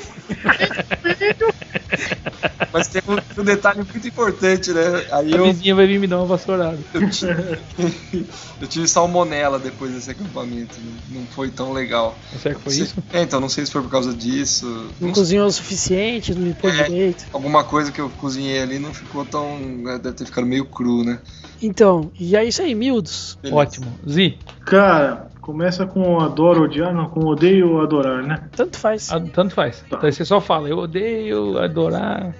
[2.73, 4.81] Mas tem um, um detalhe muito importante, né?
[5.11, 6.79] Aí A eu, vizinha vai vir me dar uma vassourada.
[6.93, 7.59] eu, tive,
[8.61, 10.91] eu tive salmonela depois desse acampamento, né?
[11.09, 12.17] não foi tão legal.
[12.41, 12.95] Será que foi Se- isso?
[13.11, 14.65] É, então não sei se foi por causa disso.
[14.65, 16.83] Não não sei, cozinhou o suficiente, não limpou É.
[16.83, 17.25] direito.
[17.33, 19.57] alguma coisa que eu cozinhei ali não ficou tão.
[19.87, 21.19] é, Deve ter ficado meio cru, né?
[21.61, 23.37] Então, e é isso aí, miúdos.
[23.41, 23.59] Beleza.
[23.61, 23.87] Ótimo.
[24.07, 28.43] Zi, Cara, começa com adoro, odiar, não, com odeio ou adorar, né?
[28.55, 29.11] Tanto faz.
[29.11, 29.83] a- tanto faz.
[29.89, 29.97] Tá.
[29.97, 32.33] Daí você só fala, eu odeio adorar.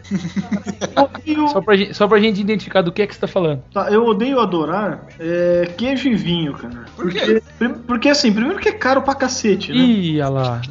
[0.95, 3.63] Odeio, Só pra, gente, só pra gente identificar do que é que você tá falando.
[3.73, 6.85] tá, eu odeio adorar é, queijo e vinho, cara.
[6.95, 7.19] Por quê?
[7.19, 9.77] Porque, prim- porque assim, primeiro que é caro pra cacete, né?
[9.79, 10.61] Ih, olha lá.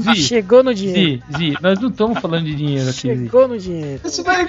[0.00, 1.22] Zi, Chegou no dinheiro.
[1.36, 3.24] Zi, Zi, nós não estamos falando de dinheiro aqui, Zi.
[3.24, 4.00] Chegou no dinheiro.
[4.02, 4.46] Você vai.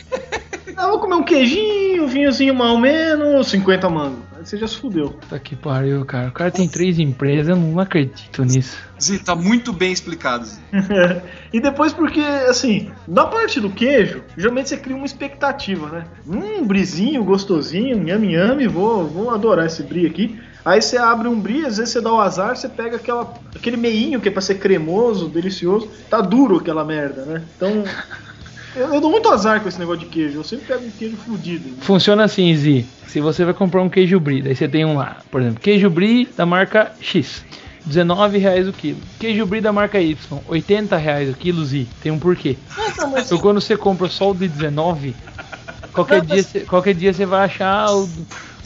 [0.77, 4.19] Ah, vou comer um queijinho, um vinhozinho mal menos, 50 mangos.
[4.37, 5.15] Aí você já se fudeu.
[5.29, 6.29] Tá que pariu, cara.
[6.29, 8.77] O cara tem três empresas, eu não acredito nisso.
[8.99, 10.59] Zi, tá muito bem explicado, Zi.
[11.53, 16.05] e depois porque, assim, da parte do queijo, geralmente você cria uma expectativa, né?
[16.27, 20.39] Hum, brisinho, gostosinho, nhame nhame, vou, vou adorar esse brie aqui.
[20.63, 23.77] Aí você abre um brie, às vezes você dá o azar, você pega aquela, aquele
[23.77, 27.43] meinho que é pra ser cremoso, delicioso, tá duro aquela merda, né?
[27.55, 27.83] Então,
[28.75, 31.17] eu, eu dou muito azar com esse negócio de queijo, eu sempre pego um queijo
[31.17, 31.75] fudido.
[31.81, 32.85] Funciona assim, Zi.
[33.07, 35.89] Se você vai comprar um queijo brie, daí você tem um lá, por exemplo, queijo
[35.89, 37.43] brie da marca X.
[37.85, 38.99] R$19,00 o quilo.
[39.19, 40.15] Queijo brie da marca Y,
[40.47, 41.87] R$80,00 o quilo, Zi.
[41.99, 42.55] Tem um porquê.
[43.25, 45.15] Então quando você compra só o de 19,
[45.91, 48.07] qualquer, dia, mas- você, qualquer dia você vai achar o,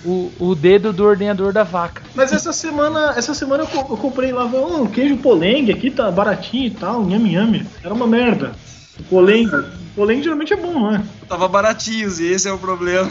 [0.04, 2.02] o, o dedo do ordenador da vaca.
[2.14, 5.90] Mas essa semana, essa semana eu, co- eu comprei lá um um queijo polengue aqui,
[5.90, 7.66] tá baratinho e tal, nhame nhame.
[7.82, 8.52] Era uma merda.
[9.00, 9.50] O polengue,
[9.96, 11.02] o polengue geralmente é bom, não é?
[11.28, 13.10] Tava baratinho, Zi, esse é o problema.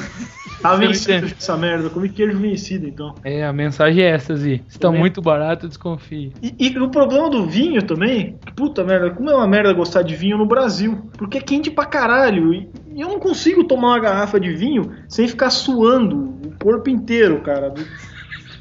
[0.61, 3.15] Tá vencido essa merda, eu comi queijo vencido então.
[3.24, 4.62] É, a mensagem é essa, Zi.
[4.69, 6.32] Se tá muito barato, desconfie.
[6.43, 10.02] E, e o problema do vinho também, que puta merda, como é uma merda gostar
[10.02, 11.11] de vinho no Brasil?
[11.19, 12.55] Porque é quente pra caralho.
[12.55, 16.16] E, e eu não consigo tomar uma garrafa de vinho sem ficar suando
[16.47, 17.73] o corpo inteiro, cara.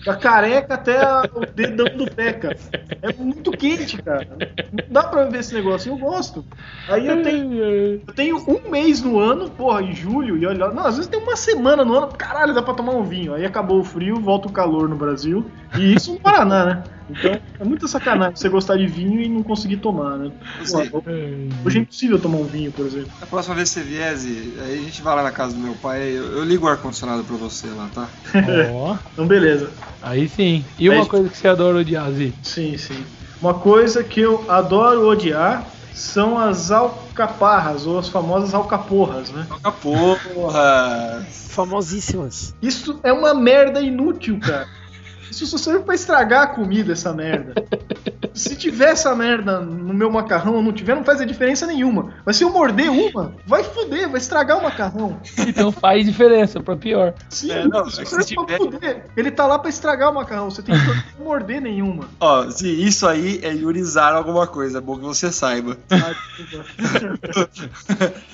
[0.06, 1.00] Da careca até
[1.34, 2.58] o dedão do pé, cara.
[3.02, 4.28] É muito quente, cara.
[4.72, 5.92] Não dá pra ver esse negócio.
[5.92, 6.46] Eu gosto.
[6.90, 7.54] Aí eu tenho.
[7.54, 11.20] Eu tenho um mês no ano, porra, em julho, e olha, não, às vezes tem
[11.20, 13.34] uma semana no ano, caralho, dá pra tomar um vinho.
[13.34, 15.46] Aí acabou o frio, volta o calor no Brasil,
[15.78, 16.84] e isso no Paraná, né?
[17.10, 20.32] Então é muita sacanagem você gostar de vinho e não conseguir tomar, né?
[20.92, 21.04] Pô,
[21.66, 23.12] hoje é impossível tomar um vinho, por exemplo.
[23.22, 25.60] a próxima vez que você vier, Zi, aí a gente vai lá na casa do
[25.60, 28.08] meu pai, eu, eu ligo o ar-condicionado pra você lá, tá?
[28.74, 29.70] Ó, Então, beleza.
[30.02, 30.64] aí sim.
[30.80, 32.34] E uma Aí- coisa que você adora odiar, Zi?
[32.42, 33.04] Sim, sim.
[33.42, 39.46] Uma coisa que eu adoro odiar são as alcaparras, ou as famosas alcaporras, né?
[39.50, 41.26] Toca porra.
[41.50, 42.56] Famosíssimas.
[42.62, 44.68] Isso é uma merda inútil, cara.
[45.30, 47.54] Isso só serve pra estragar a comida, essa merda.
[48.34, 52.14] Se tiver essa merda no meu macarrão ou não tiver, não faz a diferença nenhuma.
[52.26, 55.20] Mas se eu morder uma, vai foder, vai estragar o macarrão.
[55.48, 57.14] Então faz diferença pra pior.
[57.30, 59.06] Sim, É, não, é serve se pra tiver- foder.
[59.16, 60.82] Ele tá lá pra estragar o macarrão, você tem que
[61.20, 62.10] não morder nenhuma.
[62.20, 65.78] Ó, se isso aí é yurizar alguma coisa, é bom que você saiba.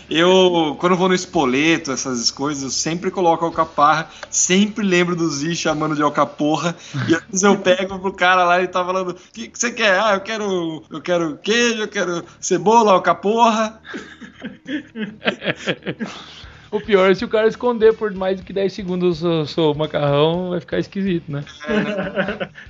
[0.09, 5.29] Eu, quando eu vou no espoleto, essas coisas, eu sempre coloco alcaparra, sempre lembro do
[5.29, 6.75] Zi chamando de alcaporra,
[7.07, 9.59] e às vezes eu pego pro cara lá e ele tá falando, o que, que
[9.59, 9.88] você quer?
[9.91, 13.79] Ah, eu quero, eu quero queijo, eu quero cebola, alcaporra.
[16.71, 19.73] O pior é se o cara esconder por mais do que 10 segundos o seu
[19.73, 21.43] macarrão, vai ficar esquisito, né?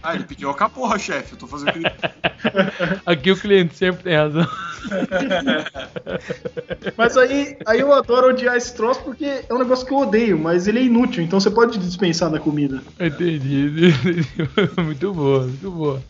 [0.01, 1.73] Ah, ele pediu alcaporra, chefe, eu tô fazendo
[3.05, 4.47] Aqui o cliente sempre tem razão.
[6.95, 10.39] Mas aí, aí eu adoro odiar esse troço porque é um negócio que eu odeio,
[10.39, 12.81] mas ele é inútil, então você pode dispensar da comida.
[12.99, 14.25] Entendi, entendi.
[14.81, 16.01] Muito boa, muito boa.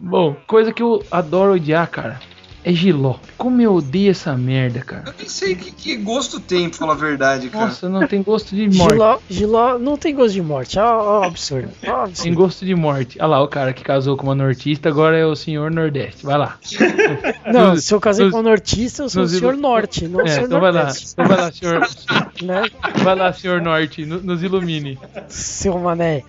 [0.00, 2.20] Bom, coisa que eu adoro odiar, cara,
[2.64, 3.16] é giló.
[3.36, 5.04] Como eu odeio essa merda, cara.
[5.06, 7.66] Eu nem sei que, que gosto tem, pra falar a verdade, cara.
[7.66, 8.92] Nossa, não tem gosto de morte.
[8.94, 10.78] Giló, Giló não tem gosto de morte.
[10.78, 11.68] Ó, ó, absurdo.
[11.86, 12.34] Ó, Tem absurdo.
[12.34, 13.18] gosto de morte.
[13.20, 16.24] Olha lá, o cara que casou com uma nortista, agora é o senhor Nordeste.
[16.26, 16.58] Vai lá.
[17.52, 20.06] Não, Nos- se eu casei nos- com um nortista, eu sou o senhor ilu- norte,
[20.06, 20.78] não o É, senhor então vai lá.
[20.84, 21.08] nordeste.
[21.12, 21.88] Então vai lá, senhor.
[22.40, 22.62] Né?
[23.02, 24.96] Vai lá, senhor Norte, no- nos ilumine.
[25.28, 26.22] Seu mané.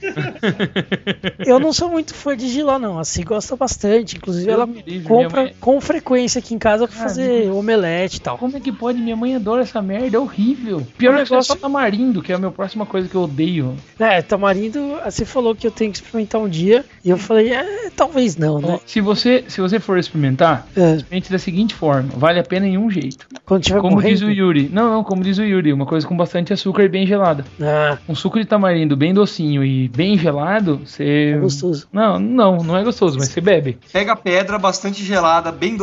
[1.45, 2.97] Eu não sou muito fã de Giló, não.
[2.97, 4.17] Assim, gosta bastante.
[4.17, 8.37] Inclusive, Deus ela livre, compra com frequência aqui em casa pra fazer omelete e tal.
[8.37, 8.99] Como é que pode?
[8.99, 10.85] Minha mãe adora essa merda, é horrível.
[10.97, 13.15] Pior O é que é negócio- só tamarindo, que é a minha próxima coisa que
[13.15, 13.75] eu odeio.
[13.99, 16.83] É, tamarindo, você falou que eu tenho que experimentar um dia.
[17.03, 18.79] E eu falei, é, talvez não, né?
[18.85, 22.77] Se você, se você for experimentar, É, experimente da seguinte forma: vale a pena em
[22.77, 23.27] um jeito.
[23.45, 24.13] quando tiver Como morrendo.
[24.13, 24.69] diz o Yuri.
[24.71, 27.43] Não, não, como diz o Yuri, uma coisa com bastante açúcar e bem gelada.
[27.61, 31.33] Ah, Um suco de tamarindo bem docinho e bem gelado, você.
[31.35, 31.87] é gostoso.
[31.91, 33.77] Não, não, não é gostoso, mas você bebe.
[33.91, 35.75] Pega pedra bastante gelada, bem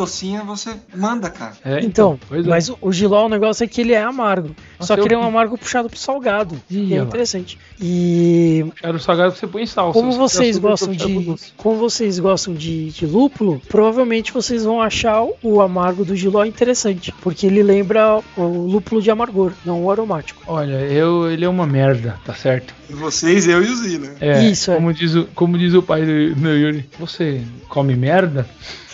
[0.45, 1.53] você manda, cara.
[1.63, 2.49] É, Então, pois é.
[2.49, 4.49] mas o, o Giló, o negócio é que ele é amargo.
[4.79, 6.55] Nossa, Só que ele é um eu- amargo puxado pro salgado.
[6.69, 7.57] Ih, e é interessante.
[7.79, 9.91] E Era o salgado que você põe sal.
[9.93, 11.35] como vocês gostam de.
[11.55, 17.13] Como vocês gostam de, de lúpulo, provavelmente vocês vão achar o amargo do Giló interessante.
[17.21, 20.41] Porque ele lembra o lúpulo de amargor, não o aromático.
[20.47, 22.73] Olha, eu, ele é uma merda, tá certo?
[22.89, 24.15] Vocês, eu e o Zi, né?
[24.21, 24.75] É, Isso, é.
[24.75, 28.47] como diz o, como diz o pai do meu Yuri, você come merda?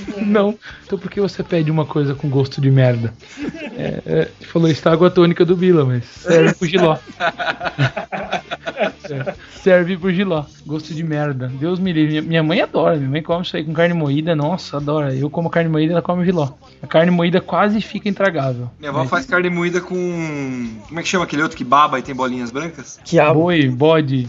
[0.26, 0.58] Não.
[0.86, 3.14] Então por que você pede uma coisa com gosto de merda?
[3.78, 6.98] É, é, falou isso água tônica do Bila, mas serve pro giló.
[9.10, 10.46] É, serve pro giló.
[10.66, 11.48] Gosto de merda.
[11.48, 12.22] Deus me livre.
[12.22, 12.96] Minha, mãe adora.
[12.98, 14.36] Minha mãe come isso aí com carne moída.
[14.36, 15.14] Nossa, adora.
[15.14, 16.50] Eu como carne moída, ela come giló.
[16.82, 18.70] A carne moída quase fica intragável.
[18.80, 19.96] Minha avó faz carne moída com.
[20.88, 23.00] Como é que chama aquele outro que baba e tem bolinhas brancas?
[23.04, 24.28] Quiabo, Boi, bode.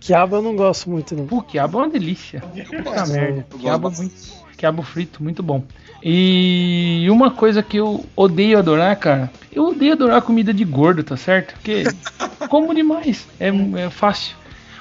[0.00, 1.26] quiabo eu não gosto muito, não.
[1.26, 2.40] Pô, quiabo é uma delícia.
[2.40, 3.46] Puta merda.
[3.50, 4.14] Eu Quiabo, é muito,
[4.60, 5.64] quiabo frito, muito bom.
[6.04, 11.16] E uma coisa que eu odeio adorar, cara, eu odeio adorar comida de gordo, tá
[11.16, 11.54] certo?
[11.54, 11.84] Porque
[12.48, 14.36] como demais, é, é fácil.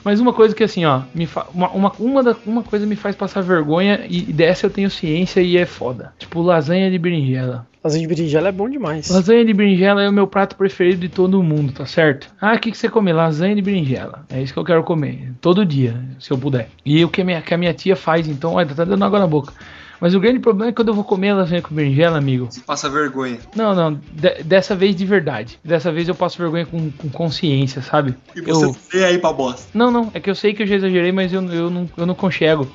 [0.09, 2.95] Mas uma coisa que assim, ó, me fa- uma, uma, uma, da- uma coisa me
[2.95, 6.11] faz passar vergonha e dessa eu tenho ciência e é foda.
[6.17, 7.67] Tipo, lasanha de berinjela.
[7.83, 9.07] Lasanha de berinjela é bom demais.
[9.11, 12.27] Lasanha de berinjela é o meu prato preferido de todo mundo, tá certo?
[12.41, 13.13] Ah, o que, que você come?
[13.13, 14.25] Lasanha de berinjela.
[14.31, 15.31] É isso que eu quero comer.
[15.39, 16.69] Todo dia, se eu puder.
[16.83, 19.19] E o que a minha, que a minha tia faz, então, olha, tá dando água
[19.19, 19.53] na boca.
[20.01, 22.47] Mas o grande problema é que quando eu vou comer lasanha com berinjela, amigo.
[22.49, 23.37] Você passa vergonha.
[23.55, 23.93] Não, não.
[23.93, 25.59] de- dessa vez de verdade.
[25.63, 28.15] Dessa vez eu passo vergonha com, com consciência, sabe?
[28.35, 29.67] E você Eu, vê aí pra bosta.
[29.73, 30.09] não, não.
[30.13, 32.65] É que eu sei que eu já exagerei, mas eu, eu, não, eu não conchego.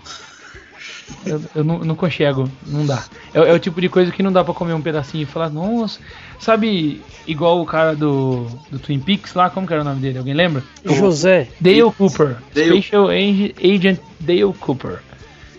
[1.26, 3.05] Eu, eu não, não conchego, não dá.
[3.32, 5.48] É, é o tipo de coisa que não dá pra comer um pedacinho e falar,
[5.51, 5.98] nossa.
[6.38, 10.18] Sabe, igual o cara do, do Twin Peaks lá, como que era o nome dele?
[10.18, 10.62] Alguém lembra?
[10.84, 12.36] José, Dale Cooper.
[12.55, 12.68] Dale.
[12.82, 14.98] Special Ag- Agent Dale Cooper.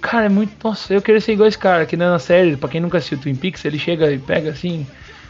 [0.06, 0.52] Cara, é muito.
[0.64, 3.36] Nossa, eu queria ser igual esse cara, que na série, pra quem nunca assistiu Twin
[3.36, 4.86] Peaks, ele chega e pega assim.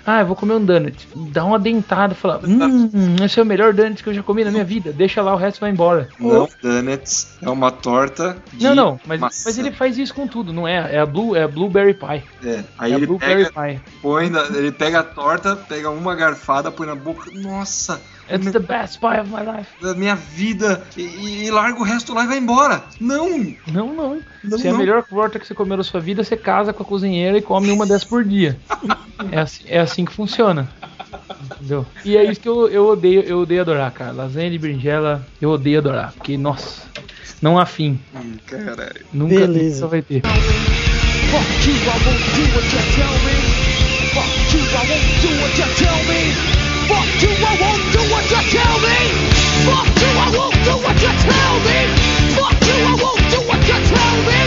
[0.07, 1.07] Ah, eu vou comer um donut.
[1.15, 4.43] Dá uma dentada e fala: Hum, esse é o melhor donut que eu já comi
[4.43, 4.93] na minha vida.
[4.93, 6.09] Deixa lá, o resto vai embora.
[6.19, 9.43] Não, donuts é uma torta Não, não, mas, maçã.
[9.45, 10.93] mas ele faz isso com tudo, não é?
[10.95, 12.21] É a, blue, é a Blueberry Pie.
[12.47, 13.79] É, aí é ele Blueberry pega, Pie.
[14.01, 17.31] põe na- ele pega a torta, pega uma garfada, põe na boca.
[17.33, 17.99] Nossa,
[18.29, 19.69] It's the best pie of my life.
[19.81, 20.83] da minha vida.
[20.97, 22.83] E, e- larga o resto lá e vai embora.
[22.99, 23.53] Não!
[23.71, 24.21] Não, não.
[24.43, 24.79] Não, Se é a não.
[24.79, 27.71] melhor torta que você comeu na sua vida, você casa com a cozinheira e come
[27.71, 28.57] uma dessas por dia.
[29.31, 30.67] é, assim, é assim que funciona.
[31.55, 31.85] Entendeu?
[32.03, 34.11] E é isso que eu, eu odeio, eu odeio adorar, cara.
[34.11, 36.11] Lasanha de berinjela, eu odeio adorar.
[36.13, 36.81] Porque, nossa,
[37.41, 37.99] não há fim.
[38.15, 39.05] Hum, Caralho.
[39.13, 39.75] Nunca, Beleza.
[39.75, 40.21] nunca vai ter.
[40.21, 43.35] Fuck you, I won't do what you tell me.
[44.13, 46.64] Fuck you, I won't do what you tell me.
[46.89, 48.97] Fuck you, I won't do what you tell me.
[49.65, 51.79] Fuck you, I won't do what you tell me.
[52.37, 54.39] Fuck you, I won't do what you tell me.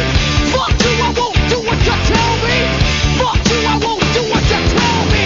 [0.54, 2.56] Fuck you, I won't do what you tell me.
[3.18, 5.24] Fuck you, I won't do what you tell me.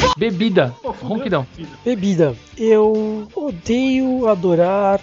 [0.00, 0.74] Fuck Bebida.
[0.82, 1.08] Pô, fudeu.
[1.16, 1.46] Ronquidão.
[1.84, 2.36] Bebida.
[2.58, 5.00] Eu odeio adorar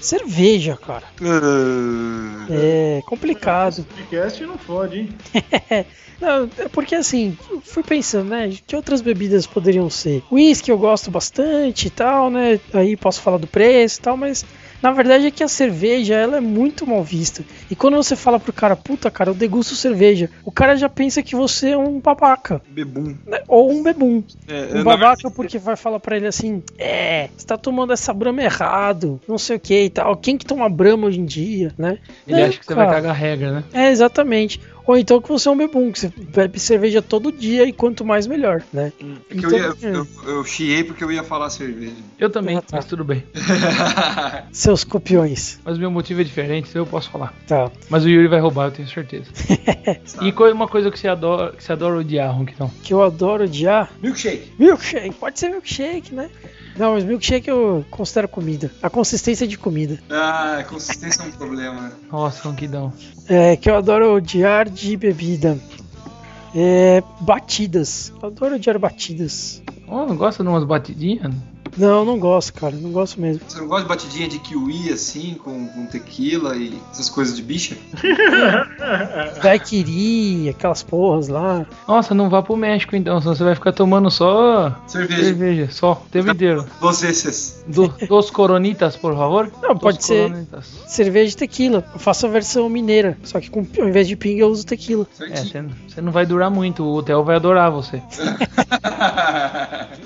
[0.00, 1.04] cerveja, cara.
[1.22, 3.84] Ah, É complicado.
[3.96, 5.08] Podcast não fode, hein?
[6.18, 8.50] Não, é porque assim, fui pensando, né?
[8.66, 10.22] Que outras bebidas poderiam ser?
[10.32, 12.58] Whisky eu gosto bastante e tal, né?
[12.72, 14.42] Aí posso falar do preço e tal, mas
[14.86, 17.44] na verdade é que a cerveja ela é muito mal vista.
[17.70, 21.22] E quando você fala pro cara, puta cara, eu degusto cerveja, o cara já pensa
[21.22, 23.14] que você é um babaca, Bebum.
[23.26, 23.40] né?
[23.48, 24.22] Ou um bebum.
[24.46, 28.42] É, Um babaca porque vai falar pra ele assim: É, você tá tomando essa brama
[28.42, 30.16] errado, não sei o que e tal.
[30.16, 31.98] Quem que toma brama hoje em dia, né?
[32.26, 32.96] Ele É, acha que você vai cara.
[33.02, 33.64] cagar regra, né?
[33.72, 34.60] É, exatamente.
[34.86, 38.04] Ou então que você é um bebum, que você bebe cerveja todo dia e quanto
[38.04, 38.92] mais melhor, né?
[39.30, 41.94] Então, eu, ia, eu, eu chiei porque eu ia falar cerveja.
[42.18, 42.76] Eu também, Ah, tá.
[42.76, 43.24] mas tudo bem.
[44.52, 45.58] Seus copiões.
[45.64, 47.34] Mas meu motivo é diferente, então eu posso falar.
[47.46, 47.70] Tá.
[47.90, 49.26] Mas o Yuri vai roubar, eu tenho certeza.
[50.22, 52.70] e qual é uma coisa que você adora, que você adora odiar, Ronquidão?
[52.82, 53.90] Que eu adoro odiar.
[54.02, 54.52] Milkshake.
[54.58, 55.14] Milkshake.
[55.16, 56.30] Pode ser milkshake, né?
[56.76, 58.70] Não, mas milkshake eu considero comida.
[58.82, 59.98] A consistência de comida.
[60.10, 61.92] Ah, consistência é um problema.
[62.10, 62.92] Nossa, Ronquidão.
[63.28, 65.58] É, que eu adoro odiar de bebida.
[66.54, 67.02] É.
[67.20, 68.12] Batidas.
[68.22, 69.62] Eu adoro odiar batidas.
[69.88, 71.32] Oh, não gosta de umas batidinhas?
[71.76, 72.74] Não, não gosto, cara.
[72.74, 73.42] Não gosto mesmo.
[73.46, 77.42] Você não gosta de batidinha de kiwi assim, com, com tequila e essas coisas de
[77.42, 77.76] bicha?
[79.42, 81.66] Daiquiri, aquelas porras lá.
[81.86, 85.22] Nossa, não vá pro México então, senão você vai ficar tomando só Cerveja.
[85.24, 86.64] cerveja, só, o tempo inteiro.
[86.80, 87.64] Dos esses.
[87.66, 89.50] Do, dos coronitas, por favor?
[89.62, 90.28] Não, pode Dos ser.
[90.30, 90.66] coronitas.
[90.86, 91.84] Cerveja de tequila.
[91.92, 93.16] Eu faço a versão mineira.
[93.22, 95.06] Só que com, ao invés de pinga eu uso tequila.
[95.20, 98.02] É, você não vai durar muito, o hotel vai adorar você.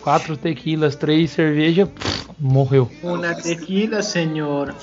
[0.03, 2.89] Quatro tequilas, três cerveja, pff, morreu.
[3.03, 4.75] Una tequila, senhor.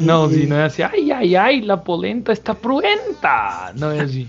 [0.00, 0.82] Não, Zi, não é assim.
[0.82, 3.72] Ai, ai, ai, la polenta está pruenta.
[3.78, 4.28] Não é assim.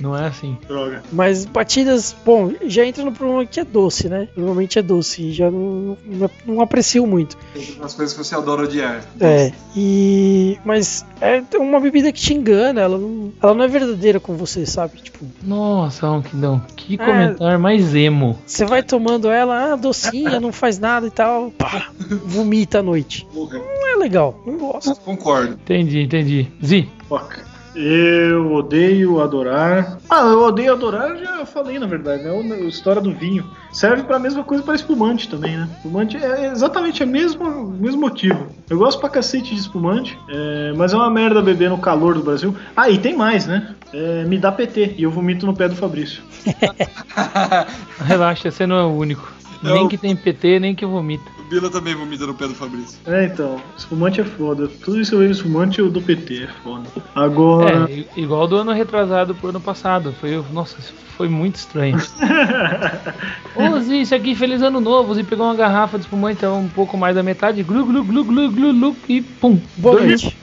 [0.00, 0.56] Não é assim.
[0.66, 1.02] Droga.
[1.12, 4.28] Mas batidas, bom, já entra no problema que é doce, né?
[4.36, 5.22] Normalmente é doce.
[5.22, 7.36] E já não, não, não aprecio muito.
[7.82, 9.04] As coisas que você adora odiar.
[9.20, 9.52] É.
[9.76, 10.58] E.
[10.64, 12.80] Mas é uma bebida que te engana.
[12.80, 14.98] Ela não, ela não é verdadeira com você, sabe?
[14.98, 16.96] Tipo, Nossa, Ronquidão, que É.
[16.98, 18.38] comentário mais emo.
[18.46, 21.50] você vai tomando ela, ah, docinha, não faz nada e tal.
[21.50, 21.90] Pá,
[22.24, 23.26] vomita à noite.
[23.34, 24.40] Não é legal.
[24.46, 24.94] Não gosto.
[25.00, 25.52] Concordo.
[25.54, 26.48] Entendi, entendi.
[26.64, 27.40] Zi, Fuck.
[27.78, 29.98] Eu odeio adorar.
[30.08, 32.30] Ah, eu odeio adorar, eu já falei na verdade, né?
[32.54, 33.44] A história do vinho.
[33.70, 35.68] Serve pra mesma coisa para espumante também, né?
[35.76, 38.46] Espumante é exatamente o mesmo, o mesmo motivo.
[38.70, 42.22] Eu gosto pra cacete de espumante, é, mas é uma merda beber no calor do
[42.22, 42.56] Brasil.
[42.74, 43.74] Ah, e tem mais, né?
[43.92, 46.22] É, me dá PT e eu vomito no pé do Fabrício.
[48.06, 49.30] relaxa, você não é o único.
[49.62, 51.35] Eu- Nem que tem PT, nem que vomita.
[51.48, 52.98] Bila também vomita no pé do Fabrício.
[53.06, 54.68] É, então, espumante é foda.
[54.84, 56.88] Tudo isso que eu vejo espumante eu dou PT, é foda.
[57.14, 57.88] Agora.
[57.90, 60.12] É, igual do ano retrasado pro ano passado.
[60.20, 60.76] Foi, nossa,
[61.16, 61.96] foi muito estranho.
[63.54, 65.14] Ô Zi, isso aqui, feliz ano novo.
[65.14, 68.24] Zi pegou uma garrafa de espumante, tava um pouco mais da metade, glu, glu, glu,
[68.24, 69.60] glu, glu, glu, e pum.
[69.76, 70.36] Boa Dois- noite.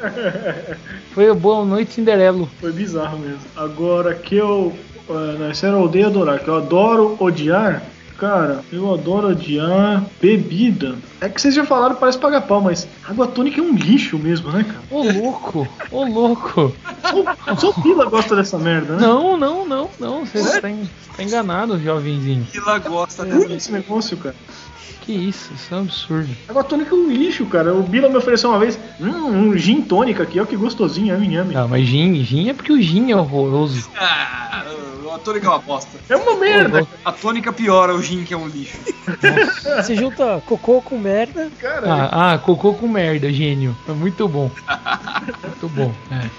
[1.11, 2.49] Foi a boa noite, Cinderelo.
[2.59, 3.41] Foi bizarro mesmo.
[3.55, 4.73] Agora que eu.
[5.07, 7.83] Uh, isso era odeio adorar, que eu adoro odiar.
[8.17, 10.95] Cara, eu adoro odiar bebida.
[11.19, 14.51] É que vocês já falaram, parece pagar pau, mas água tônica é um lixo mesmo,
[14.51, 14.79] né, cara?
[14.89, 16.73] Ô louco, ô louco.
[17.01, 19.01] Só, só o Pila gosta dessa merda, né?
[19.01, 20.25] Não, não, não, não.
[20.25, 20.87] Você tá, en-
[21.17, 22.47] tá enganado, jovenzinho.
[22.51, 23.53] Bila gosta É dessa.
[23.53, 24.35] esse negócio, cara.
[25.01, 26.29] Que isso, isso é um absurdo.
[26.47, 27.73] Água tônica é um lixo, cara.
[27.73, 31.33] O Bila me ofereceu uma vez hum, um gin tônica aqui, ó, que gostosinho, yami
[31.33, 31.53] yami.
[31.53, 33.89] Não, mas gin, gin é porque o gin é horroroso.
[33.97, 34.63] Ah,
[35.13, 35.97] a tônica é uma bosta.
[36.09, 38.77] É uma merda, A tônica piora o gin, que é um lixo.
[39.75, 41.51] Você junta cocô com merda.
[41.59, 41.87] cara.
[41.87, 43.75] Ah, ah, cocô com merda, gênio.
[43.87, 44.49] É muito bom.
[45.43, 45.93] Muito bom.
[46.11, 46.29] É,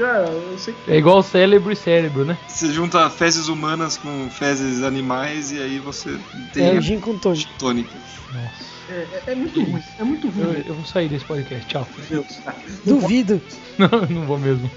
[0.00, 0.90] Cara, eu sei que.
[0.90, 2.38] é igual cérebro e cérebro, né?
[2.46, 6.16] Você junta fezes humanas com fezes animais e aí você É
[6.52, 7.50] tem o a gin com tônica.
[7.58, 7.90] tônica.
[8.32, 8.79] Nossa.
[8.90, 9.82] É, é- muito ruim.
[9.98, 10.64] É muito Eu, ruim.
[10.66, 11.86] eu vou sair desse podcast, tchau.
[12.10, 12.40] Meu Deus.
[12.84, 13.40] Duvido.
[13.78, 14.70] Não, não vou mesmo.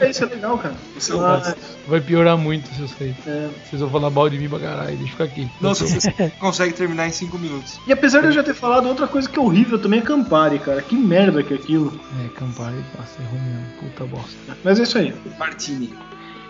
[0.00, 0.74] É, Isso é legal, cara.
[0.94, 1.54] Você Ah,
[1.86, 3.14] Vai piorar muito se eu sair.
[3.26, 3.48] é.
[3.64, 5.48] Vocês vão falar mal de mim pra caralho, deixa eu ficar aqui.
[5.60, 7.78] Nossa, você consegue terminar em 5 minutos.
[7.86, 10.58] E apesar de eu já ter falado, outra coisa que é horrível também é Campari,
[10.58, 10.82] cara.
[10.82, 11.98] Que merda que é aquilo.
[12.24, 13.66] É, Campari, nossa, é ruim mesmo.
[13.80, 14.36] Puta bosta.
[14.64, 15.14] Mas é isso aí.
[15.38, 15.94] Martini.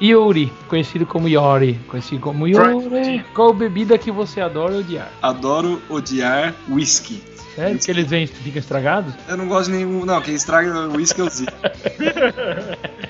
[0.01, 1.74] Yuri, conhecido como Yori.
[1.86, 3.24] Conhecido como Yuri.
[3.35, 5.10] Qual bebida que você adora odiar?
[5.23, 7.31] Adoro odiar whisky.
[7.54, 9.14] Sério que eles vêm, ficam estragados?
[9.28, 10.04] Eu não gosto de nenhum.
[10.04, 11.52] Não, quem estraga o whisky é o Zico.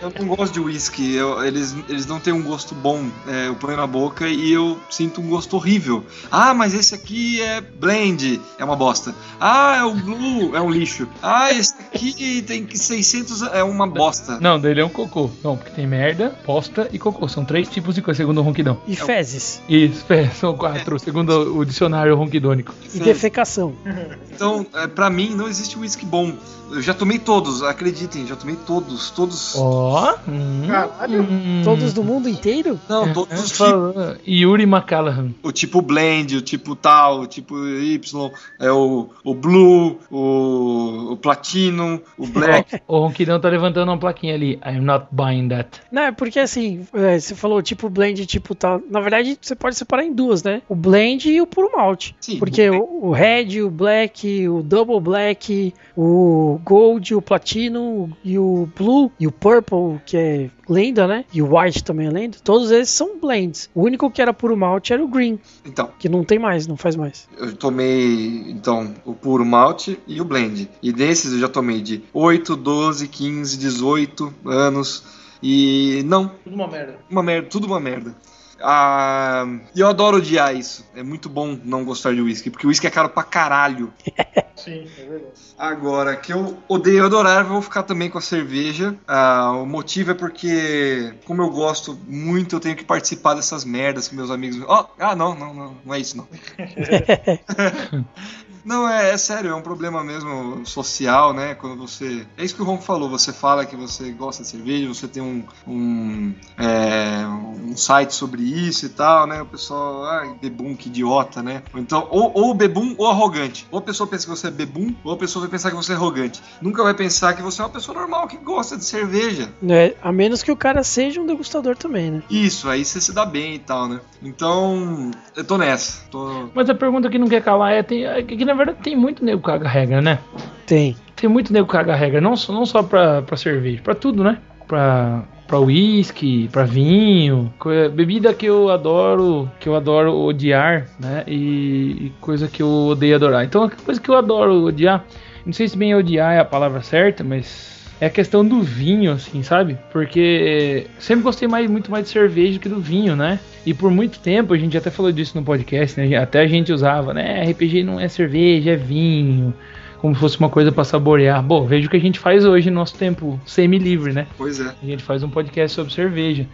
[0.03, 3.07] Eu não gosto de whisky, eu- eles, eles não têm um gosto bom.
[3.29, 6.05] É, eu ponho na boca e eu sinto um gosto horrível.
[6.29, 9.15] Ah, mas esse aqui é blend, é uma bosta.
[9.39, 11.07] Ah, é o blue, é um lixo.
[11.23, 14.41] Ah, esse aqui tem que 600, é uma bosta.
[14.41, 15.31] Não, dele é um cocô.
[15.45, 17.29] Não, porque tem merda, bosta e cocô.
[17.29, 18.79] São três tipos de coisa, segundo o ronquidão.
[18.89, 19.63] E fezes.
[19.69, 22.75] Isso, é, são quatro, segundo o dicionário ronquidônico.
[22.93, 23.73] E defecação.
[24.35, 26.33] Então, é, pra mim, não existe whisky bom.
[26.71, 29.55] Eu já tomei todos, acreditem, já tomei todos, todos.
[29.57, 30.15] Ó.
[30.27, 31.23] hum, Caralho.
[31.23, 31.61] hum.
[31.63, 32.81] Todos do mundo inteiro?
[32.89, 34.17] Não, todos os tipos.
[34.27, 35.33] Yuri McCallaghan.
[35.43, 41.17] O tipo blend, o tipo tal, o tipo Y, é o, o blue, o, o
[41.17, 42.81] platinum, o black.
[42.89, 44.59] O Ronquidão tá levantando uma plaquinha ali.
[44.65, 45.81] I'm not buying that.
[45.91, 48.81] Não, é porque assim, é, você falou tipo blend, tipo tal.
[48.91, 50.63] Na verdade, você pode separar em duas, né?
[50.69, 52.15] O blend e o puro malte.
[52.21, 58.11] Sim, Porque o o, o red, o black, o double black, o gold, o platinum
[58.25, 61.25] e o blue e o purple, que é lenda, né?
[61.33, 62.39] E o white também é lenda.
[62.43, 63.69] Todos esses são blends.
[63.75, 66.77] O único que era puro malte era o green, Então, que não tem mais, não
[66.77, 67.29] faz mais.
[67.39, 70.69] eu tomei então o puro malte e o blend.
[70.83, 75.21] E desses eu já tomei de 8, 12, 15, 18 anos.
[75.43, 76.99] E não, Tudo uma merda.
[77.11, 78.15] uma merda, tudo uma merda.
[78.63, 79.45] Ah,
[79.75, 80.87] e eu adoro odiar isso.
[80.95, 83.93] É muito bom não gostar de uísque, porque o uísque é caro pra caralho.
[84.57, 85.33] Sim, é verdade.
[85.59, 88.97] Agora, que eu odeio adorar, vou ficar também com a cerveja.
[89.07, 94.09] Ah, o motivo é porque, como eu gosto muito, eu tenho que participar dessas merdas
[94.09, 94.63] que meus amigos.
[94.67, 96.29] Ó, ah, não, não, não, não é isso não.
[98.65, 101.55] Não, é, é sério, é um problema mesmo social, né?
[101.55, 102.27] Quando você.
[102.37, 105.23] É isso que o Ron falou, você fala que você gosta de cerveja, você tem
[105.23, 109.43] um, um, é, um site sobre isso e tal, né?
[109.43, 111.63] O pessoal, ai, bebum, que idiota, né?
[111.73, 113.67] Ou Então, ou, ou bebum ou arrogante.
[113.71, 115.93] Ou a pessoa pensa que você é bebum, ou a pessoa vai pensar que você
[115.93, 116.43] é arrogante.
[116.61, 119.53] Nunca vai pensar que você é uma pessoa normal que gosta de cerveja.
[119.61, 119.95] Né?
[120.03, 122.23] A menos que o cara seja um degustador também, né?
[122.31, 124.01] Isso, aí você se dá bem e tal, né?
[124.23, 126.05] Então, eu tô nessa.
[126.11, 126.49] Tô...
[126.55, 129.25] Mas a pergunta que não quer calar é, tem, é que na verdade tem muito
[129.25, 130.19] nego caga regra, né?
[130.67, 130.97] Tem.
[131.17, 134.39] Tem muito nego caga regra, não, só- não só pra, pra cerveja, pra tudo, né?
[134.67, 141.25] Pra, pra uísque, pra vinho, co- bebida que eu adoro, que eu adoro odiar, né?
[141.27, 143.45] E, e coisa que eu odeio adorar.
[143.45, 145.05] Então, coisa que eu adoro odiar,
[145.45, 149.13] não sei se bem odiar é a palavra certa, mas é a questão do vinho,
[149.13, 149.79] assim, sabe?
[149.93, 153.39] Porque sempre gostei mais, muito mais de cerveja do que do vinho, né?
[153.65, 156.17] E por muito tempo, a gente até falou disso no podcast, né?
[156.17, 157.45] Até a gente usava, né?
[157.49, 159.55] RPG não é cerveja, é vinho.
[159.99, 161.41] Como se fosse uma coisa pra saborear.
[161.45, 164.27] Bom, veja o que a gente faz hoje no nosso tempo semi-livre, né?
[164.37, 164.75] Pois é.
[164.83, 166.45] A gente faz um podcast sobre cerveja.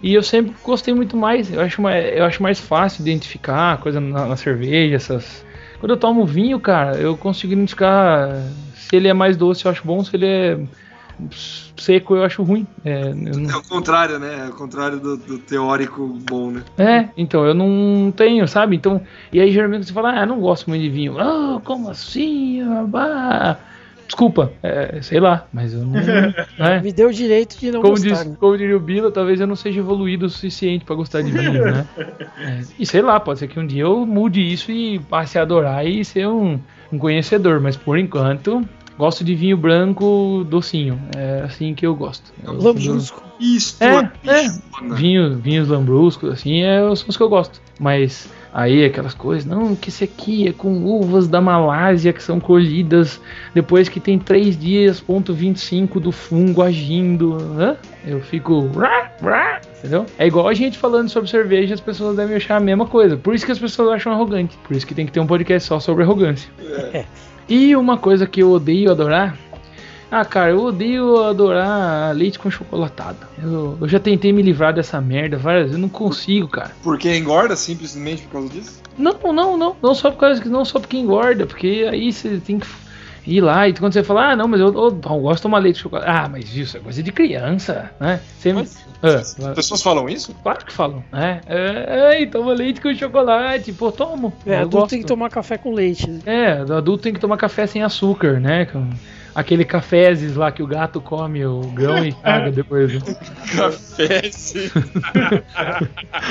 [0.00, 1.52] E eu sempre gostei muito mais.
[1.52, 5.44] Eu acho mais, eu acho mais fácil identificar a coisa na, na cerveja, essas.
[5.80, 8.40] Quando eu tomo vinho, cara, eu consigo identificar
[8.76, 10.58] se ele é mais doce, eu acho bom, se ele é
[11.76, 12.66] seco, eu acho ruim.
[12.84, 14.46] É, eu não- É o contrário, né?
[14.46, 16.62] É o contrário do, do teórico bom, né?
[16.78, 18.76] é, então, eu não tenho, sabe?
[18.76, 19.00] Então,
[19.32, 21.18] e aí geralmente você fala, ah, eu não gosto muito de vinho.
[21.18, 22.62] Ah, como assim?
[22.62, 23.58] Ah, bah.
[24.06, 25.92] Desculpa, é, sei lá, mas eu não.
[26.58, 26.80] né?
[26.82, 28.36] Me deu o direito de não Como, gostar, diz, né?
[28.38, 31.64] como diria o Bila, talvez eu não seja evoluído o suficiente pra gostar de vinho,
[31.64, 31.86] né?
[32.44, 35.42] É, e sei lá, pode ser que um dia eu mude isso e passe a
[35.42, 36.58] adorar e ser um,
[36.92, 38.66] um conhecedor, mas por enquanto
[38.98, 41.00] gosto de vinho branco docinho.
[41.16, 42.32] É assim que eu gosto.
[42.44, 43.22] Eu do- Lambrusco.
[43.40, 44.94] Isto É, é.
[44.94, 47.60] Vinho, vinhos lambruscos, assim, é, são os que eu gosto.
[47.80, 52.38] Mas aí aquelas coisas, não, que esse aqui é com uvas da Malásia que são
[52.38, 53.20] colhidas
[53.52, 57.36] depois que tem 3 dias, ponto 25 do fungo agindo.
[57.58, 57.76] Hã?
[58.06, 58.68] Eu fico.
[58.78, 60.06] "Rá, rá", Entendeu?
[60.16, 63.16] É igual a gente falando sobre cerveja, as pessoas devem achar a mesma coisa.
[63.16, 64.56] Por isso que as pessoas acham arrogante.
[64.62, 66.48] Por isso que tem que ter um podcast só sobre arrogância.
[67.52, 69.36] E uma coisa que eu odeio adorar.
[70.10, 73.18] Ah, cara, eu odeio adorar leite com chocolatado.
[73.42, 76.70] Eu, eu já tentei me livrar dessa merda várias vezes, eu não consigo, cara.
[76.82, 78.80] Porque engorda simplesmente por causa disso?
[78.96, 79.76] Não, não, não.
[79.82, 82.66] Não só por causa que não só porque engorda, porque aí você tem que
[83.26, 85.58] ir lá e quando você fala, ah, não, mas eu, eu, eu gosto de tomar
[85.58, 86.08] leite com chocolate.
[86.10, 88.20] Ah, mas isso é coisa de criança, né?
[88.38, 89.16] Você, Mas- Ah,
[89.48, 90.32] As pessoas falam isso?
[90.42, 91.40] claro que falam, né?
[91.46, 94.32] É, é, toma leite com chocolate, pô, tomo.
[94.46, 94.90] É, adulto gosto.
[94.90, 96.20] tem que tomar café com leite, né?
[96.24, 98.66] É, o adulto tem que tomar café sem açúcar, né?
[99.34, 102.92] Aquele cafezes lá que o gato come o grão e caga depois.
[102.92, 103.16] né?
[103.56, 104.30] Café,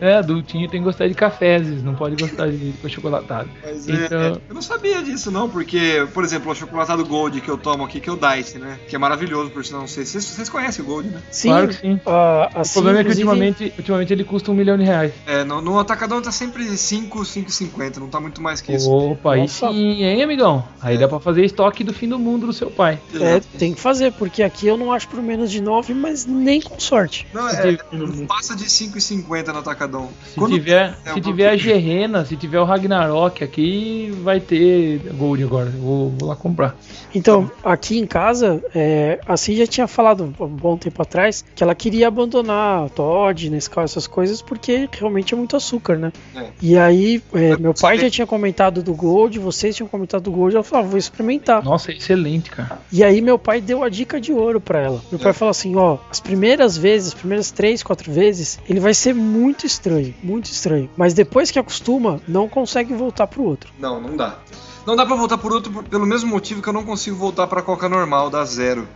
[0.00, 3.50] É, adultinho tem que gostar de cafezes, não pode gostar de chocolatado.
[3.62, 7.50] Mas é, Então- eu não sabia disso não, porque, por exemplo, o chocolatado Gold que
[7.50, 8.78] eu tomo aqui, que é o Dice, né?
[8.88, 10.06] Que é maravilhoso, por sinal, não sei.
[10.06, 11.20] Vocês, vocês conhecem o Gold, né?
[11.30, 12.00] Sim, Claro que sim.
[12.06, 12.10] O
[12.58, 15.12] assim, problema é que inclusive- ultimamente, ultimamente ele custa um milhão de reais.
[15.26, 18.90] É, no, no Atacadão tá sempre 5, 5,50, não tá muito mais que isso.
[18.90, 20.64] Opa, aí sim, hein, amigão?
[20.80, 22.98] Aí dá pra fazer estoque do fim do mundo do seu pai.
[23.14, 26.60] É, tem que fazer, porque aqui eu não acho por menos de 9, mas nem
[26.60, 27.26] com sorte.
[27.32, 30.08] Não, é, não passa de 5,50 no Atacadão.
[30.26, 34.98] Se Quando- tiver, é, se tiver a Gerena, se tiver o Ragnarok aqui, vai ter
[35.14, 35.72] Gold agora.
[35.74, 36.76] Eu Vou, vou lá comprar.
[37.14, 41.62] Então, aqui em casa, é, a Cia já tinha falado um bom tempo atrás que
[41.62, 46.12] ela queria abandonar Todd, Nescau, essas coisas, porque realmente é muito açúcar, né?
[46.36, 46.46] É.
[46.62, 50.54] E aí, é, meu pai já tinha comentado do Gold, vocês tinham comentado do Gold,
[50.54, 51.64] ela falou, ah, vou experimentar.
[51.64, 52.80] Nossa, excelente, cara.
[52.92, 55.02] E aí meu pai deu a dica de ouro pra ela.
[55.10, 58.94] Meu pai falou assim, ó, as primeiras vezes, as primeiras três, quatro vezes, ele vai
[58.94, 60.90] ser muito estranho, muito estranho.
[60.96, 63.72] Mas depois que acostuma, não consegue voltar pro outro.
[63.78, 64.38] Não, não dá.
[64.86, 67.62] Não dá pra voltar por outro, pelo mesmo motivo que eu não consigo voltar pra
[67.62, 68.88] Coca normal, da zero.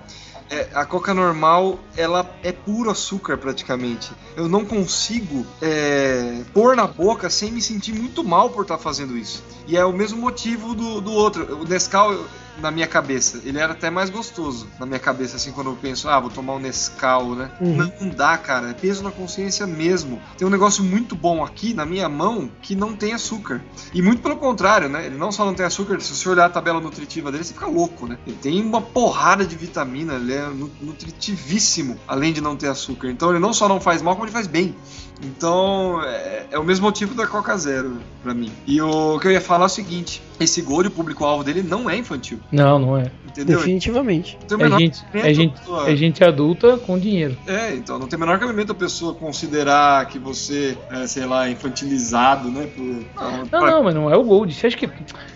[0.51, 4.11] É, a Coca normal, ela é puro açúcar praticamente.
[4.37, 9.17] Eu não consigo é, pôr na boca sem me sentir muito mal por estar fazendo
[9.17, 9.43] isso.
[9.67, 11.61] E é o mesmo motivo do, do outro.
[11.61, 12.25] O Nescau,
[12.61, 14.69] na minha cabeça, ele era até mais gostoso.
[14.79, 17.51] Na minha cabeça, assim, quando eu penso, ah, vou tomar um Nescau, né?
[17.61, 17.77] Uhum.
[17.77, 18.71] Não, não dá, cara.
[18.71, 20.21] É peso na consciência mesmo.
[20.39, 23.63] Tem um negócio muito bom aqui na minha mão que não tem açúcar.
[23.93, 25.07] E muito pelo contrário, né?
[25.07, 27.67] Ele não só não tem açúcar, se você olhar a tabela nutritiva dele, você fica
[27.67, 28.19] louco, né?
[28.27, 33.11] Ele tem uma porrada de vitamina, ele é nu- nutritivíssimo, além de não ter açúcar.
[33.11, 34.75] Então ele não só não faz mal, como ele faz bem.
[35.23, 38.51] Então é, é o mesmo motivo da Coca Zero pra mim.
[38.67, 41.89] E o que eu ia falar é o seguinte: esse Gold, o público-alvo dele não
[41.89, 43.11] é infantil, Não, não é.
[43.27, 43.59] entendeu?
[43.59, 44.37] Definitivamente.
[44.49, 47.37] Tem o É menor gente, é, a gente, pessoa- é gente adulta com dinheiro.
[47.47, 51.49] É, então não tem o menor cabimento a pessoa considerar que você é, sei lá,
[51.49, 52.67] infantilizado, né?
[52.75, 54.53] Por, Não, pra- não, mas não é o Gold.
[54.53, 54.89] Você acha que.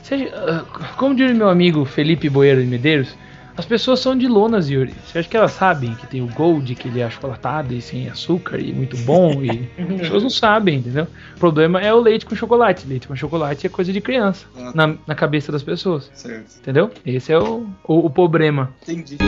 [0.02, 0.64] Você acha, ah,
[0.96, 3.14] como diria meu amigo Felipe Boeira de Medeiros,
[3.58, 4.94] as pessoas são de lonas, Yuri.
[5.04, 8.08] Você acha que elas sabem que tem o Gold, que ele é achocolatado e sem
[8.08, 9.42] açúcar e muito bom?
[9.42, 11.08] E as pessoas não sabem, entendeu?
[11.34, 12.86] O problema é o leite com chocolate.
[12.86, 14.46] Leite com chocolate é coisa de criança.
[14.56, 14.70] Ah.
[14.72, 16.08] Na, na cabeça das pessoas.
[16.14, 16.58] Certo.
[16.58, 16.90] Entendeu?
[17.04, 18.72] Esse é o, o, o problema.
[18.82, 19.18] Entendi.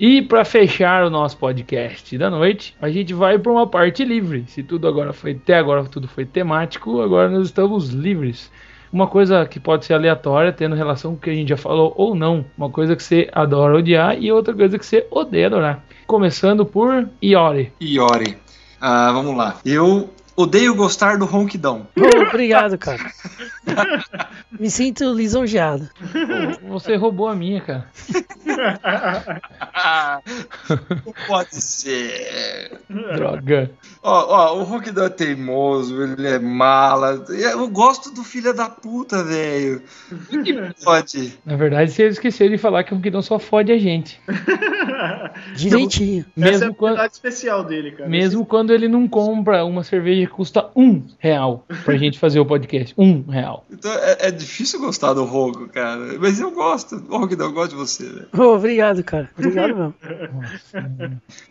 [0.00, 4.44] E para fechar o nosso podcast da noite, a gente vai para uma parte livre.
[4.46, 8.48] Se tudo agora foi até agora tudo foi temático, agora nós estamos livres.
[8.92, 11.92] Uma coisa que pode ser aleatória, tendo relação com o que a gente já falou
[11.96, 12.44] ou não.
[12.56, 15.84] Uma coisa que você adora odiar e outra coisa que você odeia adorar.
[16.06, 17.72] Começando por Iori.
[17.80, 18.38] Iori.
[18.80, 19.58] Ah, vamos lá.
[19.66, 20.08] Eu
[20.38, 21.88] odeio gostar do ronquidão.
[21.96, 23.12] Oh, obrigado, cara.
[24.58, 25.88] Me sinto lisonjeado.
[26.62, 27.90] Você roubou a minha, cara.
[31.04, 32.80] Não pode ser.
[32.88, 33.70] Droga.
[34.02, 37.24] Ó, ó, o ronquidão é teimoso, ele é mala.
[37.28, 39.82] Eu gosto do filho da puta, velho.
[40.84, 41.38] Pode?
[41.44, 44.20] Na verdade, você esqueceu de falar que o Ronquidão só fode a gente.
[45.56, 46.24] Direitinho.
[46.36, 48.08] Essa é Mesmo a quando, especial dele, cara.
[48.08, 52.94] Mesmo quando ele não compra uma cerveja custa um real pra gente fazer o podcast.
[52.96, 53.64] Um real.
[53.70, 56.18] Então é, é difícil gostar do ronco, cara.
[56.18, 56.96] Mas eu gosto.
[57.08, 58.28] Ronquidão, eu gosto de você, velho.
[58.36, 59.30] Oh, obrigado, cara.
[59.36, 59.94] Obrigado mesmo.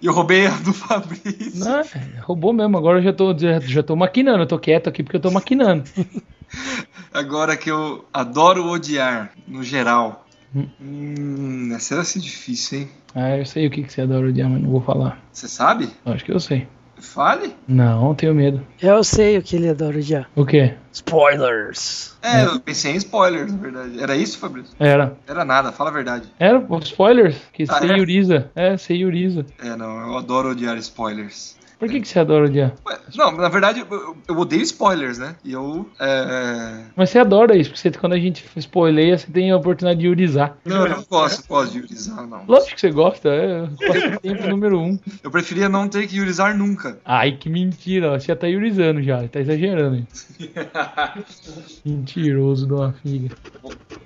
[0.01, 1.63] E eu roubei a do Fabrício.
[1.63, 1.81] Não,
[2.21, 2.77] roubou mesmo.
[2.77, 4.43] Agora eu já tô, já, já tô maquinando.
[4.43, 5.83] Eu tô quieto aqui porque eu tô maquinando.
[7.13, 10.25] Agora que eu adoro odiar, no geral.
[10.55, 12.89] Hum, essa era assim difícil, hein?
[13.13, 15.21] Ah, eu sei o que, que você adora odiar, mas não vou falar.
[15.31, 15.89] Você sabe?
[16.05, 16.67] Acho que eu sei.
[16.99, 17.55] Fale.
[17.67, 18.65] Não, tenho medo.
[18.81, 20.29] Eu sei o que ele adora odiar.
[20.35, 20.73] O quê?
[20.91, 22.15] Spoilers.
[22.21, 24.01] É, eu pensei em spoilers, na verdade.
[24.01, 24.73] Era isso, Fabrício?
[24.79, 25.15] Era.
[25.27, 26.27] Era nada, fala a verdade.
[26.39, 26.63] Era?
[26.83, 27.35] Spoilers?
[27.53, 27.97] Que Ah, você é?
[27.97, 28.51] Yuriza.
[28.55, 29.45] É, você Yuriza.
[29.63, 31.56] É, não, eu adoro odiar spoilers.
[31.79, 32.73] Por que, que você adora odiar?
[33.15, 35.35] Não, na verdade, eu, eu odeio spoilers, né?
[35.43, 35.87] E eu.
[35.99, 36.85] É...
[36.95, 40.07] Mas você adora isso, porque você, quando a gente spoileia, você tem a oportunidade de
[40.07, 40.57] urizar.
[40.65, 42.43] Não, eu não gosto, gosto de urizar, não.
[42.47, 44.97] Lógico que você gosta, é o passatempo número um.
[45.23, 46.99] Eu preferia não ter que urizar nunca.
[47.05, 50.05] Ai, que mentira, você já tá urizando já, tá exagerando.
[51.85, 53.35] Mentiroso de uma figa.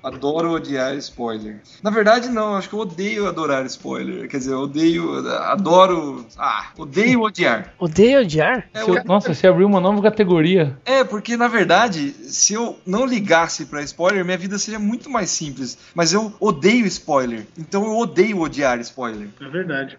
[0.03, 1.61] Adoro odiar spoiler.
[1.81, 4.27] Na verdade, não, acho que eu odeio adorar spoiler.
[4.27, 5.27] Quer dizer, eu odeio.
[5.29, 6.25] Adoro.
[6.37, 7.60] Ah, odeio odiar.
[7.79, 8.67] Odeio odiar?
[8.73, 10.77] É, Se eu- eu- nossa, você abriu uma nova categoria.
[10.85, 15.29] é, porque na verdade, se eu não ligasse pra spoiler, minha vida seria muito mais
[15.29, 15.77] simples.
[15.95, 17.45] Mas eu odeio spoiler.
[17.57, 19.27] Então eu odeio odiar spoiler.
[19.41, 19.97] É verdade.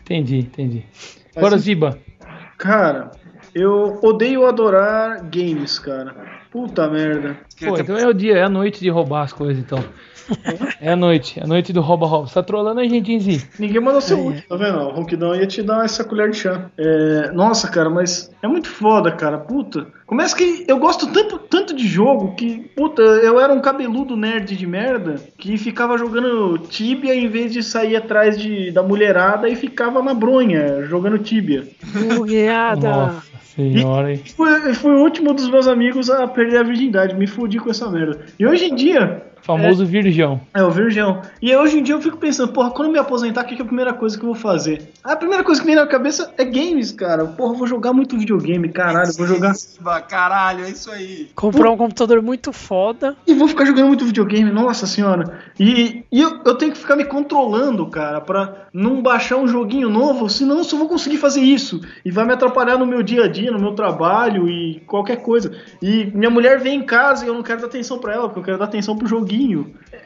[0.00, 0.84] Entendi, entendi.
[1.36, 1.98] Agora, Ziba.
[2.58, 3.10] Cara,
[3.54, 6.31] eu odeio adorar games, cara.
[6.52, 7.36] Puta merda.
[7.58, 9.82] Pô, então é o dia, é a noite de roubar as coisas, então.
[10.80, 12.28] É a noite, é a noite do rouba-rouba.
[12.28, 13.48] Você tá trolando a gente, hein, Zi?
[13.58, 14.40] Ninguém mandou ser É.
[14.48, 14.78] tá vendo?
[14.78, 16.70] O Ronquidão ia te dar essa colher de chá.
[16.78, 19.38] É, nossa, cara, mas é muito foda, cara.
[19.38, 19.86] Puta.
[20.06, 24.56] Começa que eu gosto tanto, tanto de jogo que, puta, eu era um cabeludo nerd
[24.56, 29.56] de merda que ficava jogando Tibia em vez de sair atrás de, da mulherada e
[29.56, 31.66] ficava na bronha jogando Tibia.
[32.14, 33.22] Bugueada.
[33.54, 34.20] Senhora, hein?
[34.36, 37.90] Fui, fui o último dos meus amigos a perder a virgindade, me fudi com essa
[37.90, 38.24] merda.
[38.38, 40.40] E hoje em dia, Famoso virgão.
[40.54, 41.20] É, o virgão.
[41.40, 43.60] E hoje em dia eu fico pensando, porra, quando eu me aposentar, o que, é
[43.60, 44.90] a primeira coisa que eu vou fazer?
[45.02, 47.24] A primeira coisa que vem na cabeça é games, cara.
[47.24, 49.12] Porra, eu vou jogar muito videogame, caralho.
[49.14, 49.52] Vou jogar.
[50.08, 51.28] Caralho, é isso aí.
[51.34, 53.16] Comprar um computador muito foda.
[53.26, 55.40] E vou ficar jogando muito videogame, nossa senhora.
[55.58, 59.88] E, e eu, eu tenho que ficar me controlando, cara, pra não baixar um joguinho
[59.88, 61.80] novo, senão eu só vou conseguir fazer isso.
[62.04, 65.52] E vai me atrapalhar no meu dia a dia, no meu trabalho e qualquer coisa.
[65.82, 68.38] E minha mulher vem em casa e eu não quero dar atenção pra ela, porque
[68.38, 69.31] eu quero dar atenção pro joguinho.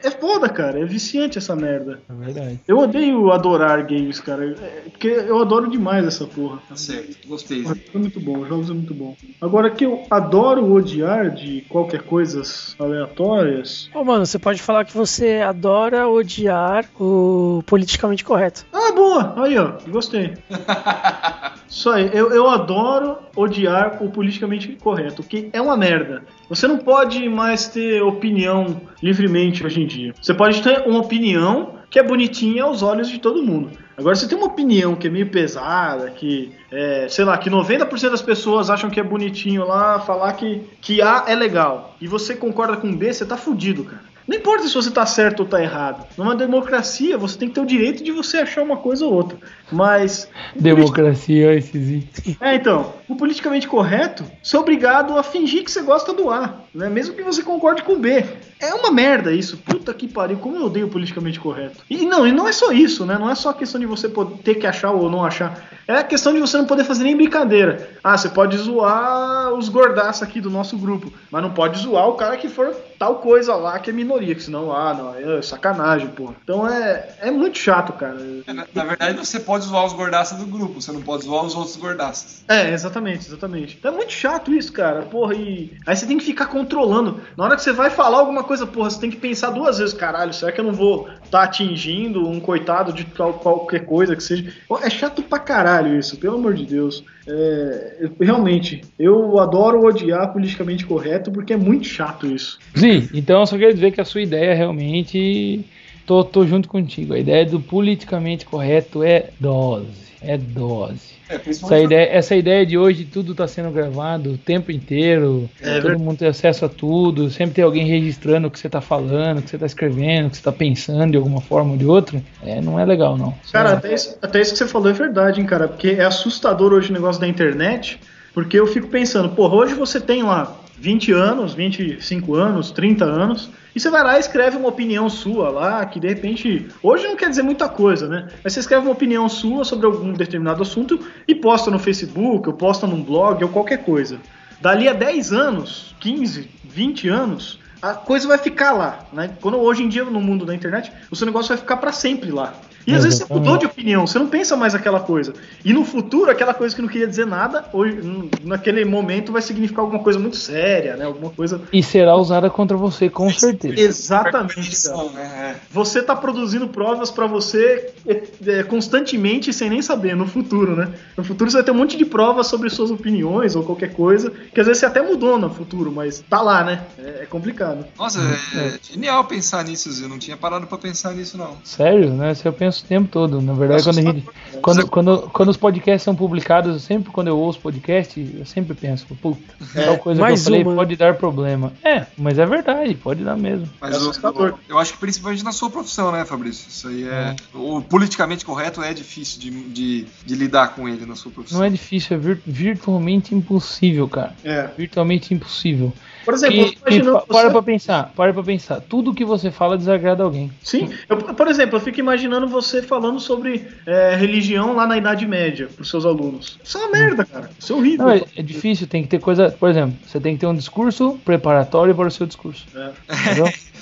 [0.03, 0.79] É foda, cara.
[0.79, 2.01] É viciante essa merda.
[2.09, 2.59] É verdade.
[2.67, 4.45] Eu odeio adorar games, cara.
[4.45, 6.59] é- Porque eu adoro demais essa porra.
[6.69, 7.63] Tá certo, gostei.
[7.93, 9.15] É muito bom, jogos é muito bom.
[9.41, 13.89] Agora que eu adoro odiar de qualquer coisas aleatórias.
[13.93, 18.65] Ô, mano, você pode falar que você adora odiar o politicamente correto.
[18.71, 19.33] Ah, boa!
[19.43, 20.33] Aí, ó, gostei.
[21.69, 26.23] Isso aí, eu, eu adoro odiar o politicamente correto, que é uma merda.
[26.49, 30.13] Você não pode mais ter opinião livremente hoje em dia.
[30.21, 33.71] Você pode ter uma opinião que é bonitinha aos olhos de todo mundo.
[33.97, 38.09] Agora, você tem uma opinião que é meio pesada, que, é, sei lá, que 90%
[38.09, 42.35] das pessoas acham que é bonitinho lá falar que, que A é legal, e você
[42.35, 44.03] concorda com B, você tá fudido, cara.
[44.27, 46.05] Não importa se você tá certo ou tá errado.
[46.17, 49.37] Numa democracia, você tem que ter o direito de você achar uma coisa ou outra.
[49.71, 50.29] Mas.
[50.53, 52.09] Democracia, esse Zi.
[52.41, 56.61] É, então, o politicamente correto, você é obrigado a fingir que você gosta do A,
[56.75, 56.89] né?
[56.89, 58.25] Mesmo que você concorde com o B.
[58.59, 59.57] É uma merda isso.
[59.57, 61.83] Puta que pariu, como eu odeio politicamente correto.
[61.89, 63.17] E não, e não é só isso, né?
[63.17, 64.09] Não é só a questão de você
[64.43, 65.77] ter que achar ou não achar.
[65.87, 67.89] É a questão de você não poder fazer nem brincadeira.
[68.03, 72.15] Ah, você pode zoar os gordaços aqui do nosso grupo, mas não pode zoar o
[72.15, 76.09] cara que for tal coisa lá que é minoria, que senão, ah, não, é sacanagem,
[76.09, 76.33] pô.
[76.43, 78.17] Então é, é muito chato, cara.
[78.45, 81.45] É, Na, na verdade, você pode zoar os gordaças do grupo, você não pode zoar
[81.45, 82.43] os outros gordaças.
[82.49, 83.77] É, exatamente, exatamente.
[83.79, 85.03] Então é muito chato isso, cara.
[85.03, 85.77] Porra, e.
[85.85, 87.21] Aí você tem que ficar controlando.
[87.37, 89.93] Na hora que você vai falar alguma coisa, porra, você tem que pensar duas vezes,
[89.93, 94.23] caralho, será que eu não vou estar atingindo um coitado de qual- qualquer coisa que
[94.23, 94.51] seja?
[94.81, 97.03] É chato pra caralho isso, pelo amor de Deus.
[97.27, 102.57] É, realmente, eu adoro odiar politicamente correto porque é muito chato isso.
[102.75, 105.65] Zi, então eu só quero dizer que a sua ideia realmente.
[106.05, 107.13] Tô, tô junto contigo.
[107.13, 110.06] A ideia do politicamente correto é dose.
[110.21, 111.15] É dose.
[111.29, 115.75] É, Essa ideia, essa ideia de hoje tudo está sendo gravado o tempo inteiro, É
[115.75, 116.01] todo verdade.
[116.03, 119.41] mundo tem acesso a tudo, sempre tem alguém registrando o que você está falando, o
[119.43, 122.21] que você está escrevendo, o que você está pensando de alguma forma ou de outra.
[122.43, 123.33] É, não é legal, não.
[123.51, 125.67] Cara, Só- até isso, até isso que você falou é verdade, hein, cara?
[125.67, 127.99] Porque é assustador hoje o negócio da internet,
[128.33, 133.49] porque eu fico pensando, porra, hoje você tem lá 20 anos, 25 anos, 30 anos,
[133.77, 136.67] e você vai lá e escreve uma opinião sua lá, que de repente.
[136.81, 138.27] Hoje não quer dizer muita coisa, né?
[138.43, 142.55] Mas você escreve uma opinião sua sobre algum determinado assunto e posta no Facebook, ou
[142.55, 144.17] posta num blog, ou qualquer coisa.
[144.59, 149.29] Dali a 10 anos, 15, 20 anos, a coisa vai ficar lá, né?
[149.39, 152.31] Quando hoje em dia no mundo da internet, o seu negócio vai ficar para sempre
[152.31, 152.55] lá.
[152.87, 155.33] E às vezes você mudou de opinião, você não pensa mais aquela coisa.
[155.63, 157.99] E no futuro, aquela coisa que não queria dizer nada, hoje,
[158.45, 161.03] naquele momento vai significar alguma coisa muito séria, né?
[161.03, 161.61] Alguma coisa.
[161.73, 163.77] E será usada contra você, com certeza.
[163.77, 165.03] Exatamente, cara.
[165.09, 165.21] Né?
[165.21, 165.55] É.
[165.69, 170.89] Você tá produzindo provas pra você é, é, constantemente sem nem saber no futuro, né?
[171.17, 174.31] No futuro você vai ter um monte de provas sobre suas opiniões ou qualquer coisa,
[174.53, 176.85] que às vezes você até mudou no futuro, mas tá lá, né?
[176.97, 177.85] É, é complicado.
[177.97, 178.21] Nossa,
[178.55, 180.05] é, genial pensar nisso, Zé.
[180.05, 181.57] Eu não tinha parado pra pensar nisso, não.
[181.65, 182.31] Sério, né?
[182.31, 183.41] Isso eu penso o tempo todo.
[183.41, 184.25] Na verdade, quando, a gente,
[184.61, 188.73] quando, quando, quando os podcasts são publicados, eu sempre quando eu ouço podcast, eu sempre
[188.75, 189.39] penso, puta,
[189.73, 190.75] tal coisa que eu falei uma, né?
[190.77, 191.73] pode dar problema.
[191.83, 193.67] É, mas é verdade, pode dar mesmo.
[193.81, 194.47] Mas É eu, assustador.
[194.49, 196.67] eu, eu acho que principalmente na sua profissão, né, Fabrício?
[196.69, 197.35] Isso aí é.
[197.53, 201.59] O politicamente correto é difícil de, de, de lidar com ele na sua profissão.
[201.59, 204.33] Não é difícil, é vir- virtualmente impossível, cara.
[204.43, 204.69] É.
[204.77, 205.93] Virtualmente impossível.
[206.27, 208.81] Por exemplo, eu Que, fico que imaginando pa- para você- pra pensar, para pra pensar.
[208.81, 210.51] Tudo que você fala desagrada alguém.
[210.61, 215.25] Sim, eu, por exemplo, eu fico imaginando você falando sobre é, religião lá na Idade
[215.25, 216.59] Média pros seus alunos.
[216.61, 217.49] Isso é uma merda, cara.
[217.57, 218.05] Isso é horrível.
[218.05, 219.49] Não, é, é difícil, tem que ter coisa.
[219.57, 222.65] Por exemplo, você tem que ter um discurso preparatório para o seu discurso.
[222.75, 222.89] É.
[223.31, 223.47] Entendeu?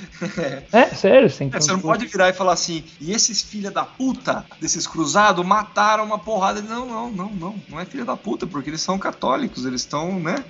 [0.71, 3.83] é, sério, que É, você não pode virar e falar assim, e esses filha da
[3.83, 6.61] puta desses cruzados mataram uma porrada.
[6.61, 7.55] Não, não, não, não.
[7.69, 10.43] Não é filha da puta, porque eles são católicos, eles estão, né?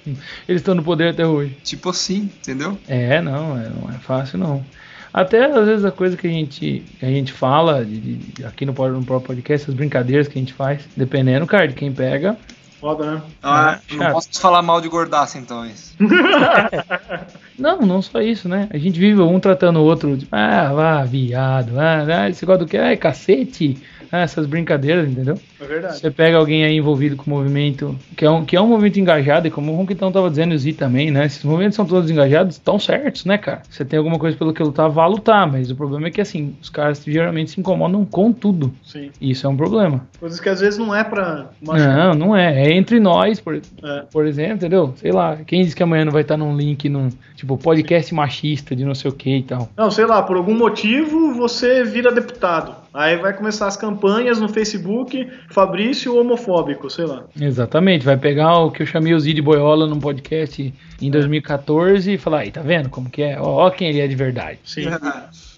[0.47, 1.57] Eles estão no poder até hoje.
[1.63, 2.77] Tipo assim, entendeu?
[2.87, 4.65] É, não, é, não é fácil não.
[5.13, 8.65] Até às vezes a coisa que a gente, que a gente fala de- de- aqui
[8.65, 12.37] no, no próprio podcast, as brincadeiras que a gente faz, dependendo, cara, de quem pega.
[12.85, 13.21] Foda, né?
[13.41, 14.11] Ah, Ah, não chato.
[14.13, 15.63] posso falar mal de gordaça, então.
[15.65, 15.95] é isso.
[17.57, 18.67] Não, não só isso, né?
[18.69, 22.65] A gente vive um tratando o outro, tipo, ah, vá, viado, ah, ah, esse negócio
[22.65, 22.77] do que?
[22.77, 23.81] Ah, cacete.
[24.11, 25.37] Ah, essas brincadeiras, entendeu?
[25.59, 25.99] É verdade.
[25.99, 28.99] Você pega alguém aí envolvido com o movimento, que é um, que é um movimento
[28.99, 31.25] engajado, e como o Ronquitão tava dizendo, e o Zi também, né?
[31.25, 33.61] Esses movimentos são todos engajados, estão certos, né, cara?
[33.69, 36.55] Você tem alguma coisa pelo que lutar, vá lutar, mas o problema é que, assim,
[36.61, 38.73] os caras geralmente se incomodam com tudo.
[38.83, 39.09] Sim.
[39.19, 40.05] E isso é um problema.
[40.19, 41.97] Coisas que às vezes não é pra machucar.
[41.97, 42.65] Não, não é.
[42.65, 44.03] É entre nós, por, É.
[44.11, 44.93] por exemplo, entendeu?
[44.97, 48.75] Sei lá, quem diz que amanhã não vai estar num link, num, tipo, podcast machista
[48.75, 49.69] de não sei o que e tal.
[49.77, 52.75] Não, sei lá, por algum motivo você vira deputado.
[52.95, 57.25] Aí vai começar as campanhas no Facebook, Fabrício homofóbico, sei lá.
[57.37, 62.13] Exatamente, vai pegar o que eu chamei o Zi de boiola num podcast em 2014
[62.13, 63.37] e falar, aí, tá vendo como que é?
[63.37, 64.59] Ó, ó quem ele é de verdade.
[64.63, 64.85] Sim.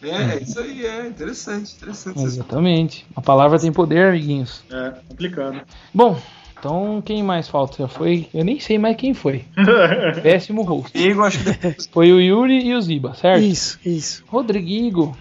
[0.01, 2.23] É, é isso aí, é interessante, interessante.
[2.23, 3.05] Exatamente.
[3.15, 4.63] A palavra tem poder, amiguinhos.
[4.71, 5.61] É, complicado.
[5.93, 6.19] Bom,
[6.59, 7.83] então quem mais falta?
[7.83, 8.27] Já foi.
[8.33, 9.45] Eu nem sei mais quem foi.
[10.23, 10.91] Péssimo host.
[10.91, 13.43] Comigo, acho que Foi o Yuri e o Ziba, certo?
[13.43, 14.23] Isso, isso.
[14.27, 15.15] Rodriguinho,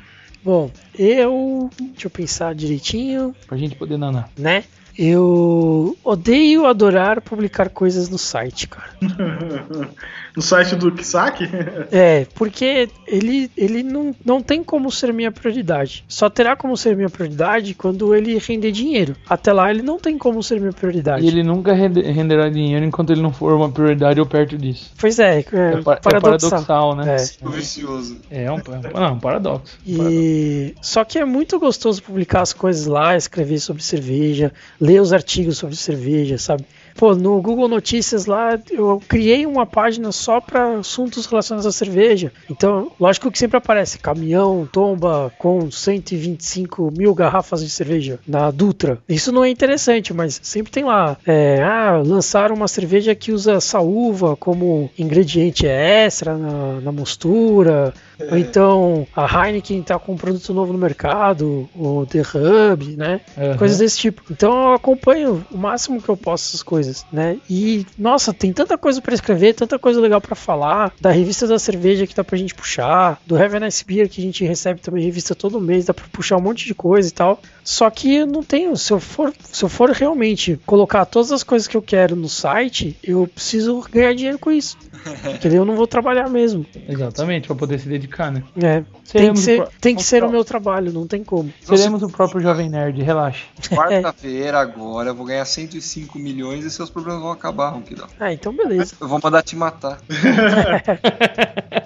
[0.47, 1.68] Bom, eu.
[1.77, 4.31] Deixa eu pensar direitinho, pra gente poder nanar.
[4.39, 4.62] né?
[4.97, 8.93] Eu odeio adorar publicar coisas no site, cara.
[10.36, 11.48] no site do Kisaki?
[11.90, 16.04] É, porque ele, ele não, não tem como ser minha prioridade.
[16.08, 19.16] Só terá como ser minha prioridade quando ele render dinheiro.
[19.28, 21.24] Até lá ele não tem como ser minha prioridade.
[21.24, 24.90] E ele nunca rende- renderá dinheiro enquanto ele não for uma prioridade ou perto disso.
[24.98, 25.42] Pois é, é, É, é
[25.82, 26.20] paradoxal.
[26.20, 27.16] paradoxal, né?
[27.16, 27.48] É.
[27.48, 28.18] vicioso.
[28.30, 29.78] É, um, é um, não, um paradoxo.
[29.86, 35.12] E só que é muito gostoso publicar as coisas lá, escrever sobre cerveja, ler os
[35.12, 36.64] artigos sobre cerveja, sabe?
[36.97, 42.32] Pô, no Google Notícias lá eu criei uma página só para assuntos relacionados à cerveja.
[42.51, 48.98] Então, lógico que sempre aparece caminhão, tomba com 125 mil garrafas de cerveja na Dutra.
[49.09, 51.16] Isso não é interessante, mas sempre tem lá.
[51.27, 57.93] É, ah, lançaram uma cerveja que usa saúva como ingrediente extra na, na mostura.
[58.30, 63.20] Ou então a Heineken tá com um produto novo no mercado, o The Hub, né?
[63.36, 63.56] Aham.
[63.56, 64.22] Coisas desse tipo.
[64.30, 67.38] Então eu acompanho o máximo que eu posso essas coisas, né?
[67.48, 71.59] E nossa, tem tanta coisa pra escrever, tanta coisa legal pra falar, da revista da
[71.59, 75.05] cerveja que dá pra gente puxar, do Heaven Nice Beer que a gente recebe também
[75.05, 77.40] revista todo mês, dá pra puxar um monte de coisa e tal.
[77.62, 81.43] Só que eu não tenho, se eu for, se eu for realmente colocar todas as
[81.43, 84.76] coisas que eu quero no site, eu preciso ganhar dinheiro com isso.
[85.22, 86.64] Porque daí eu não vou trabalhar mesmo.
[86.88, 88.42] Exatamente, pra poder se dedicar, né?
[88.62, 91.52] É, tem que ser, o tem que ser o meu trabalho, não tem como.
[91.62, 93.44] Seremos o próprio Jovem Nerd, relaxa.
[93.70, 98.06] Quarta-feira, agora, eu vou ganhar 105 milhões e seus problemas vão acabar, Ronquidão.
[98.18, 98.94] Ah, então beleza.
[99.00, 99.98] Eu vou mandar te matar.
[99.98, 100.06] O,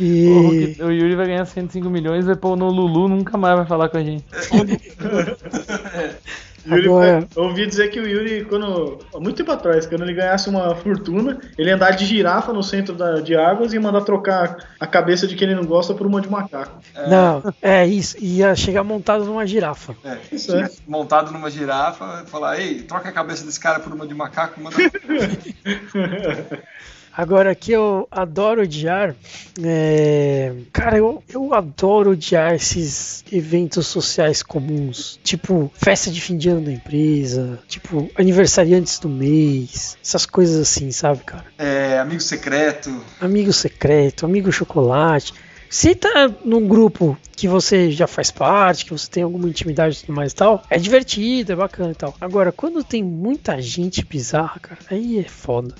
[0.00, 3.66] E Hulk- o Yuri vai ganhar 105 milhões, vai pôr no Lulu, nunca mais vai
[3.66, 4.24] falar com a gente.
[6.66, 8.98] Yuri Agora- ouvi dizer que o Yuri, quando.
[9.14, 12.62] há muito tempo atrás, quando ele ganhasse uma fortuna, ele ia andar de girafa no
[12.62, 16.06] centro da, de águas e mandar trocar a cabeça de quem ele não gosta por
[16.06, 16.78] uma de macaco.
[17.08, 18.16] não, é isso.
[18.18, 19.94] Ia chegar montado numa girafa.
[20.04, 20.68] É, Isso é.
[20.86, 24.76] montado numa girafa, falar, ei, troca a cabeça desse cara por uma de macaco, manda.
[27.18, 29.12] Agora que eu adoro odiar,
[29.60, 36.48] é, cara, eu, eu adoro odiar esses eventos sociais comuns, tipo festa de fim de
[36.48, 41.46] ano da empresa, tipo aniversariantes do mês, essas coisas assim, sabe, cara?
[41.58, 43.04] É, amigo secreto.
[43.20, 45.34] Amigo secreto, amigo chocolate.
[45.70, 50.00] Se tá num grupo que você já faz parte, que você tem alguma intimidade e
[50.00, 52.14] tudo mais e tal, é divertido, é bacana e tal.
[52.20, 55.72] Agora, quando tem muita gente bizarra, cara, aí é foda.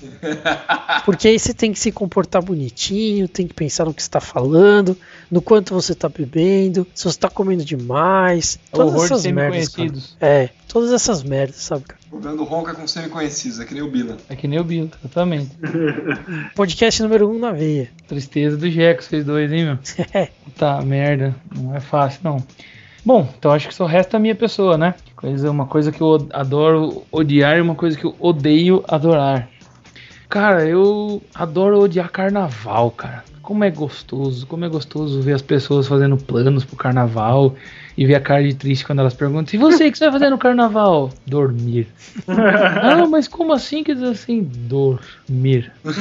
[1.03, 4.21] Porque aí você tem que se comportar bonitinho, tem que pensar no que você tá
[4.21, 4.97] falando,
[5.29, 8.57] no quanto você tá bebendo, se você tá comendo demais.
[8.71, 9.93] É o Todas horror de essas merdas, cara.
[10.21, 11.98] É, todas essas merdas, sabe, cara?
[12.11, 14.17] Jogando ronca com semi-conhecidos, é que nem o Bila.
[14.27, 15.51] É que nem o Bill, exatamente.
[16.55, 17.91] Podcast número 1 um na veia.
[18.07, 19.77] Tristeza do Jeco, vocês dois, hein, meu?
[20.57, 21.35] Tá, merda.
[21.55, 22.43] Não é fácil, não.
[23.05, 24.95] Bom, então acho que só resta a minha pessoa, né?
[25.15, 29.47] Coisa, uma coisa que eu adoro odiar e uma coisa que eu odeio adorar.
[30.27, 33.23] Cara, eu adoro odiar carnaval, cara.
[33.41, 37.55] Como é gostoso, como é gostoso ver as pessoas fazendo planos pro carnaval
[37.97, 40.13] e ver a cara de triste quando elas perguntam: E você, o que você vai
[40.13, 41.11] fazer no carnaval?
[41.25, 41.87] Dormir.
[42.27, 43.83] ah, mas como assim?
[43.83, 45.71] Quer dizer assim, dormir.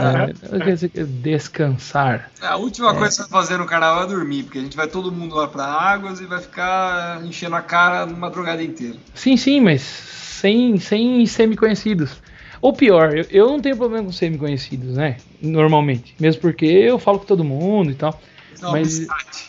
[0.00, 2.30] É, quer dizer, descansar.
[2.40, 4.86] A última coisa que você vai fazer no carnaval é dormir, porque a gente vai
[4.86, 8.96] todo mundo lá pra águas e vai ficar enchendo a cara uma madrugada inteira.
[9.14, 12.20] Sim, sim, mas sem, sem semi-conhecidos.
[12.62, 15.16] Ou pior, eu, eu não tenho problema com semi-conhecidos, né?
[15.40, 16.14] Normalmente.
[16.20, 18.20] Mesmo porque eu falo com todo mundo e tal.
[18.60, 19.06] É uma Mas-.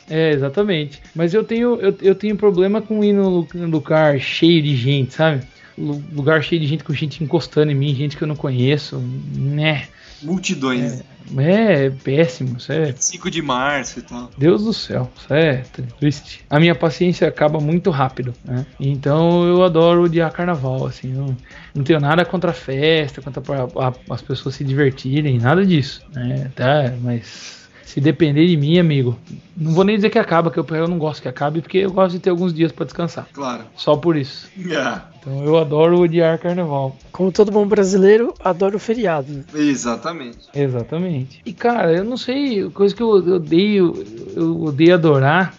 [0.09, 1.01] É, exatamente.
[1.15, 5.43] Mas eu tenho, eu, eu tenho problema com ir no lugar cheio de gente, sabe?
[5.77, 8.99] Lu- Lugar cheio de gente com gente encostando em mim, gente que eu não conheço,
[8.99, 9.87] né?
[10.21, 11.03] Multidões.
[11.37, 14.29] É, é péssimo, isso é 5 de março e tal.
[14.37, 15.63] Deus do céu, isso é
[15.99, 16.43] triste.
[16.49, 18.65] A minha paciência acaba muito rápido, né?
[18.79, 21.07] Então eu adoro odiar carnaval, assim.
[21.13, 21.35] Não,
[21.73, 26.01] não tenho nada contra a festa, contra a- a- as pessoas se divertirem, nada disso,
[26.13, 26.51] né?
[26.55, 27.60] Tá, mas
[27.91, 29.19] se depender de mim, amigo,
[29.55, 31.91] não vou nem dizer que acaba, que eu, eu não gosto que acabe, porque eu
[31.91, 33.27] gosto de ter alguns dias pra descansar.
[33.33, 33.63] Claro.
[33.75, 34.49] Só por isso.
[34.57, 35.09] Yeah.
[35.19, 36.95] Então eu adoro odiar carnaval.
[37.11, 39.29] Como todo bom brasileiro, adoro feriado.
[39.33, 39.43] né?
[39.53, 40.37] Exatamente.
[40.55, 41.41] Exatamente.
[41.45, 44.05] E cara, eu não sei, coisa que eu odeio,
[44.37, 45.53] eu odeio adorar.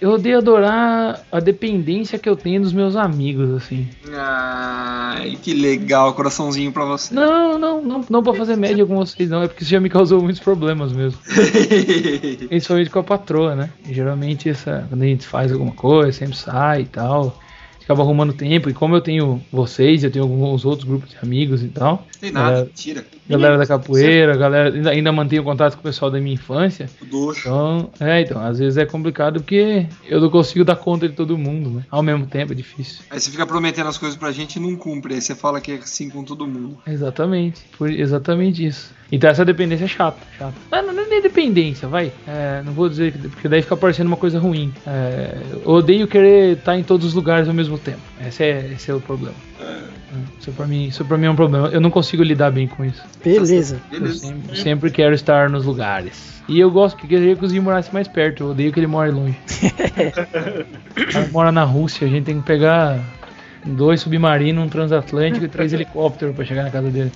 [0.00, 3.88] Eu odeio adorar a dependência que eu tenho dos meus amigos, assim.
[4.12, 7.14] Ai, que legal, coraçãozinho pra você.
[7.14, 9.42] Não, não, não, não pra fazer média com vocês, não.
[9.42, 11.18] É porque isso já me causou muitos problemas mesmo.
[12.48, 13.70] Principalmente com a patroa, né?
[13.88, 17.38] Geralmente essa, quando a gente faz alguma coisa, sempre sai e tal.
[17.86, 18.68] A gente Acaba arrumando tempo.
[18.68, 22.04] E como eu tenho vocês, eu tenho alguns outros grupos de amigos e tal.
[22.20, 23.06] Tem nada, Galera, mentira.
[23.28, 24.74] galera da capoeira, galera.
[24.74, 26.90] Ainda, ainda mantenho contato com o pessoal da minha infância.
[27.08, 27.40] Doxo.
[27.40, 31.38] Então, é, então, às vezes é complicado porque eu não consigo dar conta de todo
[31.38, 31.84] mundo, né?
[31.90, 33.04] Ao mesmo tempo é difícil.
[33.08, 35.14] Aí você fica prometendo as coisas pra gente e não cumpre.
[35.14, 36.78] Aí você fala que é assim com todo mundo.
[36.86, 38.92] Exatamente, por exatamente isso.
[39.12, 40.54] Então essa dependência é chata, chata.
[40.68, 42.12] Mas não é dependência, vai.
[42.26, 44.72] É, não vou dizer que porque daí fica parecendo uma coisa ruim.
[44.86, 48.00] É, eu odeio querer estar em todos os lugares ao mesmo tempo.
[48.26, 49.34] Esse é, esse é o problema.
[50.40, 51.68] Isso pra, mim, isso pra mim é um problema.
[51.68, 53.02] Eu não consigo lidar bem com isso.
[53.24, 53.80] Beleza.
[53.92, 56.42] Eu sempre, sempre quero estar nos lugares.
[56.48, 58.44] E eu gosto que queria que o Zinho morasse mais perto.
[58.44, 59.36] Eu odeio que ele more longe.
[61.12, 63.00] cara mora na Rússia, a gente tem que pegar
[63.64, 67.12] dois submarinos, um transatlântico e três helicópteros pra chegar na casa dele.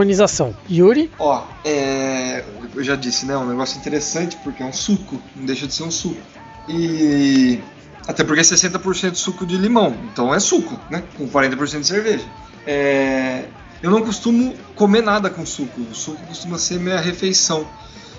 [0.00, 0.54] Harmonização.
[0.70, 2.44] Yuri, Ó, é.
[2.74, 3.32] Eu já disse, né?
[3.32, 5.18] É um negócio interessante porque é um suco.
[5.34, 6.20] Não deixa de ser um suco.
[6.68, 7.58] E.
[8.06, 9.96] Até porque é 60% suco de limão.
[10.12, 11.02] Então é suco, né?
[11.16, 12.24] Com 40% de cerveja.
[12.66, 13.44] É.
[13.82, 15.80] Eu não costumo comer nada com suco.
[15.80, 17.66] O suco costuma ser minha refeição.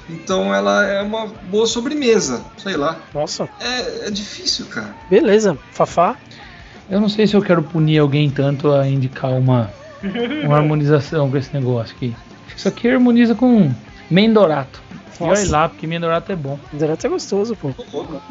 [0.10, 2.42] Então ela é uma boa sobremesa.
[2.58, 2.98] Sei lá.
[3.14, 4.96] nossa, É, é difícil, cara.
[5.10, 5.58] beleza.
[5.72, 6.16] Fafá,
[6.90, 9.70] Eu não sei se eu quero punir alguém tanto a indicar uma,
[10.44, 12.16] uma harmonização com esse negócio aqui.
[12.56, 13.72] Isso aqui harmoniza com
[14.10, 14.82] Mendorato.
[15.20, 16.60] E olha lá, porque Mendorato é bom.
[16.78, 17.72] Zerato é gostoso, pô.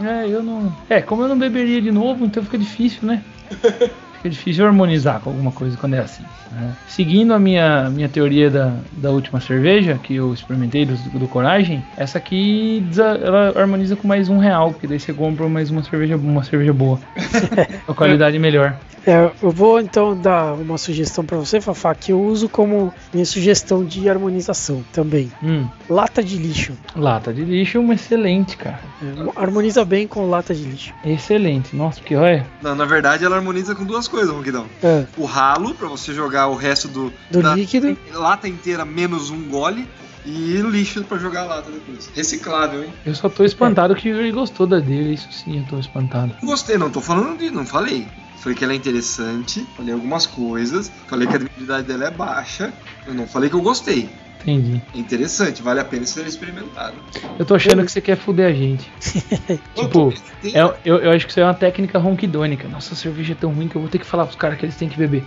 [0.03, 0.75] É, eu não.
[0.89, 3.23] É, como eu não beberia de novo, então fica difícil, né?
[4.27, 6.25] Fica difícil harmonizar com alguma coisa quando é assim.
[6.53, 6.73] né?
[6.89, 11.85] Seguindo a minha, minha teoria da, da última cerveja que eu experimentei do, do Coragem,
[11.97, 12.85] essa aqui
[13.23, 16.73] ela harmoniza com mais um real, porque daí você compra mais uma cerveja, uma cerveja
[16.73, 16.99] boa.
[17.87, 18.77] a qualidade melhor.
[19.07, 23.25] É, eu vou então dar uma sugestão pra você, Fafá, que eu uso como minha
[23.25, 25.31] sugestão de harmonização também.
[25.41, 26.73] Hum, Lata de lixo.
[26.97, 28.81] lata de lixo é uma excelente, cara.
[29.01, 30.93] É, harmoniza bem com lata de lixo.
[31.05, 31.77] Excelente.
[31.77, 32.45] Nossa, porque olha.
[32.61, 34.67] Não, na verdade ela harmoniza com duas coisas, Ronquidão.
[34.83, 37.13] É, O ralo, pra você jogar o resto do.
[37.31, 37.97] do da líquido.
[38.13, 39.87] lata inteira menos um gole.
[40.29, 42.11] E lixo pra jogar a lata depois.
[42.13, 42.93] Reciclável, hein?
[43.05, 45.15] Eu só tô espantado que o Yuri gostou da dele.
[45.15, 46.35] Isso sim, eu tô espantado.
[46.43, 47.49] Gostei, não tô falando de.
[47.49, 48.09] Não falei.
[48.39, 52.73] Falei que ela é interessante, falei algumas coisas, falei que a habilidade dela é baixa.
[53.07, 54.09] Eu não falei que eu gostei.
[54.47, 54.81] Entendi.
[54.95, 56.95] É interessante, vale a pena ser experimentado.
[57.37, 58.89] Eu tô achando que você quer fuder a gente.
[59.75, 60.15] Tipo,
[60.45, 62.69] É, eu, eu acho que isso é uma técnica ronquidônica.
[62.69, 64.65] Nossa, a cerveja é tão ruim que eu vou ter que falar pros caras que
[64.65, 65.25] eles têm que beber.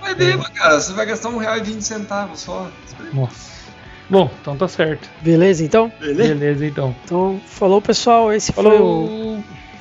[0.00, 0.80] Vai beba, cara.
[0.80, 2.70] Você vai gastar um real e vinte centavos só.
[3.12, 3.54] Nossa.
[4.08, 5.08] Bom, então tá certo.
[5.20, 5.90] Beleza, então?
[5.98, 6.34] Beleza?
[6.34, 6.94] Beleza, então.
[7.04, 9.33] Então, falou pessoal, esse foi o Falou!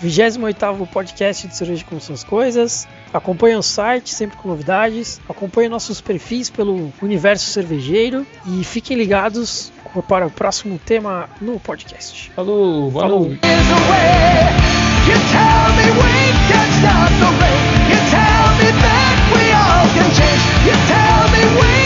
[0.04, 2.88] 28º podcast de Cerveja Como São as Coisas.
[3.14, 5.22] Acompanhe o site, sempre com novidades.
[5.30, 8.26] Acompanhe nossos perfis pelo Universo Cervejeiro.
[8.46, 9.72] E fiquem ligados
[10.08, 12.32] para o próximo tema no podcast.
[12.36, 12.92] Falou!
[12.92, 13.32] Falou!
[20.66, 21.83] You tell me we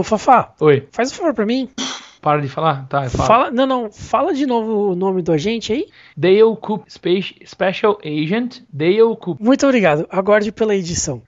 [0.00, 1.68] Ô, Fafá, Oi, faz um favor pra mim.
[2.22, 2.86] para de falar?
[2.88, 3.26] Tá, eu falo.
[3.26, 5.86] Fala, não, não, fala de novo o nome do agente aí.
[6.16, 9.42] Dale Coop Spe- Special Agent Dale Coop.
[9.42, 10.06] Muito obrigado.
[10.10, 11.18] Aguarde pela edição.